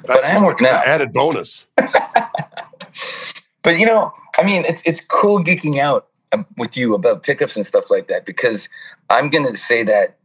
But 0.06 0.24
I 0.24 0.30
am 0.30 0.44
working 0.44 0.68
out. 0.68 0.86
Added 0.86 1.14
bonus. 1.14 1.66
but 1.76 3.78
you 3.78 3.86
know, 3.86 4.14
I 4.38 4.44
mean, 4.44 4.66
it's 4.66 4.82
it's 4.86 5.02
cool 5.02 5.44
geeking 5.44 5.80
out 5.80 6.08
um, 6.32 6.46
with 6.58 6.78
you 6.78 6.94
about 6.94 7.24
pickups 7.24 7.56
and 7.56 7.66
stuff 7.66 7.90
like 7.90 8.08
that 8.08 8.26
because 8.26 8.70
I'm 9.10 9.30
going 9.30 9.46
to 9.46 9.58
say 9.58 9.84
that 9.84 10.18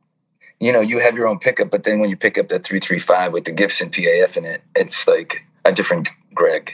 you 0.61 0.73
know 0.73 0.81
you 0.81 1.01
have 1.01 1.17
your 1.17 1.27
own 1.27 1.39
pickup, 1.39 1.71
but 1.71 1.85
then 1.85 1.99
when 1.99 2.11
you 2.11 2.17
pick 2.17 2.39
up 2.39 2.49
that 2.49 2.65
three 2.65 2.79
three 2.79 2.99
five 2.99 3.33
with 3.33 3.45
the 3.45 3.53
Gibson 3.53 3.91
PAF 3.91 4.37
in 4.37 4.45
it, 4.45 4.63
it's 4.77 5.09
like 5.09 5.45
a 5.65 5.73
different 5.73 6.09
Greg. 6.35 6.73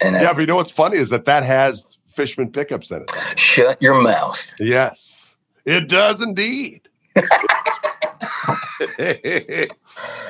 And 0.00 0.16
uh, 0.16 0.20
yeah, 0.20 0.30
I, 0.30 0.32
but 0.32 0.40
you 0.40 0.46
know 0.46 0.56
what's 0.56 0.70
funny 0.70 0.96
is 0.96 1.10
that 1.10 1.24
that 1.24 1.42
has 1.42 1.96
Fishman 2.14 2.50
pickups 2.50 2.90
in 2.90 3.02
it. 3.02 3.10
Shut 3.38 3.80
your 3.80 4.00
mouth. 4.00 4.54
Yes, 4.58 5.36
it 5.64 5.88
does 5.88 6.22
indeed. 6.22 6.88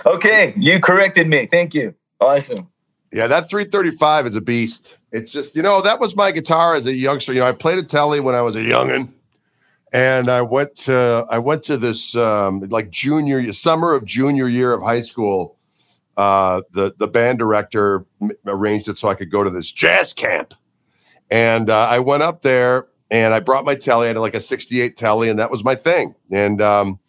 okay, 0.07 0.55
you 0.57 0.81
corrected 0.81 1.29
me. 1.29 1.47
Thank 1.47 1.75
you. 1.75 1.95
Awesome. 2.21 2.69
Yeah, 3.13 3.29
that 3.29 3.49
335 3.49 4.27
is 4.27 4.35
a 4.35 4.41
beast. 4.41 4.99
It's 5.13 5.31
just, 5.31 5.55
you 5.55 5.63
know, 5.63 5.81
that 5.83 6.01
was 6.01 6.17
my 6.17 6.33
guitar 6.33 6.75
as 6.75 6.87
a 6.87 6.93
youngster. 6.93 7.33
You 7.33 7.41
know, 7.41 7.47
I 7.47 7.53
played 7.53 7.79
a 7.79 7.85
telly 7.85 8.19
when 8.19 8.35
I 8.35 8.43
was 8.43 8.57
a 8.57 8.61
youngin', 8.61 9.09
and 9.93 10.29
I 10.29 10.43
went 10.43 10.75
to 10.79 11.25
I 11.31 11.39
went 11.39 11.63
to 11.65 11.77
this 11.77 12.17
um, 12.17 12.61
like 12.69 12.91
junior 12.91 13.53
summer 13.53 13.95
of 13.95 14.05
junior 14.05 14.49
year 14.49 14.75
of 14.75 14.83
high 14.83 15.03
school. 15.03 15.57
Uh, 16.17 16.63
the 16.73 16.93
the 16.99 17.07
band 17.07 17.39
director 17.39 18.05
arranged 18.47 18.89
it 18.89 18.99
so 18.99 19.09
I 19.09 19.15
could 19.15 19.31
go 19.31 19.45
to 19.45 19.51
this 19.51 19.71
jazz 19.71 20.13
camp, 20.13 20.55
and 21.35 21.69
uh, 21.69 21.89
I 21.91 21.99
went 21.99 22.23
up 22.23 22.43
there 22.43 22.87
and 23.11 23.35
I 23.35 23.41
brought 23.41 23.65
my 23.65 23.75
telly. 23.75 24.07
I 24.07 24.09
had 24.11 24.19
like 24.19 24.37
a 24.37 24.41
68 24.41 24.97
telly, 24.97 25.29
and 25.29 25.41
that 25.41 25.51
was 25.51 25.65
my 25.65 25.75
thing. 25.75 26.15
And 26.31 26.63
um, 26.63 27.01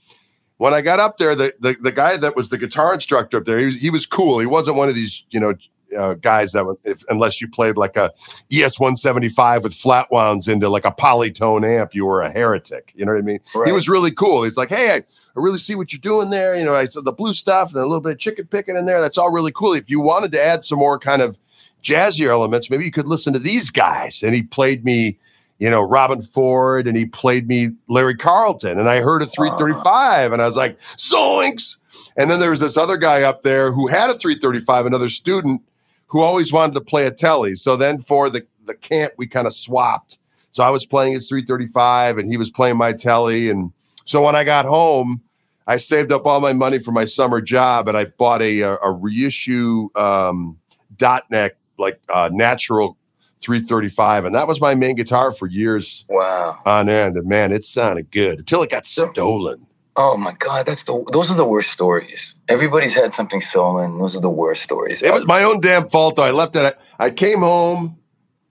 when 0.58 0.74
I 0.74 0.82
got 0.82 1.00
up 1.00 1.18
there, 1.18 1.36
the, 1.36 1.54
the, 1.60 1.78
the 1.80 1.92
guy 1.92 2.18
that 2.18 2.36
was 2.36 2.50
the 2.50 2.58
guitar 2.58 2.92
instructor 2.92 3.38
up 3.38 3.46
there, 3.46 3.60
he 3.60 3.66
was, 3.68 3.76
he 3.76 3.90
was 3.92 4.08
cool. 4.08 4.40
He 4.40 4.48
wasn't 4.48 4.78
one 4.78 4.90
of 4.90 4.96
these, 4.96 5.26
you 5.30 5.40
know, 5.40 5.54
uh, 5.96 6.16
guys 6.16 6.54
that 6.54 6.66
would, 6.66 6.78
if, 6.84 7.04
unless 7.10 7.40
you 7.40 7.48
played 7.48 7.78
like 7.78 7.96
a 7.98 8.12
ES 8.52 8.80
175 8.80 9.64
with 9.64 9.76
flat 9.76 10.08
wounds 10.12 10.48
into 10.48 10.70
like 10.70 10.86
a 10.86 10.92
polytone 10.92 11.64
amp, 11.64 11.94
you 11.94 12.08
were 12.08 12.24
a 12.24 12.32
heretic. 12.32 12.94
You 12.96 13.06
know 13.06 13.12
what 13.12 13.20
I 13.20 13.22
mean? 13.22 13.40
Right. 13.54 13.68
He 13.68 13.72
was 13.72 13.88
really 13.88 14.12
cool. 14.12 14.42
He's 14.42 14.58
like, 14.58 14.70
hey, 14.70 14.90
I, 14.90 14.96
I, 14.96 15.04
really 15.36 15.60
see 15.60 15.76
what 15.76 15.94
you're 15.94 16.00
doing 16.00 16.32
there. 16.32 16.56
You 16.56 16.66
know, 16.66 16.74
I 16.74 16.88
said 16.88 17.06
the 17.06 17.14
blue 17.14 17.34
stuff 17.34 17.70
and 17.70 17.78
a 17.78 17.86
little 17.86 18.02
bit 18.02 18.14
of 18.14 18.20
chicken 18.20 18.48
picking 18.48 18.76
in 18.76 18.88
there. 18.88 19.02
That's 19.02 19.20
all 19.20 19.32
really 19.32 19.52
cool. 19.52 19.74
If 19.74 19.92
you 19.92 20.00
wanted 20.00 20.32
to 20.32 20.44
add 20.44 20.66
some 20.66 20.80
more 20.80 20.98
kind 20.98 21.22
of 21.22 21.38
jazzier 21.86 22.30
elements, 22.30 22.70
maybe 22.70 22.84
you 22.84 22.92
could 22.92 23.08
listen 23.08 23.32
to 23.34 23.40
these 23.40 23.70
guys. 23.70 24.24
And 24.24 24.36
he 24.36 24.42
played 24.42 24.84
me 24.84 25.18
you 25.58 25.70
know, 25.70 25.88
Robben 25.88 26.28
Ford 26.28 26.88
and 26.88 26.98
he 26.98 27.06
played 27.06 27.48
me 27.48 27.70
Larry 27.88 28.16
Carlton. 28.16 28.78
And 28.78 28.90
I 28.90 29.02
heard 29.02 29.22
a 29.22 29.26
335 29.26 30.34
and 30.34 30.42
I 30.42 30.46
was 30.46 30.58
like, 30.58 30.80
Zoinks. 30.98 31.78
And 32.18 32.30
then 32.30 32.40
there 32.40 32.50
was 32.50 32.60
this 32.60 32.78
other 32.78 32.98
guy 32.98 33.22
up 33.22 33.42
there 33.42 33.72
who 33.72 33.88
had 33.88 34.10
a 34.10 34.16
335, 34.16 34.86
another 34.86 35.10
student 35.10 35.62
who 36.08 36.22
always 36.22 36.52
wanted 36.52 36.74
to 36.74 36.82
play 36.82 37.06
a 37.06 37.12
telly. 37.12 37.56
So 37.56 37.78
then 37.78 38.00
for 38.00 38.30
the, 38.30 38.46
the 38.66 38.76
camp, 38.76 39.14
we 39.18 39.28
kind 39.28 39.48
of 39.48 39.54
swapped. 39.54 40.18
So 40.52 40.64
I 40.64 40.70
was 40.70 40.86
playing 40.86 41.14
his 41.14 41.28
335 41.28 42.18
and 42.18 42.30
he 42.30 42.38
was 42.38 42.52
playing 42.52 42.78
my 42.78 42.94
telly. 42.94 43.50
And 43.50 43.72
so 44.06 44.24
when 44.24 44.36
I 44.36 44.44
got 44.44 44.66
home, 44.66 45.22
I 45.68 45.78
saved 45.78 46.12
up 46.12 46.26
all 46.26 46.40
my 46.42 46.54
money 46.54 46.80
for 46.80 46.92
my 46.92 47.06
summer 47.06 47.42
job 47.42 47.88
and 47.88 47.98
I 47.98 48.06
bought 48.06 48.42
a, 48.42 48.62
a, 48.62 48.76
a 48.78 48.92
reissue 48.92 49.90
um, 49.96 50.60
dot 50.96 51.30
neck, 51.32 51.56
like 51.78 52.00
uh, 52.14 52.30
natural 52.32 52.98
335 53.40 54.26
and 54.26 54.36
that 54.36 54.48
was 54.48 54.60
my 54.62 54.76
main 54.76 54.96
guitar 54.96 55.32
for 55.32 55.48
years 55.48 56.06
wow. 56.10 56.58
on 56.66 56.90
end 56.90 57.16
and 57.18 57.28
man 57.28 57.52
it 57.52 57.66
sounded 57.66 58.10
good 58.12 58.40
until 58.40 58.64
it 58.64 58.70
got 58.70 58.86
stolen. 58.86 59.66
Oh 59.98 60.18
my 60.18 60.34
god 60.34 60.66
that's 60.66 60.84
the 60.84 61.04
those 61.12 61.30
are 61.30 61.36
the 61.36 61.46
worst 61.46 61.72
stories. 61.72 62.36
Everybody's 62.48 62.96
had 62.96 63.14
something 63.14 63.42
stolen. 63.42 64.00
Those 64.00 64.16
are 64.16 64.22
the 64.22 64.30
worst 64.30 64.64
stories. 64.64 65.02
It 65.04 65.14
was 65.14 65.26
my 65.28 65.44
own 65.44 65.60
damn 65.60 65.90
fault 65.90 66.16
though. 66.16 66.24
I 66.24 66.32
left 66.32 66.56
it 66.56 66.78
i 67.00 67.10
came 67.10 67.40
home 67.40 67.98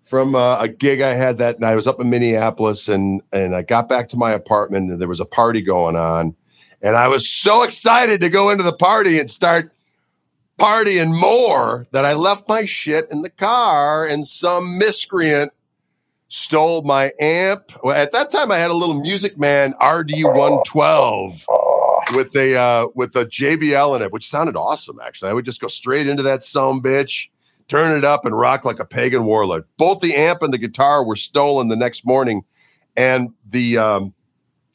from 0.04 0.34
uh, 0.34 0.60
a 0.60 0.68
gig 0.68 1.00
i 1.00 1.14
had 1.14 1.38
that 1.38 1.60
night. 1.60 1.72
I 1.72 1.76
was 1.76 1.86
up 1.86 2.00
in 2.00 2.10
minneapolis 2.10 2.88
and 2.88 3.22
and 3.32 3.56
i 3.56 3.62
got 3.62 3.88
back 3.88 4.08
to 4.10 4.16
my 4.16 4.32
apartment 4.32 4.90
and 4.90 5.00
there 5.00 5.08
was 5.08 5.20
a 5.20 5.26
party 5.26 5.62
going 5.62 5.96
on 5.96 6.36
and 6.82 6.94
i 6.94 7.08
was 7.08 7.28
so 7.28 7.62
excited 7.62 8.20
to 8.20 8.28
go 8.28 8.50
into 8.50 8.62
the 8.62 8.72
party 8.72 9.18
and 9.18 9.30
start 9.30 9.72
partying 10.58 11.18
more 11.18 11.86
that 11.92 12.04
I 12.04 12.14
left 12.14 12.48
my 12.48 12.64
shit 12.64 13.10
in 13.10 13.22
the 13.22 13.30
car 13.30 14.06
and 14.06 14.26
some 14.26 14.78
miscreant 14.78 15.52
stole 16.28 16.82
my 16.82 17.12
amp. 17.20 17.72
Well, 17.82 17.96
at 17.96 18.12
that 18.12 18.30
time, 18.30 18.50
I 18.50 18.58
had 18.58 18.70
a 18.70 18.74
little 18.74 19.00
Music 19.00 19.38
Man 19.38 19.74
RD112 19.80 21.44
with 22.14 22.34
a 22.36 22.56
uh, 22.56 22.86
with 22.94 23.16
a 23.16 23.26
JBL 23.26 23.96
in 23.96 24.02
it, 24.02 24.12
which 24.12 24.28
sounded 24.28 24.56
awesome. 24.56 24.98
Actually, 25.02 25.30
I 25.30 25.34
would 25.34 25.44
just 25.44 25.60
go 25.60 25.68
straight 25.68 26.06
into 26.06 26.22
that 26.24 26.44
some 26.44 26.82
bitch, 26.82 27.28
turn 27.68 27.96
it 27.96 28.04
up, 28.04 28.24
and 28.24 28.36
rock 28.36 28.64
like 28.64 28.80
a 28.80 28.84
pagan 28.84 29.24
warlord. 29.24 29.64
Both 29.76 30.00
the 30.00 30.14
amp 30.14 30.42
and 30.42 30.52
the 30.52 30.58
guitar 30.58 31.04
were 31.04 31.16
stolen 31.16 31.68
the 31.68 31.76
next 31.76 32.04
morning, 32.04 32.44
and 32.96 33.30
the 33.48 33.78
um, 33.78 34.14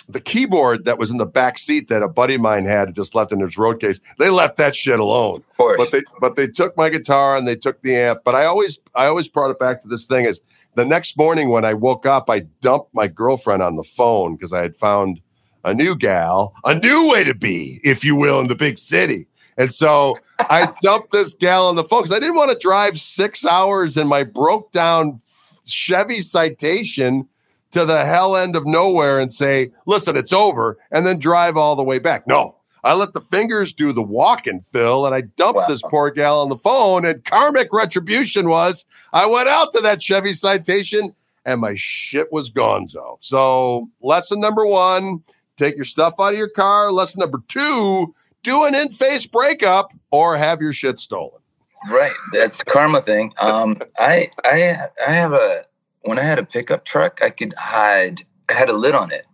the 0.10 0.20
keyboard 0.20 0.86
that 0.86 0.97
was 0.97 1.12
in 1.12 1.18
the 1.18 1.26
back 1.26 1.57
seat 1.60 1.88
that 1.88 2.01
a 2.01 2.07
buddy 2.07 2.36
of 2.36 2.41
mine 2.41 2.66
had 2.66 2.95
just 2.95 3.14
left 3.14 3.32
in 3.32 3.39
his 3.39 3.57
road 3.57 3.80
case, 3.80 4.01
they 4.18 4.30
left 4.30 4.57
that 4.57 4.76
shit 4.76 4.99
alone. 4.99 5.43
But 5.78 5.91
they 5.91 6.01
but 6.20 6.36
they 6.36 6.47
took 6.47 6.76
my 6.76 6.89
guitar 6.89 7.38
and 7.38 7.47
they 7.47 7.55
took 7.55 7.82
the 7.82 7.95
amp. 7.95 8.22
But 8.26 8.36
I 8.36 8.45
always 8.45 8.80
I 8.95 9.05
always 9.05 9.30
brought 9.30 9.51
it 9.51 9.60
back 9.60 9.82
to 9.82 9.88
this 9.88 10.05
thing 10.05 10.26
is 10.26 10.41
the 10.76 10.86
next 10.86 11.18
morning 11.18 11.49
when 11.49 11.66
I 11.66 11.74
woke 11.74 12.05
up, 12.05 12.30
I 12.30 12.41
dumped 12.62 12.93
my 12.93 13.07
girlfriend 13.07 13.62
on 13.62 13.76
the 13.76 13.84
phone 13.84 14.36
because 14.36 14.53
I 14.53 14.62
had 14.62 14.76
found 14.76 15.22
a 15.64 15.74
new 15.74 15.95
gal, 15.95 16.53
a 16.64 16.74
new 16.74 17.12
way 17.12 17.24
to 17.24 17.34
be, 17.34 17.80
if 17.84 18.03
you 18.03 18.16
will, 18.16 18.39
in 18.39 18.47
the 18.47 18.55
big 18.55 18.80
city. 18.80 19.28
And 19.57 19.74
so 19.74 20.18
I 20.39 20.74
dumped 20.82 21.12
this 21.12 21.34
gal 21.36 21.68
on 21.68 21.76
the 21.76 21.84
phone 21.84 22.03
because 22.03 22.16
I 22.16 22.20
didn't 22.20 22.36
want 22.36 22.51
to 22.51 22.57
drive 22.57 22.99
six 22.99 23.45
hours 23.45 23.97
in 23.97 24.07
my 24.07 24.24
broke 24.24 24.72
down 24.72 25.22
Chevy 25.66 26.22
Citation 26.22 27.28
to 27.72 27.86
the 27.86 28.05
hell 28.05 28.36
end 28.36 28.55
of 28.55 28.65
nowhere 28.65 29.20
and 29.20 29.34
say, 29.34 29.72
listen, 29.86 30.17
it's 30.17 30.34
over, 30.34 30.78
and 30.91 31.05
then 31.05 31.20
drive 31.20 31.57
all 31.57 31.76
the 31.76 31.84
way 31.84 31.99
back. 31.99 32.28
No, 32.28 32.55
I 32.84 32.93
let 32.93 33.13
the 33.13 33.22
fingers 33.22 33.74
do 33.74 33.91
the 33.91 34.01
walking, 34.01 34.61
Phil, 34.61 35.05
and 35.05 35.13
I 35.13 35.22
dumped 35.22 35.57
wow. 35.57 35.67
this 35.67 35.82
poor 35.82 36.09
gal 36.11 36.41
on 36.41 36.49
the 36.49 36.57
phone. 36.57 37.05
And 37.05 37.24
karmic 37.26 37.70
retribution 37.72 38.49
was 38.49 38.86
I 39.13 39.26
went 39.28 39.49
out 39.49 39.72
to 39.74 39.82
that 39.82 40.01
Chevy 40.01 40.34
citation 40.34 41.13
and 41.45 41.61
my 41.61 41.74
shit 41.76 42.32
was 42.32 42.51
gonzo. 42.51 43.17
So, 43.22 43.89
lesson 44.01 44.39
number 44.39 44.65
one 44.65 45.24
take 45.57 45.76
your 45.76 45.86
stuff 45.86 46.13
out 46.20 46.34
of 46.34 46.38
your 46.38 46.49
car. 46.49 46.91
Lesson 46.91 47.20
number 47.20 47.43
two 47.47 48.13
do 48.43 48.63
an 48.63 48.76
in 48.76 48.89
face 48.89 49.26
breakup 49.26 49.91
or 50.11 50.38
have 50.38 50.61
your 50.61 50.74
shit 50.74 50.99
stolen. 50.99 51.41
Right. 51.89 52.13
That's 52.34 52.57
the 52.57 52.65
karma 52.65 53.01
thing. 53.01 53.34
Um, 53.39 53.78
I, 53.97 54.30
I, 54.43 54.88
I 55.05 55.11
have 55.11 55.34
a, 55.34 55.63
when 56.10 56.18
I 56.18 56.24
had 56.24 56.39
a 56.39 56.43
pickup 56.43 56.86
truck, 56.86 57.22
I 57.22 57.30
could 57.30 57.53
hide. 57.53 58.26
I 58.49 58.53
had 58.53 58.70
a 58.70 58.74
lid 58.74 58.95
on 58.95 59.12
it, 59.12 59.28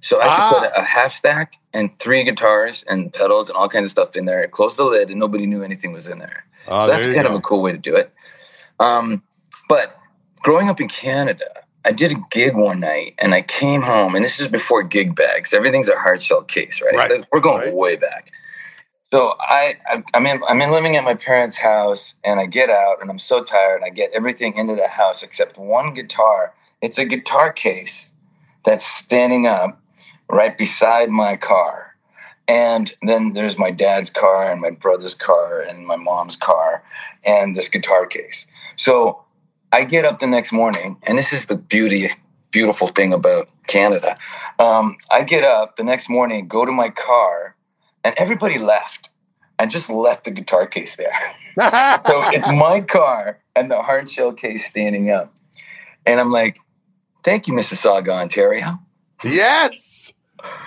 so 0.00 0.20
I 0.20 0.26
ah. 0.26 0.50
could 0.50 0.58
put 0.58 0.70
a, 0.72 0.80
a 0.80 0.82
half 0.82 1.14
stack 1.14 1.54
and 1.72 1.96
three 2.00 2.24
guitars 2.24 2.84
and 2.88 3.12
pedals 3.12 3.48
and 3.48 3.56
all 3.56 3.68
kinds 3.68 3.86
of 3.86 3.92
stuff 3.92 4.16
in 4.16 4.24
there. 4.24 4.46
Close 4.48 4.76
the 4.76 4.84
lid, 4.84 5.10
and 5.10 5.20
nobody 5.20 5.46
knew 5.46 5.62
anything 5.62 5.92
was 5.92 6.08
in 6.08 6.18
there. 6.18 6.44
Oh, 6.66 6.80
so 6.80 6.86
that's 6.88 7.04
kind 7.04 7.22
go. 7.22 7.28
of 7.28 7.34
a 7.34 7.40
cool 7.40 7.62
way 7.62 7.70
to 7.70 7.78
do 7.78 7.94
it. 7.94 8.12
Um, 8.80 9.22
but 9.68 9.96
growing 10.40 10.68
up 10.68 10.80
in 10.80 10.88
Canada, 10.88 11.46
I 11.84 11.92
did 11.92 12.12
a 12.12 12.16
gig 12.30 12.56
one 12.56 12.80
night, 12.80 13.14
and 13.18 13.32
I 13.32 13.42
came 13.42 13.80
home, 13.80 14.16
and 14.16 14.24
this 14.24 14.40
is 14.40 14.48
before 14.48 14.82
gig 14.82 15.14
bags. 15.14 15.54
Everything's 15.54 15.88
a 15.88 15.96
hard 15.96 16.20
shell 16.20 16.42
case, 16.42 16.82
right? 16.82 16.96
right. 16.96 17.24
We're 17.32 17.38
going 17.38 17.66
right. 17.66 17.74
way 17.74 17.94
back. 17.94 18.32
So 19.12 19.34
I, 19.40 19.76
I 19.90 20.02
I'm 20.14 20.26
I'm 20.44 20.60
in 20.60 20.70
living 20.70 20.96
at 20.96 21.04
my 21.04 21.14
parents' 21.14 21.56
house 21.56 22.14
and 22.24 22.40
I 22.40 22.46
get 22.46 22.68
out 22.68 23.00
and 23.00 23.10
I'm 23.10 23.18
so 23.18 23.42
tired 23.42 23.82
I 23.84 23.88
get 23.88 24.12
everything 24.12 24.56
into 24.56 24.74
the 24.74 24.88
house 24.88 25.22
except 25.22 25.56
one 25.56 25.94
guitar. 25.94 26.54
It's 26.82 26.98
a 26.98 27.06
guitar 27.06 27.52
case 27.52 28.12
that's 28.64 28.84
standing 28.86 29.46
up 29.46 29.80
right 30.28 30.56
beside 30.58 31.08
my 31.08 31.36
car. 31.36 31.96
And 32.48 32.92
then 33.02 33.32
there's 33.32 33.58
my 33.58 33.70
dad's 33.70 34.10
car 34.10 34.50
and 34.50 34.60
my 34.60 34.70
brother's 34.70 35.14
car 35.14 35.60
and 35.60 35.86
my 35.86 35.96
mom's 35.96 36.36
car 36.36 36.82
and 37.24 37.56
this 37.56 37.68
guitar 37.68 38.06
case. 38.06 38.46
So 38.76 39.22
I 39.72 39.84
get 39.84 40.04
up 40.06 40.18
the 40.18 40.26
next 40.26 40.52
morning, 40.52 40.96
and 41.02 41.18
this 41.18 41.32
is 41.32 41.46
the 41.46 41.56
beauty, 41.56 42.10
beautiful 42.50 42.88
thing 42.88 43.12
about 43.12 43.48
Canada. 43.66 44.16
Um, 44.58 44.96
I 45.10 45.24
get 45.24 45.44
up 45.44 45.76
the 45.76 45.84
next 45.84 46.08
morning, 46.08 46.48
go 46.48 46.64
to 46.64 46.72
my 46.72 46.88
car, 46.88 47.54
and 48.08 48.16
everybody 48.16 48.58
left. 48.58 49.10
and 49.58 49.70
just 49.70 49.90
left 49.90 50.24
the 50.24 50.30
guitar 50.30 50.66
case 50.66 50.96
there. 50.96 51.12
so 52.06 52.22
it's 52.32 52.46
my 52.48 52.80
car 52.80 53.40
and 53.56 53.70
the 53.70 53.82
hard 53.82 54.08
shell 54.10 54.32
case 54.32 54.64
standing 54.64 55.10
up. 55.10 55.34
And 56.06 56.20
I'm 56.20 56.30
like, 56.30 56.58
thank 57.24 57.48
you, 57.48 57.54
Mississauga, 57.54 58.10
Ontario. 58.10 58.78
Yes. 59.24 60.12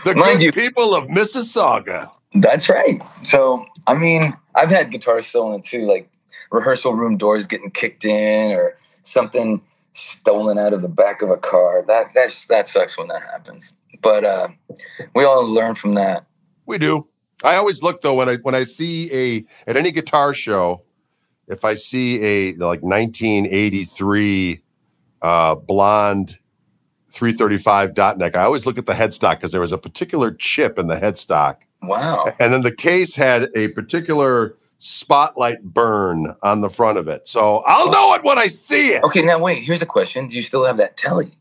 The 0.04 0.14
Mind 0.14 0.40
good 0.40 0.46
you, 0.48 0.52
people 0.52 0.94
of 0.94 1.08
Mississauga. 1.08 2.12
That's 2.36 2.68
right. 2.68 3.02
So, 3.24 3.66
I 3.88 3.96
mean, 3.96 4.38
I've 4.56 4.70
had 4.70 4.92
guitars 4.92 5.26
stolen 5.26 5.62
too, 5.62 5.88
like 5.88 6.10
rehearsal 6.52 6.94
room 6.94 7.16
doors 7.18 7.48
getting 7.48 7.72
kicked 7.72 8.04
in 8.04 8.52
or 8.52 8.78
something 9.04 9.62
stolen 9.94 10.58
out 10.58 10.74
of 10.74 10.82
the 10.82 10.90
back 10.90 11.22
of 11.22 11.30
a 11.30 11.38
car. 11.38 11.84
That 11.88 12.14
that's 12.14 12.46
that 12.48 12.68
sucks 12.68 12.98
when 12.98 13.08
that 13.08 13.22
happens. 13.24 13.74
But 14.02 14.26
uh, 14.26 14.50
we 15.16 15.24
all 15.24 15.46
learn 15.48 15.76
from 15.76 15.94
that. 15.94 16.26
We 16.66 16.78
do. 16.78 17.08
I 17.44 17.56
always 17.56 17.82
look 17.84 18.02
though 18.02 18.16
when 18.16 18.30
I 18.30 18.36
when 18.38 18.56
I 18.56 18.66
see 18.66 19.12
a 19.14 19.46
at 19.70 19.78
any 19.78 19.92
guitar 19.92 20.34
show, 20.34 20.84
if 21.48 21.66
I 21.66 21.76
see 21.76 22.22
a 22.24 22.54
like 22.54 22.82
1983 22.82 24.62
uh, 25.22 25.56
blonde 25.56 26.38
335 27.10 27.94
dot 27.94 28.18
neck, 28.18 28.36
I 28.36 28.44
always 28.44 28.66
look 28.66 28.78
at 28.78 28.86
the 28.86 28.94
headstock 28.94 29.36
because 29.36 29.52
there 29.52 29.62
was 29.62 29.72
a 29.72 29.78
particular 29.78 30.32
chip 30.32 30.80
in 30.80 30.88
the 30.88 30.96
headstock. 30.96 31.58
Wow! 31.84 32.28
And 32.40 32.54
then 32.54 32.62
the 32.62 32.74
case 32.74 33.16
had 33.16 33.50
a 33.56 33.70
particular 33.70 34.56
spotlight 34.78 35.62
burn 35.64 36.36
on 36.42 36.62
the 36.62 36.70
front 36.70 36.98
of 36.98 37.08
it, 37.08 37.28
so 37.28 37.64
I'll 37.66 37.92
know 37.92 38.14
it 38.14 38.24
when 38.24 38.38
I 38.38 38.48
see 38.48 38.94
it. 38.94 39.04
Okay, 39.04 39.24
now 39.24 39.40
wait. 39.40 39.64
Here's 39.64 39.82
a 39.82 39.88
question: 39.88 40.28
Do 40.28 40.36
you 40.36 40.42
still 40.44 40.66
have 40.66 40.78
that 40.78 40.96
telly? 40.96 41.32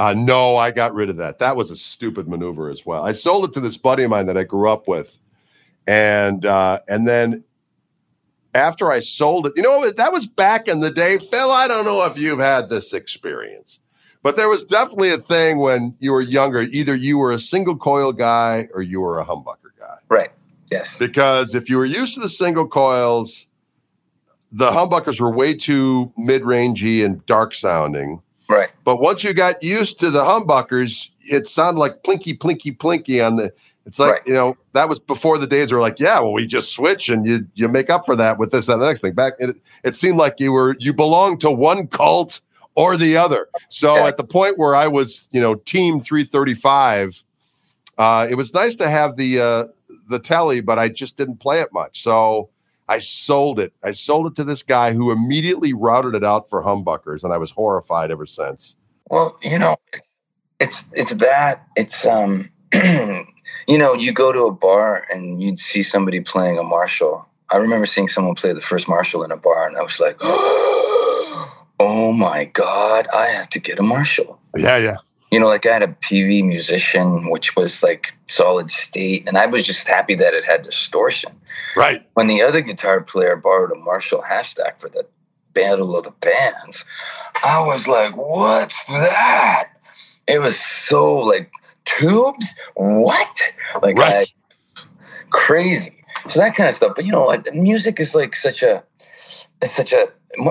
Uh, 0.00 0.14
no, 0.14 0.56
I 0.56 0.70
got 0.70 0.94
rid 0.94 1.10
of 1.10 1.18
that. 1.18 1.38
That 1.40 1.56
was 1.56 1.70
a 1.70 1.76
stupid 1.76 2.26
maneuver 2.26 2.70
as 2.70 2.86
well. 2.86 3.04
I 3.04 3.12
sold 3.12 3.44
it 3.44 3.52
to 3.52 3.60
this 3.60 3.76
buddy 3.76 4.02
of 4.04 4.10
mine 4.10 4.24
that 4.26 4.38
I 4.38 4.44
grew 4.44 4.70
up 4.70 4.88
with, 4.88 5.18
and 5.86 6.44
uh, 6.46 6.80
and 6.88 7.06
then 7.06 7.44
after 8.54 8.90
I 8.90 9.00
sold 9.00 9.46
it, 9.46 9.52
you 9.56 9.62
know, 9.62 9.90
that 9.90 10.12
was 10.12 10.26
back 10.26 10.68
in 10.68 10.80
the 10.80 10.90
day, 10.90 11.18
Phil. 11.18 11.50
I 11.50 11.68
don't 11.68 11.84
know 11.84 12.04
if 12.04 12.18
you've 12.18 12.40
had 12.40 12.68
this 12.68 12.92
experience, 12.92 13.78
but 14.22 14.36
there 14.36 14.48
was 14.48 14.64
definitely 14.64 15.10
a 15.10 15.18
thing 15.18 15.58
when 15.58 15.96
you 16.00 16.12
were 16.12 16.20
younger. 16.20 16.62
Either 16.62 16.94
you 16.94 17.16
were 17.18 17.32
a 17.32 17.38
single 17.38 17.76
coil 17.76 18.12
guy 18.12 18.68
or 18.74 18.82
you 18.82 19.00
were 19.00 19.20
a 19.20 19.24
humbucker 19.24 19.70
guy. 19.78 19.98
Right. 20.08 20.30
Yes. 20.70 20.98
Because 20.98 21.54
if 21.54 21.70
you 21.70 21.76
were 21.76 21.84
used 21.84 22.14
to 22.14 22.20
the 22.20 22.28
single 22.28 22.66
coils, 22.66 23.46
the 24.52 24.70
humbuckers 24.70 25.20
were 25.20 25.30
way 25.30 25.54
too 25.54 26.12
mid-rangey 26.16 27.04
and 27.04 27.24
dark 27.26 27.54
sounding. 27.54 28.20
Right. 28.48 28.70
But 28.84 29.00
once 29.00 29.22
you 29.22 29.32
got 29.32 29.62
used 29.62 30.00
to 30.00 30.10
the 30.10 30.22
humbuckers, 30.22 31.10
it 31.20 31.46
sounded 31.46 31.78
like 31.78 32.02
plinky, 32.02 32.36
plinky, 32.36 32.76
plinky 32.76 33.24
on 33.24 33.36
the. 33.36 33.52
It's 33.90 33.98
like 33.98 34.12
Right. 34.12 34.22
you 34.26 34.32
know 34.34 34.56
that 34.72 34.88
was 34.88 35.00
before 35.00 35.36
the 35.36 35.46
days 35.48 35.72
were 35.72 35.80
like, 35.80 35.98
yeah, 35.98 36.20
well, 36.20 36.32
we 36.32 36.46
just 36.46 36.72
switch 36.72 37.08
and 37.08 37.26
you 37.26 37.46
you 37.54 37.66
make 37.68 37.90
up 37.90 38.06
for 38.06 38.14
that 38.16 38.38
with 38.38 38.52
this 38.52 38.68
and 38.68 38.80
the 38.80 38.86
next 38.86 39.00
thing. 39.00 39.14
Back 39.14 39.32
it, 39.40 39.56
it 39.84 39.96
seemed 39.96 40.16
like 40.16 40.38
you 40.38 40.52
were 40.52 40.76
you 40.78 40.92
belonged 40.94 41.40
to 41.40 41.50
one 41.50 41.88
cult 41.88 42.40
or 42.76 42.96
the 42.96 43.16
other. 43.16 43.48
So 43.68 43.96
Yeah. 43.96 44.06
at 44.06 44.16
the 44.16 44.22
point 44.24 44.58
where 44.58 44.76
I 44.76 44.86
was, 44.86 45.28
you 45.32 45.40
know, 45.40 45.56
team 45.56 45.98
three 45.98 46.22
thirty 46.22 46.54
five, 46.54 47.22
uh, 47.98 48.28
it 48.30 48.36
was 48.36 48.54
nice 48.54 48.76
to 48.76 48.88
have 48.88 49.16
the 49.16 49.40
uh, 49.40 49.64
the 50.08 50.20
telly, 50.20 50.60
but 50.60 50.78
I 50.78 50.88
just 50.88 51.16
didn't 51.16 51.38
play 51.38 51.60
it 51.60 51.72
much. 51.72 52.02
So 52.02 52.48
I 52.88 52.98
sold 53.00 53.58
it. 53.58 53.72
I 53.82 53.90
sold 53.90 54.28
it 54.28 54.36
to 54.36 54.44
this 54.44 54.62
guy 54.62 54.92
who 54.92 55.10
immediately 55.10 55.72
routed 55.72 56.14
it 56.14 56.24
out 56.24 56.48
for 56.48 56.62
humbuckers, 56.62 57.24
and 57.24 57.32
I 57.32 57.38
was 57.38 57.50
horrified 57.50 58.10
ever 58.12 58.26
since. 58.26 58.76
Well, 59.10 59.36
you 59.42 59.58
know, 59.58 59.76
it's 60.60 60.84
it's 60.92 61.12
that 61.14 61.66
it's 61.76 62.06
um, 62.06 62.50
you 63.66 63.78
know, 63.78 63.94
you 63.94 64.12
go 64.12 64.32
to 64.32 64.44
a 64.44 64.52
bar 64.52 65.06
and 65.12 65.42
you'd 65.42 65.58
see 65.58 65.82
somebody 65.82 66.20
playing 66.20 66.58
a 66.58 66.62
Marshall. 66.62 67.26
I 67.50 67.56
remember 67.56 67.86
seeing 67.86 68.08
someone 68.08 68.34
play 68.34 68.52
the 68.52 68.60
first 68.60 68.88
Marshall 68.88 69.22
in 69.24 69.32
a 69.32 69.36
bar, 69.36 69.66
and 69.66 69.76
I 69.76 69.82
was 69.82 69.98
like, 69.98 70.16
oh 70.20 72.12
my 72.16 72.44
god, 72.44 73.08
I 73.14 73.26
have 73.26 73.48
to 73.50 73.58
get 73.58 73.78
a 73.78 73.82
Marshall. 73.82 74.38
Yeah, 74.56 74.76
yeah. 74.76 74.96
You 75.30 75.38
know, 75.38 75.46
like 75.46 75.66
I 75.66 75.72
had 75.72 75.82
a 75.82 75.88
PV 75.88 76.44
musician, 76.44 77.30
which 77.30 77.54
was 77.54 77.82
like 77.82 78.12
solid 78.26 78.70
state, 78.70 79.28
and 79.28 79.38
I 79.38 79.46
was 79.46 79.64
just 79.64 79.86
happy 79.86 80.14
that 80.16 80.34
it 80.34 80.44
had 80.44 80.62
distortion. 80.62 81.32
Right. 81.76 82.04
When 82.14 82.26
the 82.26 82.42
other 82.42 82.60
guitar 82.60 83.00
player 83.00 83.36
borrowed 83.36 83.72
a 83.72 83.76
Marshall 83.76 84.22
half 84.22 84.46
stack 84.46 84.80
for 84.80 84.88
the 84.88 85.06
Battle 85.52 85.96
of 85.96 86.04
the 86.04 86.10
Bands, 86.10 86.84
I 87.44 87.60
was 87.64 87.86
like, 87.86 88.16
what's 88.16 88.82
that? 88.84 89.68
It 90.26 90.40
was 90.40 90.58
so 90.58 91.12
like 91.12 91.50
tubes? 91.84 92.54
What? 92.74 93.40
Like 93.82 93.96
Right. 93.96 94.28
I- 94.28 94.40
crazy. 95.30 95.96
So 96.28 96.40
that 96.40 96.54
kind 96.54 96.68
of 96.68 96.74
stuff. 96.74 96.92
But 96.96 97.04
you 97.06 97.12
know, 97.12 97.26
like, 97.26 97.52
music 97.54 98.00
is 98.00 98.14
like 98.14 98.36
such 98.36 98.62
a 98.62 98.82
it's 99.62 99.74
such 99.74 99.92
a 99.92 100.08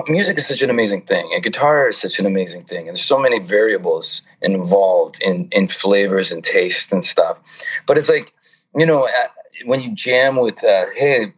music 0.08 0.38
is 0.38 0.46
such 0.46 0.62
an 0.62 0.70
amazing 0.70 1.02
thing 1.02 1.30
and 1.32 1.42
guitar 1.42 1.88
is 1.88 1.96
such 1.96 2.18
an 2.18 2.26
amazing 2.26 2.64
thing 2.64 2.88
and 2.88 2.96
there's 2.96 3.04
so 3.04 3.18
many 3.18 3.38
variables 3.38 4.22
involved 4.42 5.18
in 5.22 5.48
in 5.52 5.68
flavors 5.68 6.30
and 6.30 6.44
tastes 6.44 6.92
and 6.92 7.02
stuff 7.02 7.38
but 7.86 7.96
it's 7.96 8.08
like 8.08 8.32
you 8.76 8.84
know 8.84 9.04
uh, 9.04 9.28
when 9.64 9.80
you 9.80 9.94
jam 9.94 10.36
with 10.36 10.62
uh, 10.64 10.84
hey 10.96 11.32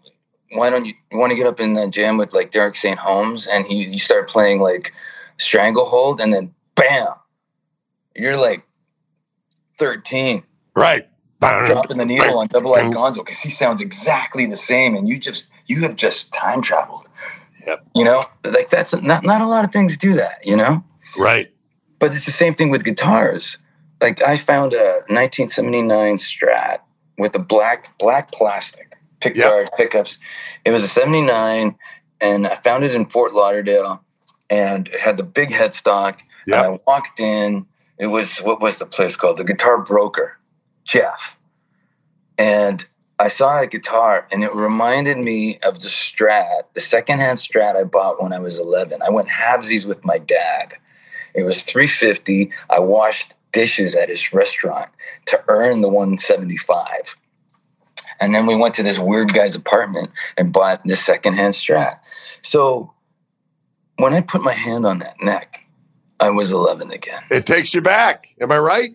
why 0.54 0.68
don't 0.68 0.84
you, 0.84 0.92
you 1.10 1.18
want 1.18 1.30
to 1.30 1.36
get 1.36 1.46
up 1.46 1.60
and 1.60 1.78
uh, 1.78 1.86
jam 1.88 2.16
with 2.16 2.34
like 2.34 2.50
Derek 2.50 2.74
St. 2.74 2.98
Holmes 2.98 3.46
and 3.46 3.64
he 3.64 3.84
you 3.84 3.98
start 3.98 4.28
playing 4.28 4.60
like 4.60 4.92
Stranglehold 5.38 6.20
and 6.20 6.32
then 6.34 6.52
bam 6.74 7.08
you're 8.16 8.36
like 8.36 8.64
13 9.82 10.44
Right. 10.76 11.08
dropping 11.40 11.96
the 11.98 12.04
needle 12.04 12.38
on 12.38 12.46
Double 12.46 12.70
Live 12.70 12.92
Gonzo 12.92 13.16
because 13.16 13.38
he 13.40 13.50
sounds 13.50 13.82
exactly 13.82 14.46
the 14.46 14.56
same, 14.56 14.94
and 14.94 15.08
you 15.08 15.18
just 15.18 15.48
you 15.66 15.80
have 15.80 15.96
just 15.96 16.32
time 16.32 16.62
traveled. 16.62 17.06
Yep. 17.66 17.84
You 17.96 18.04
know, 18.04 18.22
like 18.44 18.70
that's 18.70 18.94
not 19.02 19.24
not 19.24 19.40
a 19.40 19.46
lot 19.46 19.64
of 19.64 19.72
things 19.72 19.96
do 19.96 20.14
that. 20.14 20.38
You 20.46 20.56
know, 20.56 20.84
Right. 21.18 21.50
but 21.98 22.14
it's 22.14 22.26
the 22.26 22.32
same 22.32 22.54
thing 22.54 22.70
with 22.70 22.84
guitars. 22.84 23.58
Like 24.00 24.22
I 24.22 24.36
found 24.36 24.72
a 24.72 25.02
1979 25.08 26.16
Strat 26.18 26.78
with 27.18 27.34
a 27.34 27.38
black 27.40 27.98
black 27.98 28.30
plastic 28.32 28.94
pick 29.20 29.34
Yep. 29.36 29.48
guard 29.50 29.70
pickups. 29.76 30.18
It 30.64 30.70
was 30.70 30.84
a 30.84 30.88
79, 30.88 31.74
and 32.20 32.46
I 32.46 32.54
found 32.56 32.84
it 32.84 32.94
in 32.94 33.06
Fort 33.06 33.34
Lauderdale, 33.34 34.02
and 34.48 34.86
it 34.88 35.00
had 35.00 35.16
the 35.16 35.24
big 35.24 35.50
headstock. 35.50 36.20
Yeah. 36.46 36.64
And 36.64 36.74
I 36.74 36.78
walked 36.86 37.18
in. 37.20 37.66
It 38.02 38.08
was 38.08 38.38
what 38.38 38.60
was 38.60 38.78
the 38.78 38.86
place 38.86 39.14
called? 39.14 39.36
The 39.36 39.44
Guitar 39.44 39.80
Broker, 39.80 40.36
Jeff. 40.82 41.38
And 42.36 42.84
I 43.20 43.28
saw 43.28 43.60
a 43.60 43.66
guitar, 43.68 44.26
and 44.32 44.42
it 44.42 44.52
reminded 44.52 45.18
me 45.18 45.60
of 45.60 45.78
the 45.78 45.88
Strat, 45.88 46.64
the 46.74 46.80
secondhand 46.80 47.38
Strat 47.38 47.76
I 47.76 47.84
bought 47.84 48.20
when 48.20 48.32
I 48.32 48.40
was 48.40 48.58
11. 48.58 49.02
I 49.02 49.10
went 49.10 49.28
halvesies 49.28 49.86
with 49.86 50.04
my 50.04 50.18
dad. 50.18 50.74
It 51.34 51.44
was 51.44 51.62
350. 51.62 52.50
I 52.70 52.80
washed 52.80 53.34
dishes 53.52 53.94
at 53.94 54.08
his 54.08 54.32
restaurant 54.32 54.90
to 55.26 55.40
earn 55.46 55.80
the 55.80 55.88
175. 55.88 57.16
And 58.18 58.34
then 58.34 58.46
we 58.46 58.56
went 58.56 58.74
to 58.74 58.82
this 58.82 58.98
weird 58.98 59.32
guy's 59.32 59.54
apartment 59.54 60.10
and 60.36 60.52
bought 60.52 60.82
this 60.84 61.04
secondhand 61.04 61.54
Strat. 61.54 62.00
So 62.42 62.92
when 63.98 64.12
I 64.12 64.22
put 64.22 64.42
my 64.42 64.54
hand 64.54 64.86
on 64.86 64.98
that 64.98 65.22
neck, 65.22 65.61
I 66.22 66.30
was 66.30 66.52
11 66.52 66.90
again. 66.92 67.22
It 67.30 67.46
takes 67.46 67.74
you 67.74 67.82
back. 67.82 68.28
Am 68.40 68.52
I 68.52 68.58
right? 68.58 68.90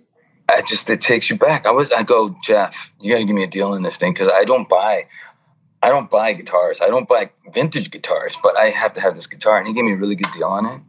I 0.50 0.62
just 0.62 0.90
it 0.90 1.02
takes 1.02 1.30
you 1.30 1.36
back. 1.38 1.66
I 1.66 1.72
was 1.72 1.92
I 1.92 2.04
go 2.04 2.34
Jeff, 2.42 2.90
you 3.02 3.12
got 3.12 3.18
to 3.20 3.26
give 3.26 3.36
me 3.36 3.44
a 3.44 3.48
deal 3.48 3.70
on 3.74 3.82
this 3.82 3.98
thing 3.98 4.14
because 4.14 4.30
I 4.30 4.46
don't 4.46 4.70
buy, 4.70 5.06
I 5.84 5.90
don't 5.90 6.10
buy 6.10 6.32
guitars. 6.34 6.80
I 6.80 6.88
don't 6.88 7.08
buy 7.08 7.30
vintage 7.54 7.92
guitars, 7.92 8.38
but 8.42 8.58
I 8.58 8.70
have 8.70 8.94
to 8.94 9.02
have 9.02 9.16
this 9.16 9.28
guitar, 9.28 9.58
and 9.58 9.68
he 9.68 9.74
gave 9.74 9.84
me 9.84 9.92
a 9.92 9.98
really 9.98 10.16
good 10.16 10.32
deal 10.34 10.48
on 10.48 10.66
it. 10.66 10.82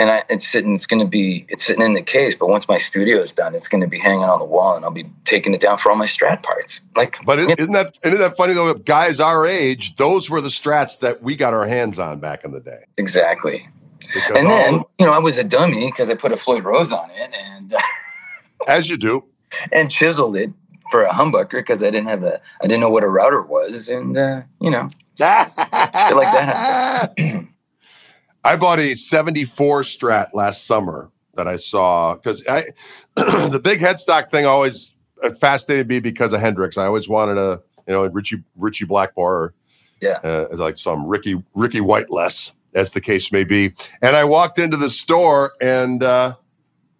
And 0.00 0.10
I, 0.10 0.24
it's 0.28 0.48
sitting. 0.48 0.74
It's 0.74 0.86
going 0.86 0.98
to 1.00 1.06
be. 1.06 1.46
It's 1.48 1.64
sitting 1.64 1.84
in 1.84 1.92
the 1.92 2.02
case. 2.02 2.34
But 2.34 2.48
once 2.48 2.66
my 2.68 2.78
studio 2.78 3.18
is 3.20 3.32
done, 3.32 3.54
it's 3.54 3.68
going 3.68 3.82
to 3.82 3.86
be 3.86 3.98
hanging 4.00 4.24
on 4.24 4.40
the 4.40 4.44
wall, 4.44 4.74
and 4.74 4.84
I'll 4.84 4.90
be 4.90 5.08
taking 5.26 5.54
it 5.54 5.60
down 5.60 5.78
for 5.78 5.90
all 5.90 5.96
my 5.96 6.06
Strat 6.06 6.42
parts. 6.42 6.80
Like, 6.96 7.18
But 7.24 7.38
is 7.38 7.48
isn't 7.58 7.72
that 7.72 7.96
isn't 8.02 8.18
that 8.18 8.36
funny 8.36 8.54
though? 8.54 8.74
Guys 8.74 9.20
our 9.20 9.46
age, 9.46 9.94
those 9.96 10.28
were 10.28 10.40
the 10.40 10.48
strats 10.48 10.98
that 11.00 11.22
we 11.22 11.36
got 11.36 11.54
our 11.54 11.66
hands 11.66 12.00
on 12.00 12.18
back 12.18 12.42
in 12.44 12.50
the 12.50 12.60
day. 12.60 12.84
exactly. 12.96 13.68
Because 14.12 14.36
And 14.36 14.50
then 14.50 14.82
you 14.98 15.06
know 15.06 15.12
I 15.12 15.18
was 15.18 15.38
a 15.38 15.44
dummy 15.44 15.86
because 15.86 16.10
I 16.10 16.14
put 16.14 16.32
a 16.32 16.36
Floyd 16.36 16.64
Rose 16.64 16.92
on 16.92 17.10
it 17.10 17.30
and 17.34 17.74
as 18.68 18.88
you 18.90 18.96
do, 18.96 19.24
and 19.72 19.90
chiseled 19.90 20.36
it 20.36 20.50
for 20.90 21.04
a 21.04 21.10
humbucker 21.12 21.52
because 21.52 21.82
I 21.82 21.86
didn't 21.90 22.08
have 22.08 22.22
a 22.24 22.40
I 22.62 22.66
didn't 22.66 22.80
know 22.80 22.90
what 22.90 23.04
a 23.04 23.08
router 23.08 23.42
was, 23.42 23.88
and 23.88 24.16
uh, 24.16 24.42
you 24.60 24.70
know 24.70 24.88
Shit 25.18 25.26
like 26.16 26.32
that. 26.32 27.12
I 28.44 28.56
bought 28.56 28.80
a 28.80 28.94
74 28.94 29.82
Strat 29.82 30.28
last 30.34 30.66
summer 30.66 31.10
that 31.34 31.46
I 31.46 31.56
saw 31.56 32.14
because 32.14 32.44
I 32.48 32.64
the 33.14 33.60
big 33.62 33.80
headstock 33.80 34.30
thing 34.30 34.46
always 34.46 34.92
fascinated 35.38 35.88
me 35.88 36.00
because 36.00 36.32
of 36.32 36.40
Hendrix. 36.40 36.76
I 36.76 36.86
always 36.86 37.08
wanted 37.08 37.38
a 37.38 37.60
you 37.86 37.92
know 37.94 38.04
Richie 38.06 38.42
Ritchie 38.56 38.86
Blackmore 38.86 39.54
Yeah. 40.00 40.18
uh, 40.24 40.48
like 40.52 40.76
some 40.78 41.06
Ricky 41.06 41.42
Ricky 41.54 41.80
Whiteless 41.80 42.52
as 42.74 42.92
the 42.92 43.00
case 43.00 43.32
may 43.32 43.44
be. 43.44 43.74
And 44.00 44.16
I 44.16 44.24
walked 44.24 44.58
into 44.58 44.76
the 44.76 44.90
store 44.90 45.52
and 45.60 46.02
uh, 46.02 46.36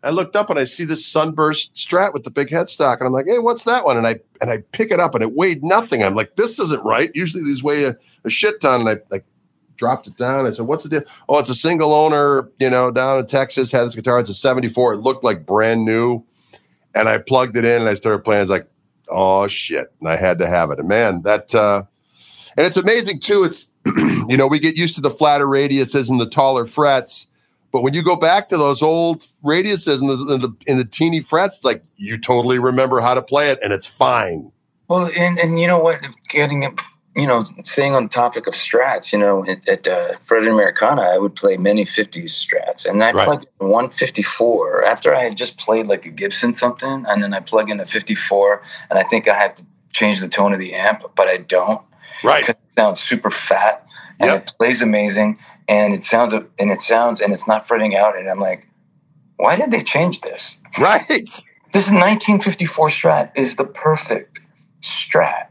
I 0.02 0.10
looked 0.10 0.36
up 0.36 0.50
and 0.50 0.58
I 0.58 0.64
see 0.64 0.84
this 0.84 1.06
sunburst 1.06 1.74
Strat 1.74 2.12
with 2.12 2.24
the 2.24 2.30
big 2.30 2.48
headstock 2.48 2.98
and 2.98 3.06
I'm 3.06 3.12
like, 3.12 3.26
hey, 3.26 3.38
what's 3.38 3.64
that 3.64 3.84
one? 3.84 3.96
And 3.96 4.06
I 4.06 4.20
and 4.40 4.50
I 4.50 4.58
pick 4.72 4.90
it 4.90 5.00
up 5.00 5.14
and 5.14 5.22
it 5.22 5.34
weighed 5.34 5.62
nothing. 5.62 6.02
I'm 6.02 6.14
like, 6.14 6.36
this 6.36 6.58
isn't 6.58 6.84
right. 6.84 7.10
Usually 7.14 7.44
these 7.44 7.62
weigh 7.62 7.84
a, 7.84 7.96
a 8.24 8.30
shit 8.30 8.60
ton. 8.60 8.80
And 8.80 8.88
I 8.88 8.96
like 9.10 9.24
dropped 9.76 10.08
it 10.08 10.16
down. 10.16 10.46
I 10.46 10.50
said, 10.50 10.66
what's 10.66 10.84
the 10.84 10.90
deal? 10.90 11.08
Oh, 11.28 11.38
it's 11.38 11.50
a 11.50 11.54
single 11.54 11.92
owner, 11.92 12.50
you 12.58 12.70
know, 12.70 12.90
down 12.90 13.18
in 13.18 13.26
Texas, 13.26 13.72
had 13.72 13.84
this 13.84 13.94
guitar. 13.94 14.18
It's 14.18 14.30
a 14.30 14.34
74. 14.34 14.94
It 14.94 14.96
looked 14.98 15.24
like 15.24 15.46
brand 15.46 15.84
new. 15.84 16.24
And 16.94 17.08
I 17.08 17.18
plugged 17.18 17.56
it 17.56 17.64
in 17.64 17.80
and 17.80 17.88
I 17.88 17.94
started 17.94 18.24
playing. 18.24 18.42
It's 18.42 18.50
like, 18.50 18.68
oh 19.08 19.46
shit. 19.46 19.92
And 20.00 20.08
I 20.08 20.16
had 20.16 20.38
to 20.38 20.48
have 20.48 20.70
it. 20.70 20.78
And 20.78 20.88
man, 20.88 21.22
that 21.22 21.54
uh 21.54 21.84
and 22.56 22.66
it's 22.66 22.76
amazing 22.76 23.20
too. 23.20 23.44
It's 23.44 23.71
you 24.28 24.36
know, 24.36 24.46
we 24.46 24.58
get 24.58 24.76
used 24.76 24.94
to 24.94 25.00
the 25.00 25.10
flatter 25.10 25.46
radiuses 25.46 26.08
and 26.08 26.20
the 26.20 26.26
taller 26.28 26.66
frets. 26.66 27.26
But 27.72 27.82
when 27.82 27.94
you 27.94 28.02
go 28.02 28.16
back 28.16 28.48
to 28.48 28.56
those 28.56 28.82
old 28.82 29.24
radiuses 29.42 30.00
and 30.00 30.10
the, 30.10 30.34
in 30.34 30.40
the 30.40 30.56
in 30.66 30.78
the 30.78 30.84
teeny 30.84 31.20
frets, 31.20 31.56
it's 31.56 31.64
like 31.64 31.82
you 31.96 32.18
totally 32.18 32.58
remember 32.58 33.00
how 33.00 33.14
to 33.14 33.22
play 33.22 33.50
it, 33.50 33.58
and 33.62 33.72
it's 33.72 33.86
fine. 33.86 34.52
Well, 34.88 35.10
and 35.16 35.38
and 35.38 35.58
you 35.58 35.66
know 35.66 35.78
what? 35.78 36.06
Getting 36.28 36.64
it, 36.64 36.78
you 37.16 37.26
know, 37.26 37.44
staying 37.64 37.94
on 37.94 38.04
the 38.04 38.08
topic 38.10 38.46
of 38.46 38.52
strats, 38.52 39.10
you 39.10 39.18
know, 39.18 39.44
at, 39.46 39.66
at 39.66 39.88
uh, 39.88 40.12
Fretted 40.22 40.48
Americana, 40.50 41.00
I 41.00 41.16
would 41.16 41.34
play 41.34 41.56
many 41.56 41.86
'50s 41.86 42.24
strats, 42.24 42.84
and 42.84 43.02
I 43.02 43.12
Right. 43.12 43.24
plugged 43.24 43.46
in 43.58 43.68
154 43.68 44.84
after 44.84 45.14
I 45.14 45.22
had 45.22 45.36
just 45.38 45.56
played 45.56 45.86
like 45.86 46.04
a 46.04 46.10
Gibson 46.10 46.52
something, 46.52 47.06
and 47.08 47.22
then 47.22 47.32
I 47.32 47.40
plug 47.40 47.70
in 47.70 47.80
a 47.80 47.86
54, 47.86 48.62
and 48.90 48.98
I 48.98 49.02
think 49.04 49.28
I 49.28 49.34
have 49.34 49.54
to 49.54 49.64
change 49.92 50.20
the 50.20 50.28
tone 50.28 50.52
of 50.52 50.58
the 50.58 50.74
amp, 50.74 51.04
but 51.16 51.28
I 51.28 51.38
don't 51.38 51.80
Right. 52.24 52.40
because 52.46 52.56
it 52.56 52.74
sounds 52.74 53.00
super 53.00 53.30
fat 53.30 53.86
and 54.20 54.30
Yep. 54.30 54.46
it 54.48 54.52
plays 54.58 54.82
amazing, 54.82 55.38
and 55.68 55.94
it 55.94 56.04
sounds 56.04 56.32
and 56.34 56.70
it 56.70 56.80
sounds 56.80 57.20
and 57.20 57.32
it's 57.32 57.46
not 57.48 57.66
fretting 57.66 57.96
out, 57.96 58.16
and 58.16 58.28
I'm 58.28 58.40
like, 58.40 58.66
why 59.36 59.56
did 59.56 59.70
they 59.70 59.82
change 59.82 60.20
this? 60.20 60.58
Right. 60.78 61.02
This 61.08 61.86
is 61.86 61.92
1954 61.92 62.88
Strat 62.88 63.30
is 63.34 63.56
the 63.56 63.64
perfect 63.64 64.40
Strat. 64.82 65.46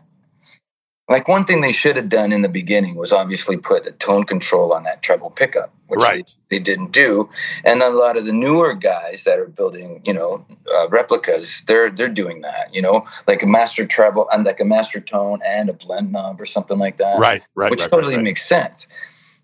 Like 1.12 1.28
one 1.28 1.46
thing 1.46 1.62
they 1.62 1.72
should 1.72 1.96
have 1.96 2.10
done 2.10 2.32
in 2.32 2.42
the 2.42 2.50
beginning 2.50 2.96
was 2.96 3.12
obviously 3.12 3.58
put 3.58 3.86
a 3.86 3.92
tone 3.92 4.24
control 4.24 4.74
on 4.74 4.84
that 4.84 5.02
treble 5.02 5.30
pickup, 5.30 5.74
which 5.88 6.00
Right. 6.00 6.36
they, 6.50 6.58
they 6.58 6.64
didn't 6.64 6.92
do. 6.92 7.30
And 7.66 7.82
a 7.82 7.90
lot 7.90 8.18
of 8.18 8.26
the 8.26 8.32
newer 8.34 8.74
guys 8.74 9.24
that 9.26 9.38
are 9.38 9.48
building, 9.48 10.02
you 10.06 10.14
know, 10.14 10.46
uh, 10.74 10.88
replicas, 10.90 11.62
they're 11.68 11.90
they're 11.90 12.10
doing 12.10 12.42
that. 12.42 12.74
You 12.74 12.82
know, 12.82 13.06
like 13.28 13.44
a 13.44 13.48
master 13.48 13.86
treble 13.86 14.30
and 14.32 14.46
like 14.46 14.60
a 14.60 14.66
master 14.66 15.00
tone 15.00 15.40
and 15.46 15.70
a 15.70 15.74
blend 15.74 16.12
knob 16.12 16.42
or 16.42 16.46
something 16.46 16.80
like 16.80 16.98
that. 16.98 17.20
Right, 17.20 17.44
right, 17.56 17.72
which 17.72 17.82
right, 17.82 17.90
totally 17.92 18.16
right, 18.16 18.24
makes 18.24 18.46
sense. 18.46 18.88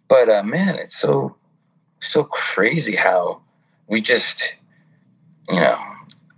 But 0.08 0.30
uh, 0.30 0.44
man, 0.44 0.76
it's 0.76 0.98
so 0.98 1.36
so 2.00 2.24
crazy 2.24 2.96
how 2.96 3.42
we 3.88 4.02
just, 4.02 4.54
you 5.50 5.60
know, 5.60 5.80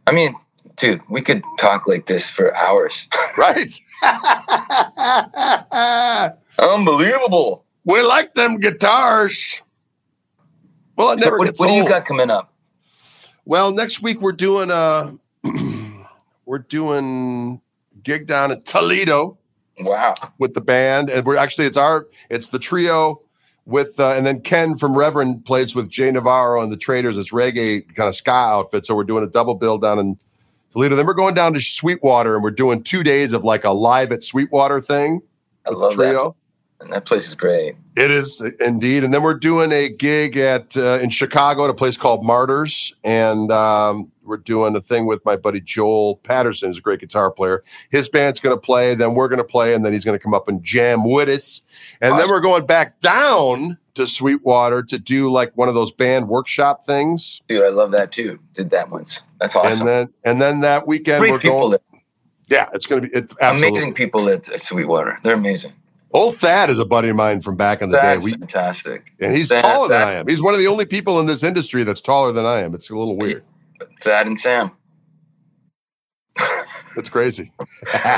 I 0.08 0.12
mean, 0.12 0.36
dude, 0.80 1.02
we 1.10 1.22
could 1.22 1.44
talk 1.58 1.88
like 1.88 2.06
this 2.08 2.30
for 2.30 2.56
hours. 2.56 3.08
right. 3.38 3.74
Unbelievable. 6.60 7.66
we 7.86 8.02
like 8.02 8.34
them 8.34 8.58
guitars. 8.60 9.62
Well, 10.98 11.12
it 11.12 11.20
So 11.20 11.26
never 11.26 11.38
what, 11.38 11.46
gets 11.46 11.60
what 11.60 11.68
do 11.68 11.74
you 11.74 11.88
got 11.88 12.06
coming 12.06 12.30
up? 12.30 12.54
Well, 13.46 13.72
next 13.72 14.02
week 14.02 14.22
we're 14.22 14.32
doing 14.34 14.70
uh 14.72 15.12
we're 16.46 16.60
doing 16.60 17.62
gig 18.04 18.28
down 18.28 18.52
at 18.52 18.66
Toledo 18.66 19.38
Wow. 19.80 20.14
with 20.38 20.54
the 20.56 20.62
band, 20.62 21.10
and 21.10 21.26
we're 21.26 21.38
actually 21.38 21.66
it's 21.66 21.78
our 21.78 22.08
it's 22.30 22.50
the 22.50 22.60
trio 22.60 23.22
with 23.66 23.98
uh, 24.00 24.12
and 24.12 24.26
then 24.26 24.42
Ken 24.42 24.78
from 24.78 24.98
Reverend 24.98 25.46
plays 25.46 25.74
with 25.74 25.90
Jay 25.90 26.12
Navarro 26.12 26.62
and 26.62 26.72
the 26.72 26.78
Traders. 26.78 27.18
It's 27.18 27.32
reggae 27.32 27.88
kind 27.96 28.10
of 28.10 28.16
ska 28.16 28.32
outfit, 28.32 28.86
so 28.86 28.94
we're 28.94 29.06
doing 29.06 29.24
a 29.24 29.28
double 29.30 29.56
bill 29.56 29.78
down 29.78 30.00
in 30.00 30.18
Toledo. 30.72 30.96
Then 30.96 31.06
we're 31.06 31.14
going 31.14 31.36
down 31.36 31.54
to 31.54 31.60
Sweetwater, 31.60 32.36
and 32.36 32.44
we're 32.44 32.52
doing 32.52 32.84
two 32.84 33.04
days 33.04 33.34
of 33.34 33.44
like 33.44 33.64
a 33.64 33.72
live 33.72 34.12
at 34.12 34.24
Sweetwater 34.24 34.82
thing 34.82 35.22
I 35.66 35.72
love 35.72 35.92
the 35.92 36.04
trio. 36.04 36.30
that. 36.30 36.36
And 36.82 36.94
that 36.94 37.06
place 37.06 37.28
is 37.28 37.36
great. 37.36 37.76
It 37.98 38.10
is 38.10 38.42
indeed, 38.62 39.04
and 39.04 39.14
then 39.14 39.22
we're 39.22 39.34
doing 39.34 39.72
a 39.74 39.90
gig 39.90 40.38
at 40.38 40.78
uh, 40.78 41.00
in 41.00 41.10
Chicago 41.10 41.66
at 41.66 41.70
a 41.70 41.74
place 41.74 41.98
called 41.98 42.24
Martyrs, 42.24 42.94
and 43.04 43.52
um, 43.52 44.10
we're 44.30 44.38
doing 44.38 44.76
a 44.76 44.82
thing 44.82 45.06
with 45.06 45.26
my 45.26 45.36
buddy 45.36 45.60
Joel 45.60 46.18
Patterson, 46.18 46.70
who's 46.70 46.78
a 46.78 46.82
great 46.82 47.02
guitar 47.02 47.30
player. 47.32 47.64
His 47.90 48.08
band's 48.08 48.40
going 48.40 48.56
to 48.56 48.62
play, 48.62 48.96
then 48.96 49.16
we're 49.16 49.28
going 49.28 49.40
to 49.40 49.44
play, 49.44 49.74
and 49.74 49.84
then 49.84 49.92
he's 49.92 50.06
going 50.06 50.18
to 50.18 50.24
come 50.24 50.34
up 50.34 50.48
and 50.48 50.64
jam 50.64 51.04
with 51.04 51.28
us, 51.28 51.64
and 52.00 52.18
then 52.18 52.30
we're 52.30 52.40
going 52.40 52.66
back 52.66 53.00
down 53.02 53.78
to 53.96 54.08
Sweetwater 54.08 54.84
to 54.84 54.98
do 54.98 55.30
like 55.30 55.52
one 55.56 55.68
of 55.68 55.74
those 55.74 55.92
band 55.92 56.30
workshop 56.30 56.86
things, 56.86 57.42
Dude, 57.48 57.64
I 57.64 57.70
love 57.70 57.92
that 57.92 58.12
too. 58.12 58.40
Did 58.54 58.70
that 58.70 58.90
once. 58.90 59.22
That's 59.40 59.56
awesome. 59.56 59.80
and 59.80 59.88
then 59.88 60.14
and 60.24 60.42
then 60.42 60.62
that 60.62 60.88
weekend 60.88 61.20
Great 61.20 61.32
we're 61.32 61.40
going. 61.40 61.72
there. 61.72 62.02
Yeah, 62.48 62.70
it's 62.74 62.86
going 62.86 63.02
to 63.02 63.08
be 63.08 63.14
it's 63.16 63.36
absolutely 63.42 63.78
amazing 63.80 63.94
people 63.94 64.30
at, 64.30 64.50
at 64.50 64.62
Sweetwater. 64.62 65.20
They're 65.22 65.34
amazing. 65.34 65.74
Old 66.12 66.38
Thad 66.38 66.70
is 66.72 66.80
a 66.80 66.86
buddy 66.86 67.10
of 67.10 67.16
mine 67.16 67.42
from 67.42 67.56
back 67.56 67.82
in 67.82 67.92
the 67.92 67.98
That's 67.98 68.24
day. 68.24 68.32
We 68.32 68.38
fantastic. 68.38 69.12
and 69.20 69.36
he's 69.36 69.50
taller 69.50 69.90
than 69.90 70.02
I 70.02 70.14
am. 70.14 70.28
He's 70.28 70.42
one 70.42 70.54
of 70.54 70.60
the 70.60 70.68
only 70.68 70.86
people 70.86 71.20
in 71.20 71.28
this 71.28 71.44
industry 71.44 71.84
that's 71.84 72.02
taller 72.02 72.32
than 72.32 72.46
I 72.46 72.62
am. 72.62 72.74
It's 72.74 72.90
a 72.90 72.98
little 72.98 73.16
weird. 73.16 73.44
Thad 74.02 74.28
and 74.28 74.40
Sam. 74.40 74.72
that's 76.96 77.10
crazy. 77.10 77.52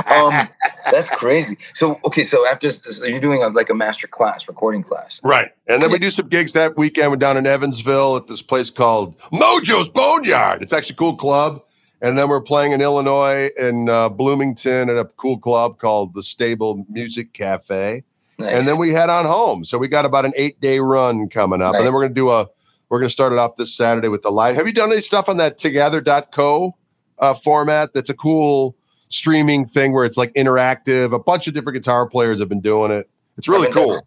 Um, 0.08 0.50
that's 0.92 1.10
crazy. 1.10 1.58
So 1.74 2.00
okay, 2.06 2.24
so 2.24 2.48
after 2.48 2.72
so 2.72 3.06
you're 3.06 3.22
doing 3.22 3.42
a, 3.42 3.48
like 3.48 3.70
a 3.70 3.74
master 3.74 4.08
class, 4.08 4.48
recording 4.48 4.84
class. 4.84 5.22
right. 5.24 5.52
And 5.68 5.82
then 5.82 5.92
we 5.92 6.00
do 6.00 6.12
some 6.12 6.28
gigs 6.28 6.54
that 6.54 6.78
weekend. 6.78 7.12
We're 7.12 7.18
down 7.18 7.38
in 7.38 7.46
Evansville 7.46 8.18
at 8.18 8.28
this 8.28 8.42
place 8.42 8.70
called 8.70 9.18
Mojo's 9.32 9.90
Boneyard. 9.90 10.62
It's 10.62 10.74
actually 10.74 10.96
a 10.96 10.98
cool 10.98 11.16
club. 11.16 11.64
And 12.02 12.18
then 12.18 12.28
we're 12.30 12.42
playing 12.42 12.72
in 12.74 12.82
Illinois 12.82 13.50
in 13.58 13.88
uh, 13.88 14.10
Bloomington 14.10 14.90
at 14.90 14.98
a 14.98 15.06
cool 15.06 15.38
club 15.38 15.78
called 15.78 16.14
the 16.14 16.24
Stable 16.24 16.86
Music 16.90 17.32
Cafe. 17.32 18.04
Nice. 18.40 18.54
And 18.54 18.68
then 18.68 18.78
we 18.78 18.92
head 18.92 19.10
on 19.10 19.26
home. 19.26 19.64
So 19.66 19.78
we 19.78 19.88
got 19.88 20.06
about 20.06 20.26
an 20.26 20.34
eight 20.36 20.60
day 20.60 20.80
run 20.80 21.30
coming 21.30 21.62
up. 21.62 21.76
And 21.76 21.86
then 21.86 21.94
we're 21.94 22.02
going 22.02 22.14
to 22.14 22.16
do 22.16 22.30
a, 22.32 22.50
we're 22.92 23.00
going 23.00 23.08
to 23.08 23.14
start 23.14 23.32
it 23.32 23.40
off 23.40 23.56
this 23.56 23.74
Saturday 23.74 24.10
with 24.10 24.22
the 24.22 24.30
live. 24.30 24.54
Have 24.58 24.68
you 24.68 24.74
done 24.74 24.92
any 24.92 25.00
stuff 25.00 25.30
on 25.30 25.38
that 25.38 25.58
together.co 25.58 26.76
uh, 27.20 27.34
format? 27.34 27.94
That's 27.94 28.10
a 28.10 28.14
cool 28.14 28.76
streaming 29.08 29.66
thing 29.66 29.94
where 29.94 30.04
it's 30.04 30.18
like 30.18 30.34
interactive. 30.34 31.14
A 31.14 31.20
bunch 31.20 31.48
of 31.48 31.54
different 31.54 31.76
guitar 31.78 32.06
players 32.06 32.40
have 32.40 32.50
been 32.50 32.60
doing 32.60 32.92
it. 32.92 33.10
It's 33.38 33.48
really 33.48 33.72
cool. 33.72 33.88
doing 33.88 34.02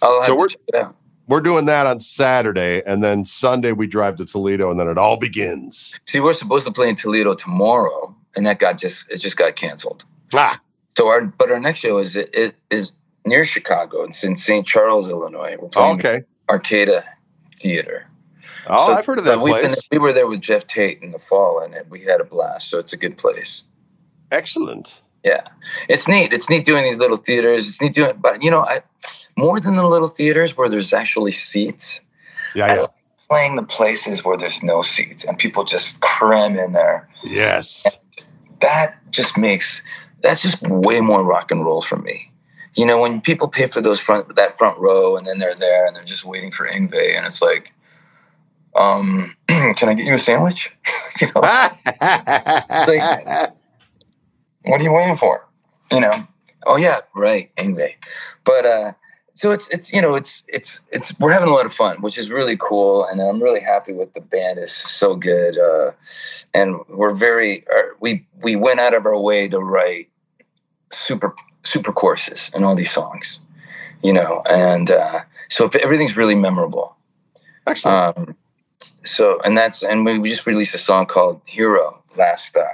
I'll 0.00 0.20
have 0.22 0.26
So 0.28 0.36
we're- 0.36 0.48
check 0.48 0.60
it 0.68 0.74
out. 0.74 0.96
We're 1.26 1.40
doing 1.42 1.66
that 1.66 1.86
on 1.86 2.00
Saturday. 2.00 2.82
And 2.86 3.04
then 3.04 3.24
Sunday 3.26 3.72
we 3.72 3.86
drive 3.86 4.16
to 4.16 4.26
Toledo 4.26 4.70
and 4.70 4.80
then 4.80 4.88
it 4.88 4.96
all 4.98 5.18
begins. 5.18 5.98
See, 6.06 6.20
we're 6.20 6.32
supposed 6.34 6.66
to 6.66 6.72
play 6.72 6.88
in 6.88 6.96
Toledo 6.96 7.34
tomorrow, 7.34 8.14
and 8.36 8.44
that 8.46 8.58
got 8.58 8.76
just 8.78 9.10
it 9.10 9.18
just 9.18 9.36
got 9.38 9.54
canceled. 9.56 10.04
Ah, 10.34 10.60
So 10.98 11.08
our 11.08 11.22
but 11.22 11.50
our 11.50 11.58
next 11.60 11.78
show 11.78 11.96
is 11.98 12.14
it, 12.16 12.28
it 12.34 12.56
is 12.70 12.92
near 13.24 13.42
Chicago. 13.44 14.02
It's 14.04 14.22
in 14.22 14.36
St. 14.36 14.66
Charles, 14.66 15.08
Illinois. 15.08 15.56
We're 15.58 15.68
playing 15.68 15.98
okay. 16.00 16.22
Arcada 16.50 17.04
Theater. 17.58 18.06
Oh, 18.66 18.86
So- 18.88 18.94
I've 18.94 19.06
heard 19.06 19.18
of 19.18 19.24
that 19.26 19.40
we've 19.40 19.54
been- 19.54 19.66
place. 19.72 19.88
we 19.90 19.98
were 19.98 20.12
there 20.12 20.26
with 20.26 20.40
Geoff 20.40 20.66
Tate 20.66 21.00
in 21.02 21.12
the 21.12 21.18
fall, 21.18 21.60
and 21.60 21.74
it, 21.74 21.86
we 21.90 22.00
had 22.02 22.20
a 22.20 22.24
blast. 22.24 22.68
So 22.70 22.78
it's 22.78 22.92
a 22.92 22.96
good 22.96 23.18
place. 23.18 23.64
Excellent. 24.30 25.02
Yeah, 25.24 25.42
it's 25.88 26.06
neat. 26.08 26.32
It's 26.32 26.50
neat 26.50 26.64
doing 26.64 26.84
these 26.84 26.98
little 26.98 27.16
theaters. 27.16 27.66
It's 27.68 27.80
neat 27.80 27.94
doing, 27.94 28.16
but 28.20 28.42
you 28.42 28.50
know, 28.50 28.60
I 28.62 28.82
more 29.36 29.58
than 29.58 29.76
the 29.76 29.86
little 29.86 30.08
theaters 30.08 30.56
where 30.56 30.68
there's 30.68 30.92
actually 30.92 31.32
seats. 31.32 32.00
Yeah, 32.54 32.74
yeah. 32.74 32.86
Playing 33.28 33.56
the 33.56 33.62
places 33.62 34.24
where 34.24 34.36
there's 34.36 34.62
no 34.62 34.82
seats 34.82 35.24
and 35.24 35.38
people 35.38 35.64
just 35.64 36.00
cram 36.02 36.58
in 36.58 36.72
there. 36.72 37.08
Yes. 37.24 37.86
That 38.60 38.96
just 39.10 39.36
makes 39.38 39.82
that's 40.20 40.42
just 40.42 40.60
way 40.62 41.00
more 41.00 41.22
rock 41.24 41.50
and 41.50 41.64
roll 41.64 41.80
for 41.82 41.96
me. 41.96 42.30
You 42.74 42.86
know, 42.86 42.98
when 43.00 43.20
people 43.20 43.48
pay 43.48 43.66
for 43.66 43.80
those 43.80 43.98
front 44.00 44.36
that 44.36 44.56
front 44.58 44.78
row 44.78 45.16
and 45.16 45.26
then 45.26 45.38
they're 45.38 45.54
there 45.54 45.86
and 45.86 45.96
they're 45.96 46.04
just 46.04 46.24
waiting 46.24 46.50
for 46.50 46.68
Yngwie 46.68 47.16
and 47.16 47.26
it's 47.26 47.40
like, 47.42 47.72
um, 48.76 49.34
can 49.48 49.88
I 49.88 49.94
get 49.94 50.06
you 50.06 50.14
a 50.14 50.18
sandwich? 50.18 50.72
you 51.20 51.28
know, 51.34 51.40
what 54.64 54.80
are 54.80 54.82
you 54.82 54.92
waiting 54.92 55.16
for? 55.16 55.46
You 55.90 56.00
know, 56.00 56.26
oh 56.66 56.76
yeah, 56.76 57.00
right, 57.14 57.50
Yngwie. 57.56 57.94
But 58.44 58.66
uh, 58.66 58.92
so 59.34 59.52
it's 59.52 59.68
it's 59.68 59.92
you 59.92 60.00
know 60.00 60.14
it's 60.14 60.44
it's 60.48 60.80
it's 60.92 61.18
we're 61.18 61.32
having 61.32 61.48
a 61.48 61.52
lot 61.52 61.66
of 61.66 61.72
fun, 61.72 62.00
which 62.00 62.18
is 62.18 62.30
really 62.30 62.56
cool, 62.56 63.04
and 63.04 63.20
I'm 63.20 63.42
really 63.42 63.60
happy 63.60 63.92
with 63.92 64.12
the 64.14 64.20
band 64.20 64.58
is 64.58 64.72
so 64.72 65.16
good, 65.16 65.58
uh, 65.58 65.90
and 66.54 66.76
we're 66.88 67.14
very 67.14 67.64
uh, 67.68 67.82
we 68.00 68.26
we 68.42 68.56
went 68.56 68.80
out 68.80 68.94
of 68.94 69.06
our 69.06 69.18
way 69.18 69.48
to 69.48 69.58
write 69.58 70.08
super 70.90 71.34
super 71.64 71.92
courses 71.92 72.50
and 72.54 72.64
all 72.64 72.74
these 72.74 72.90
songs, 72.90 73.40
you 74.02 74.12
know, 74.12 74.42
and 74.48 74.90
uh, 74.90 75.20
so 75.48 75.66
if 75.66 75.74
everything's 75.76 76.16
really 76.16 76.34
memorable. 76.34 76.96
Excellent. 77.66 78.18
Um, 78.18 78.36
so 79.04 79.40
and 79.44 79.56
that's 79.56 79.82
and 79.82 80.04
we, 80.04 80.18
we 80.18 80.30
just 80.30 80.46
released 80.46 80.74
a 80.74 80.78
song 80.78 81.06
called 81.06 81.40
Hero 81.46 82.02
last 82.16 82.56
uh, 82.56 82.64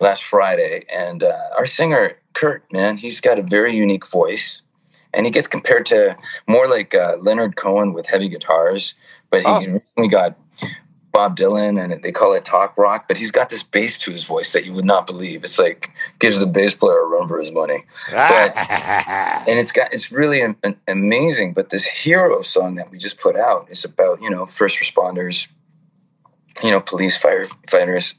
last 0.00 0.24
Friday, 0.24 0.84
and 0.94 1.22
uh, 1.22 1.48
our 1.58 1.66
singer 1.66 2.16
Kurt, 2.34 2.70
man, 2.72 2.96
he's 2.96 3.20
got 3.20 3.38
a 3.38 3.42
very 3.42 3.74
unique 3.74 4.06
voice, 4.06 4.62
and 5.14 5.24
he 5.26 5.32
gets 5.32 5.46
compared 5.46 5.86
to 5.86 6.16
more 6.46 6.68
like 6.68 6.94
uh, 6.94 7.16
Leonard 7.20 7.56
Cohen 7.56 7.92
with 7.92 8.06
heavy 8.06 8.28
guitars, 8.28 8.94
but 9.30 9.40
he 9.42 9.48
Oh. 9.48 9.58
recently 9.60 10.08
got 10.08 10.36
Bob 11.16 11.34
Dylan, 11.34 11.82
and 11.82 12.02
they 12.02 12.12
call 12.12 12.34
it 12.34 12.44
talk 12.44 12.76
rock. 12.76 13.08
But 13.08 13.16
he's 13.16 13.30
got 13.30 13.48
this 13.48 13.62
bass 13.62 13.96
to 13.98 14.10
his 14.10 14.24
voice 14.24 14.52
that 14.52 14.66
you 14.66 14.74
would 14.74 14.84
not 14.84 15.06
believe. 15.06 15.44
It's 15.44 15.58
like 15.58 15.90
gives 16.18 16.38
the 16.38 16.44
bass 16.44 16.74
player 16.74 17.00
a 17.00 17.06
run 17.06 17.26
for 17.26 17.40
his 17.40 17.52
money 17.52 17.86
and 19.48 19.58
it's 19.58 19.72
got 19.72 19.92
it's 19.94 20.12
really 20.12 20.42
an, 20.42 20.56
an 20.62 20.76
amazing 20.88 21.54
but 21.54 21.70
this 21.70 21.86
hero 21.86 22.42
song 22.42 22.74
that 22.74 22.90
we 22.90 22.98
just 22.98 23.18
put 23.18 23.34
out 23.34 23.66
is 23.70 23.82
about 23.82 24.20
you 24.22 24.28
know 24.28 24.44
first 24.44 24.76
responders 24.78 25.48
you 26.62 26.70
know 26.70 26.80
police 26.80 27.18
firefighters 27.18 28.14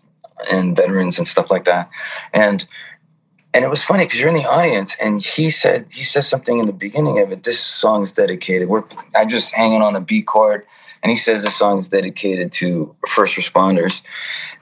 and 0.50 0.76
veterans 0.76 1.20
and 1.20 1.28
stuff 1.28 1.52
like 1.52 1.66
that 1.66 1.90
and 2.34 2.66
and 3.54 3.64
it 3.64 3.70
was 3.70 3.84
funny 3.84 4.06
because 4.06 4.20
you're 4.20 4.30
in 4.30 4.36
the 4.36 4.46
audience 4.46 4.96
and 5.00 5.22
he 5.22 5.50
said 5.50 5.86
he 5.92 6.04
says 6.04 6.28
something 6.28 6.60
in 6.60 6.66
the 6.66 6.74
beginning 6.74 7.20
of 7.20 7.32
it 7.32 7.44
this 7.44 7.60
song's 7.60 8.12
dedicated 8.12 8.68
we're 8.68 8.84
i'm 9.16 9.30
just 9.30 9.54
hanging 9.54 9.82
on 9.82 9.96
a 9.96 10.02
b 10.02 10.22
chord 10.22 10.66
and 11.04 11.10
he 11.10 11.16
says 11.16 11.44
the 11.44 11.52
song 11.52 11.78
is 11.78 11.90
dedicated 11.90 12.52
to 12.52 12.96
first 13.08 13.36
responders 13.36 14.02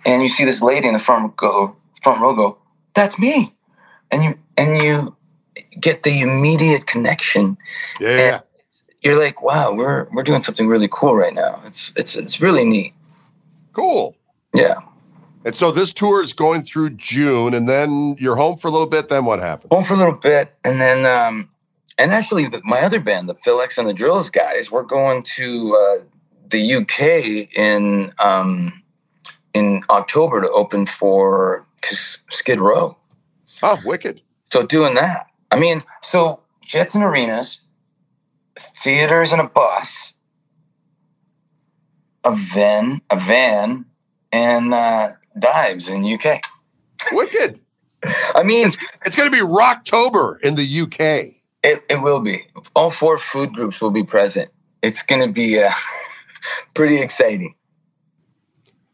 and 0.06 0.22
you 0.22 0.30
see 0.30 0.46
this 0.46 0.62
lady 0.62 0.88
in 0.88 0.94
the 0.94 1.00
front 1.00 1.36
go 1.36 1.76
front 2.02 2.20
row 2.22 2.36
go 2.36 2.58
that's 2.94 3.18
me 3.20 3.54
and 4.12 4.24
you 4.24 4.40
and 4.58 4.82
you 4.82 5.16
get 5.80 6.04
the 6.04 6.22
immediate 6.22 6.88
connection. 6.88 7.58
yeah, 8.00 8.18
yeah. 8.18 8.40
You're 9.02 9.20
like, 9.20 9.42
wow, 9.42 9.72
we're 9.72 10.08
we're 10.12 10.24
doing 10.24 10.42
something 10.42 10.68
really 10.68 10.90
cool 10.92 11.16
right 11.16 11.34
now. 11.34 11.62
It's 11.66 11.92
it's 11.96 12.16
it's 12.16 12.42
really 12.42 12.66
neat. 12.66 12.94
Cool. 13.74 14.16
Yeah. 14.54 14.80
And 15.44 15.54
so 15.54 15.72
this 15.72 15.94
tour 15.94 16.24
is 16.24 16.34
going 16.34 16.64
through 16.64 16.92
June, 16.92 17.54
and 17.54 17.70
then 17.70 18.16
you're 18.18 18.36
home 18.36 18.58
for 18.58 18.68
a 18.68 18.72
little 18.72 18.88
bit. 18.88 19.10
Then 19.10 19.26
what 19.26 19.40
happens? 19.40 19.70
Home 19.72 19.84
for 19.84 19.94
a 19.94 19.98
little 19.98 20.16
bit, 20.16 20.56
and 20.64 20.82
then 20.82 21.06
um, 21.06 21.50
and 22.00 22.12
actually, 22.12 22.48
the, 22.48 22.62
my 22.64 22.82
other 22.82 23.00
band, 23.00 23.30
the 23.30 23.36
Phil 23.36 23.62
X 23.62 23.78
and 23.78 23.88
the 23.88 23.94
Drills 23.94 24.32
guys, 24.32 24.72
we're 24.72 24.82
going 24.82 25.22
to 25.36 25.76
uh, 25.76 26.04
the 26.50 26.76
UK 26.76 27.50
in 27.58 28.14
um, 28.20 28.84
in 29.54 29.84
October 29.90 30.42
to 30.42 30.50
open 30.52 30.86
for 30.86 31.66
Skid 32.32 32.60
Row. 32.62 32.98
Oh, 33.64 33.80
wicked. 33.86 34.22
So 34.52 34.64
doing 34.64 34.96
that, 34.96 35.28
I 35.52 35.60
mean, 35.60 35.84
so 36.04 36.42
jets 36.64 36.96
and 36.96 37.04
arenas, 37.04 37.60
theaters 38.60 39.32
and 39.34 39.42
a 39.42 39.46
bus, 39.46 40.14
a 42.24 42.36
van, 42.36 43.02
a 43.10 43.20
van, 43.20 43.86
and 44.32 44.74
uh, 44.74 45.14
dives 45.40 45.90
in 45.90 46.06
UK. 46.06 46.42
Wicked. 47.14 47.60
I 48.36 48.44
mean, 48.44 48.68
It's, 48.68 48.78
it's 49.06 49.16
going 49.16 49.32
to 49.32 49.36
be 49.36 49.44
Rocktober 49.44 50.40
in 50.42 50.56
the 50.56 50.82
UK. 50.82 51.36
it, 51.64 51.84
it 51.90 52.02
will 52.02 52.20
be. 52.22 52.44
All 52.76 52.90
four 52.92 53.18
food 53.18 53.54
groups 53.54 53.82
will 53.82 53.92
be 53.92 54.04
present. 54.04 54.52
It's 54.82 55.04
going 55.04 55.22
to 55.28 55.34
be 55.34 55.60
uh, 55.62 55.72
pretty 56.74 57.02
exciting. 57.02 57.56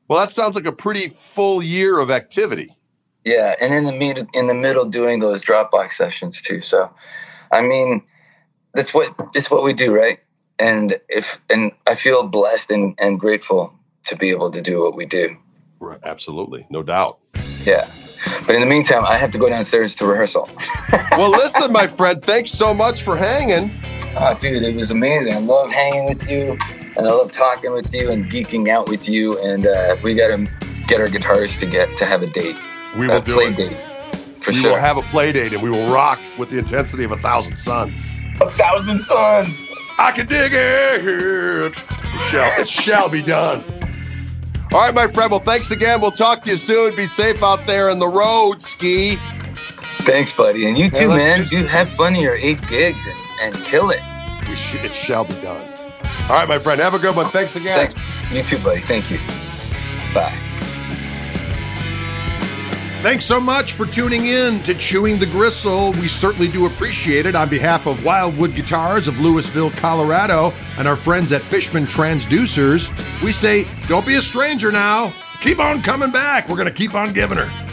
Well, 0.08 0.20
that 0.20 0.32
sounds 0.32 0.56
like 0.56 0.66
a 0.66 0.72
pretty 0.72 1.08
full 1.08 1.64
year 1.64 2.00
of 2.00 2.12
activity. 2.12 2.76
Yeah, 3.24 3.56
and 3.62 3.74
in 3.74 3.86
the 3.86 3.94
mid, 3.94 4.28
in 4.34 4.48
the 4.48 4.54
middle, 4.54 4.86
doing 4.86 5.20
those 5.20 5.44
Dropbox 5.44 5.94
sessions 5.94 6.42
too. 6.42 6.62
So, 6.62 6.92
I 7.52 7.62
mean, 7.62 8.04
that's 8.74 8.94
what 8.94 9.14
it's 9.36 9.52
what 9.52 9.64
we 9.64 9.74
do, 9.74 9.94
right? 9.94 10.20
And 10.60 11.00
if 11.08 11.40
and 11.50 11.72
I 11.88 11.96
feel 11.96 12.24
blessed 12.24 12.72
and, 12.72 12.96
and 13.00 13.20
grateful 13.20 13.74
to 14.06 14.16
be 14.16 14.30
able 14.32 14.52
to 14.52 14.62
do 14.62 14.82
what 14.82 14.96
we 14.96 15.06
do. 15.06 15.38
Right, 15.80 16.00
absolutely, 16.04 16.66
no 16.70 16.84
doubt. 16.84 17.20
Yeah. 17.64 17.88
But 18.46 18.56
in 18.56 18.62
the 18.62 18.68
meantime, 18.68 19.06
I 19.06 19.18
have 19.18 19.32
to 19.32 19.38
go 19.38 19.50
downstairs 19.50 19.96
to 19.96 20.06
rehearsal. 20.06 20.50
Well, 21.12 21.32
listen, 21.32 21.74
my 21.74 21.88
friend, 21.88 22.24
thanks 22.24 22.52
so 22.52 22.74
much 22.74 23.02
for 23.02 23.18
hanging. 23.18 23.70
Oh, 24.18 24.34
dude, 24.40 24.64
it 24.64 24.76
was 24.76 24.92
amazing. 24.92 25.34
I 25.34 25.40
love 25.40 25.70
hanging 25.70 26.06
with 26.06 26.30
you, 26.30 26.58
and 26.98 27.08
I 27.08 27.12
love 27.12 27.32
talking 27.32 27.72
with 27.72 27.94
you 27.94 28.12
and 28.12 28.30
geeking 28.30 28.68
out 28.70 28.90
with 28.90 29.08
you. 29.10 29.40
And 29.40 29.66
uh, 29.68 29.96
we 30.04 30.14
got 30.16 30.28
to 30.36 30.48
get 30.88 31.00
our 31.02 31.10
guitars 31.10 31.58
to 31.58 31.66
get 31.66 31.96
to 31.98 32.06
have 32.06 32.22
a 32.24 32.28
date, 32.28 32.56
We 32.98 33.08
will 33.08 33.18
a 33.18 33.22
do 33.22 33.34
play 33.34 33.46
it. 33.48 33.56
date, 33.58 33.74
for 34.42 34.52
we 34.52 34.58
sure. 34.58 34.72
will 34.72 34.80
have 34.80 34.98
a 34.98 35.02
play 35.04 35.32
date 35.32 35.54
and 35.54 35.62
we 35.62 35.70
will 35.70 35.92
rock 35.94 36.20
with 36.38 36.50
the 36.50 36.58
intensity 36.60 37.04
of 37.04 37.12
a 37.12 37.18
thousand 37.18 37.56
suns. 37.58 37.94
a 38.42 38.50
thousand 38.52 39.02
suns. 39.02 39.68
I 39.98 40.12
can 40.12 40.26
dig 40.26 40.52
it. 40.54 41.74
It 41.74 41.76
shall, 42.30 42.60
it 42.62 42.68
shall 42.70 43.10
be 43.10 43.22
done. 43.22 43.64
All 44.74 44.80
right, 44.80 44.94
my 44.94 45.08
friend. 45.08 45.30
Well, 45.32 45.40
thanks 45.42 45.70
again. 45.72 46.00
We'll 46.02 46.12
talk 46.12 46.44
to 46.44 46.50
you 46.52 46.56
soon. 46.56 46.96
Be 46.96 47.06
safe 47.06 47.44
out 47.44 47.68
there 47.68 47.90
in 47.90 48.00
the 48.00 48.08
road, 48.08 48.62
ski. 48.64 49.18
Thanks, 50.04 50.34
buddy. 50.34 50.66
And 50.68 50.78
you 50.78 50.90
too, 50.90 51.10
let's 51.10 51.18
man. 51.24 51.44
do- 51.50 51.62
Do 51.62 51.66
have 51.66 51.90
fun 51.90 52.16
in 52.16 52.22
your 52.22 52.36
eight 52.36 52.60
gigs 52.70 53.06
and, 53.06 53.20
and 53.56 53.66
kill 53.66 53.92
it. 53.92 54.02
We 54.50 54.56
sh- 54.56 54.76
it 54.84 54.94
shall 54.96 55.26
be 55.26 55.34
done. 55.42 55.71
All 56.32 56.38
right, 56.38 56.48
my 56.48 56.60
friend. 56.60 56.80
Have 56.80 56.94
a 56.94 57.00
good 57.00 57.14
one. 57.14 57.30
Thanks 57.30 57.58
again. 57.58 57.92
Thanks. 57.92 58.32
You 58.32 58.42
too, 58.42 58.64
buddy. 58.64 58.80
Thank 58.80 59.12
you. 59.12 59.18
Bye. 60.14 60.34
Thanks 63.02 63.26
so 63.26 63.42
much 63.42 63.74
for 63.74 63.86
tuning 63.86 64.28
in 64.28 64.62
to 64.62 64.74
Chewing 64.74 65.20
the 65.20 65.26
Gristle. 65.26 65.92
We 65.94 66.08
certainly 66.08 66.48
do 66.48 66.68
appreciate 66.68 67.26
it 67.26 67.36
on 67.36 67.50
behalf 67.50 67.86
of 67.86 68.06
Wildwood 68.06 68.56
Guitars 68.56 69.10
of 69.10 69.20
Louisville, 69.20 69.72
Colorado, 69.72 70.54
and 70.78 70.88
our 70.88 70.96
friends 70.96 71.34
at 71.34 71.42
Fishman 71.42 71.84
Transducers. 71.84 72.88
We 73.22 73.34
say, 73.34 73.68
don't 73.88 74.06
be 74.06 74.16
a 74.16 74.22
stranger 74.22 74.72
now. 74.72 75.12
Keep 75.42 75.60
on 75.60 75.82
coming 75.82 76.12
back. 76.12 76.48
We're 76.48 76.56
going 76.56 76.70
to 76.70 76.74
keep 76.74 76.96
on 76.96 77.12
giving 77.12 77.40
her. 77.40 77.71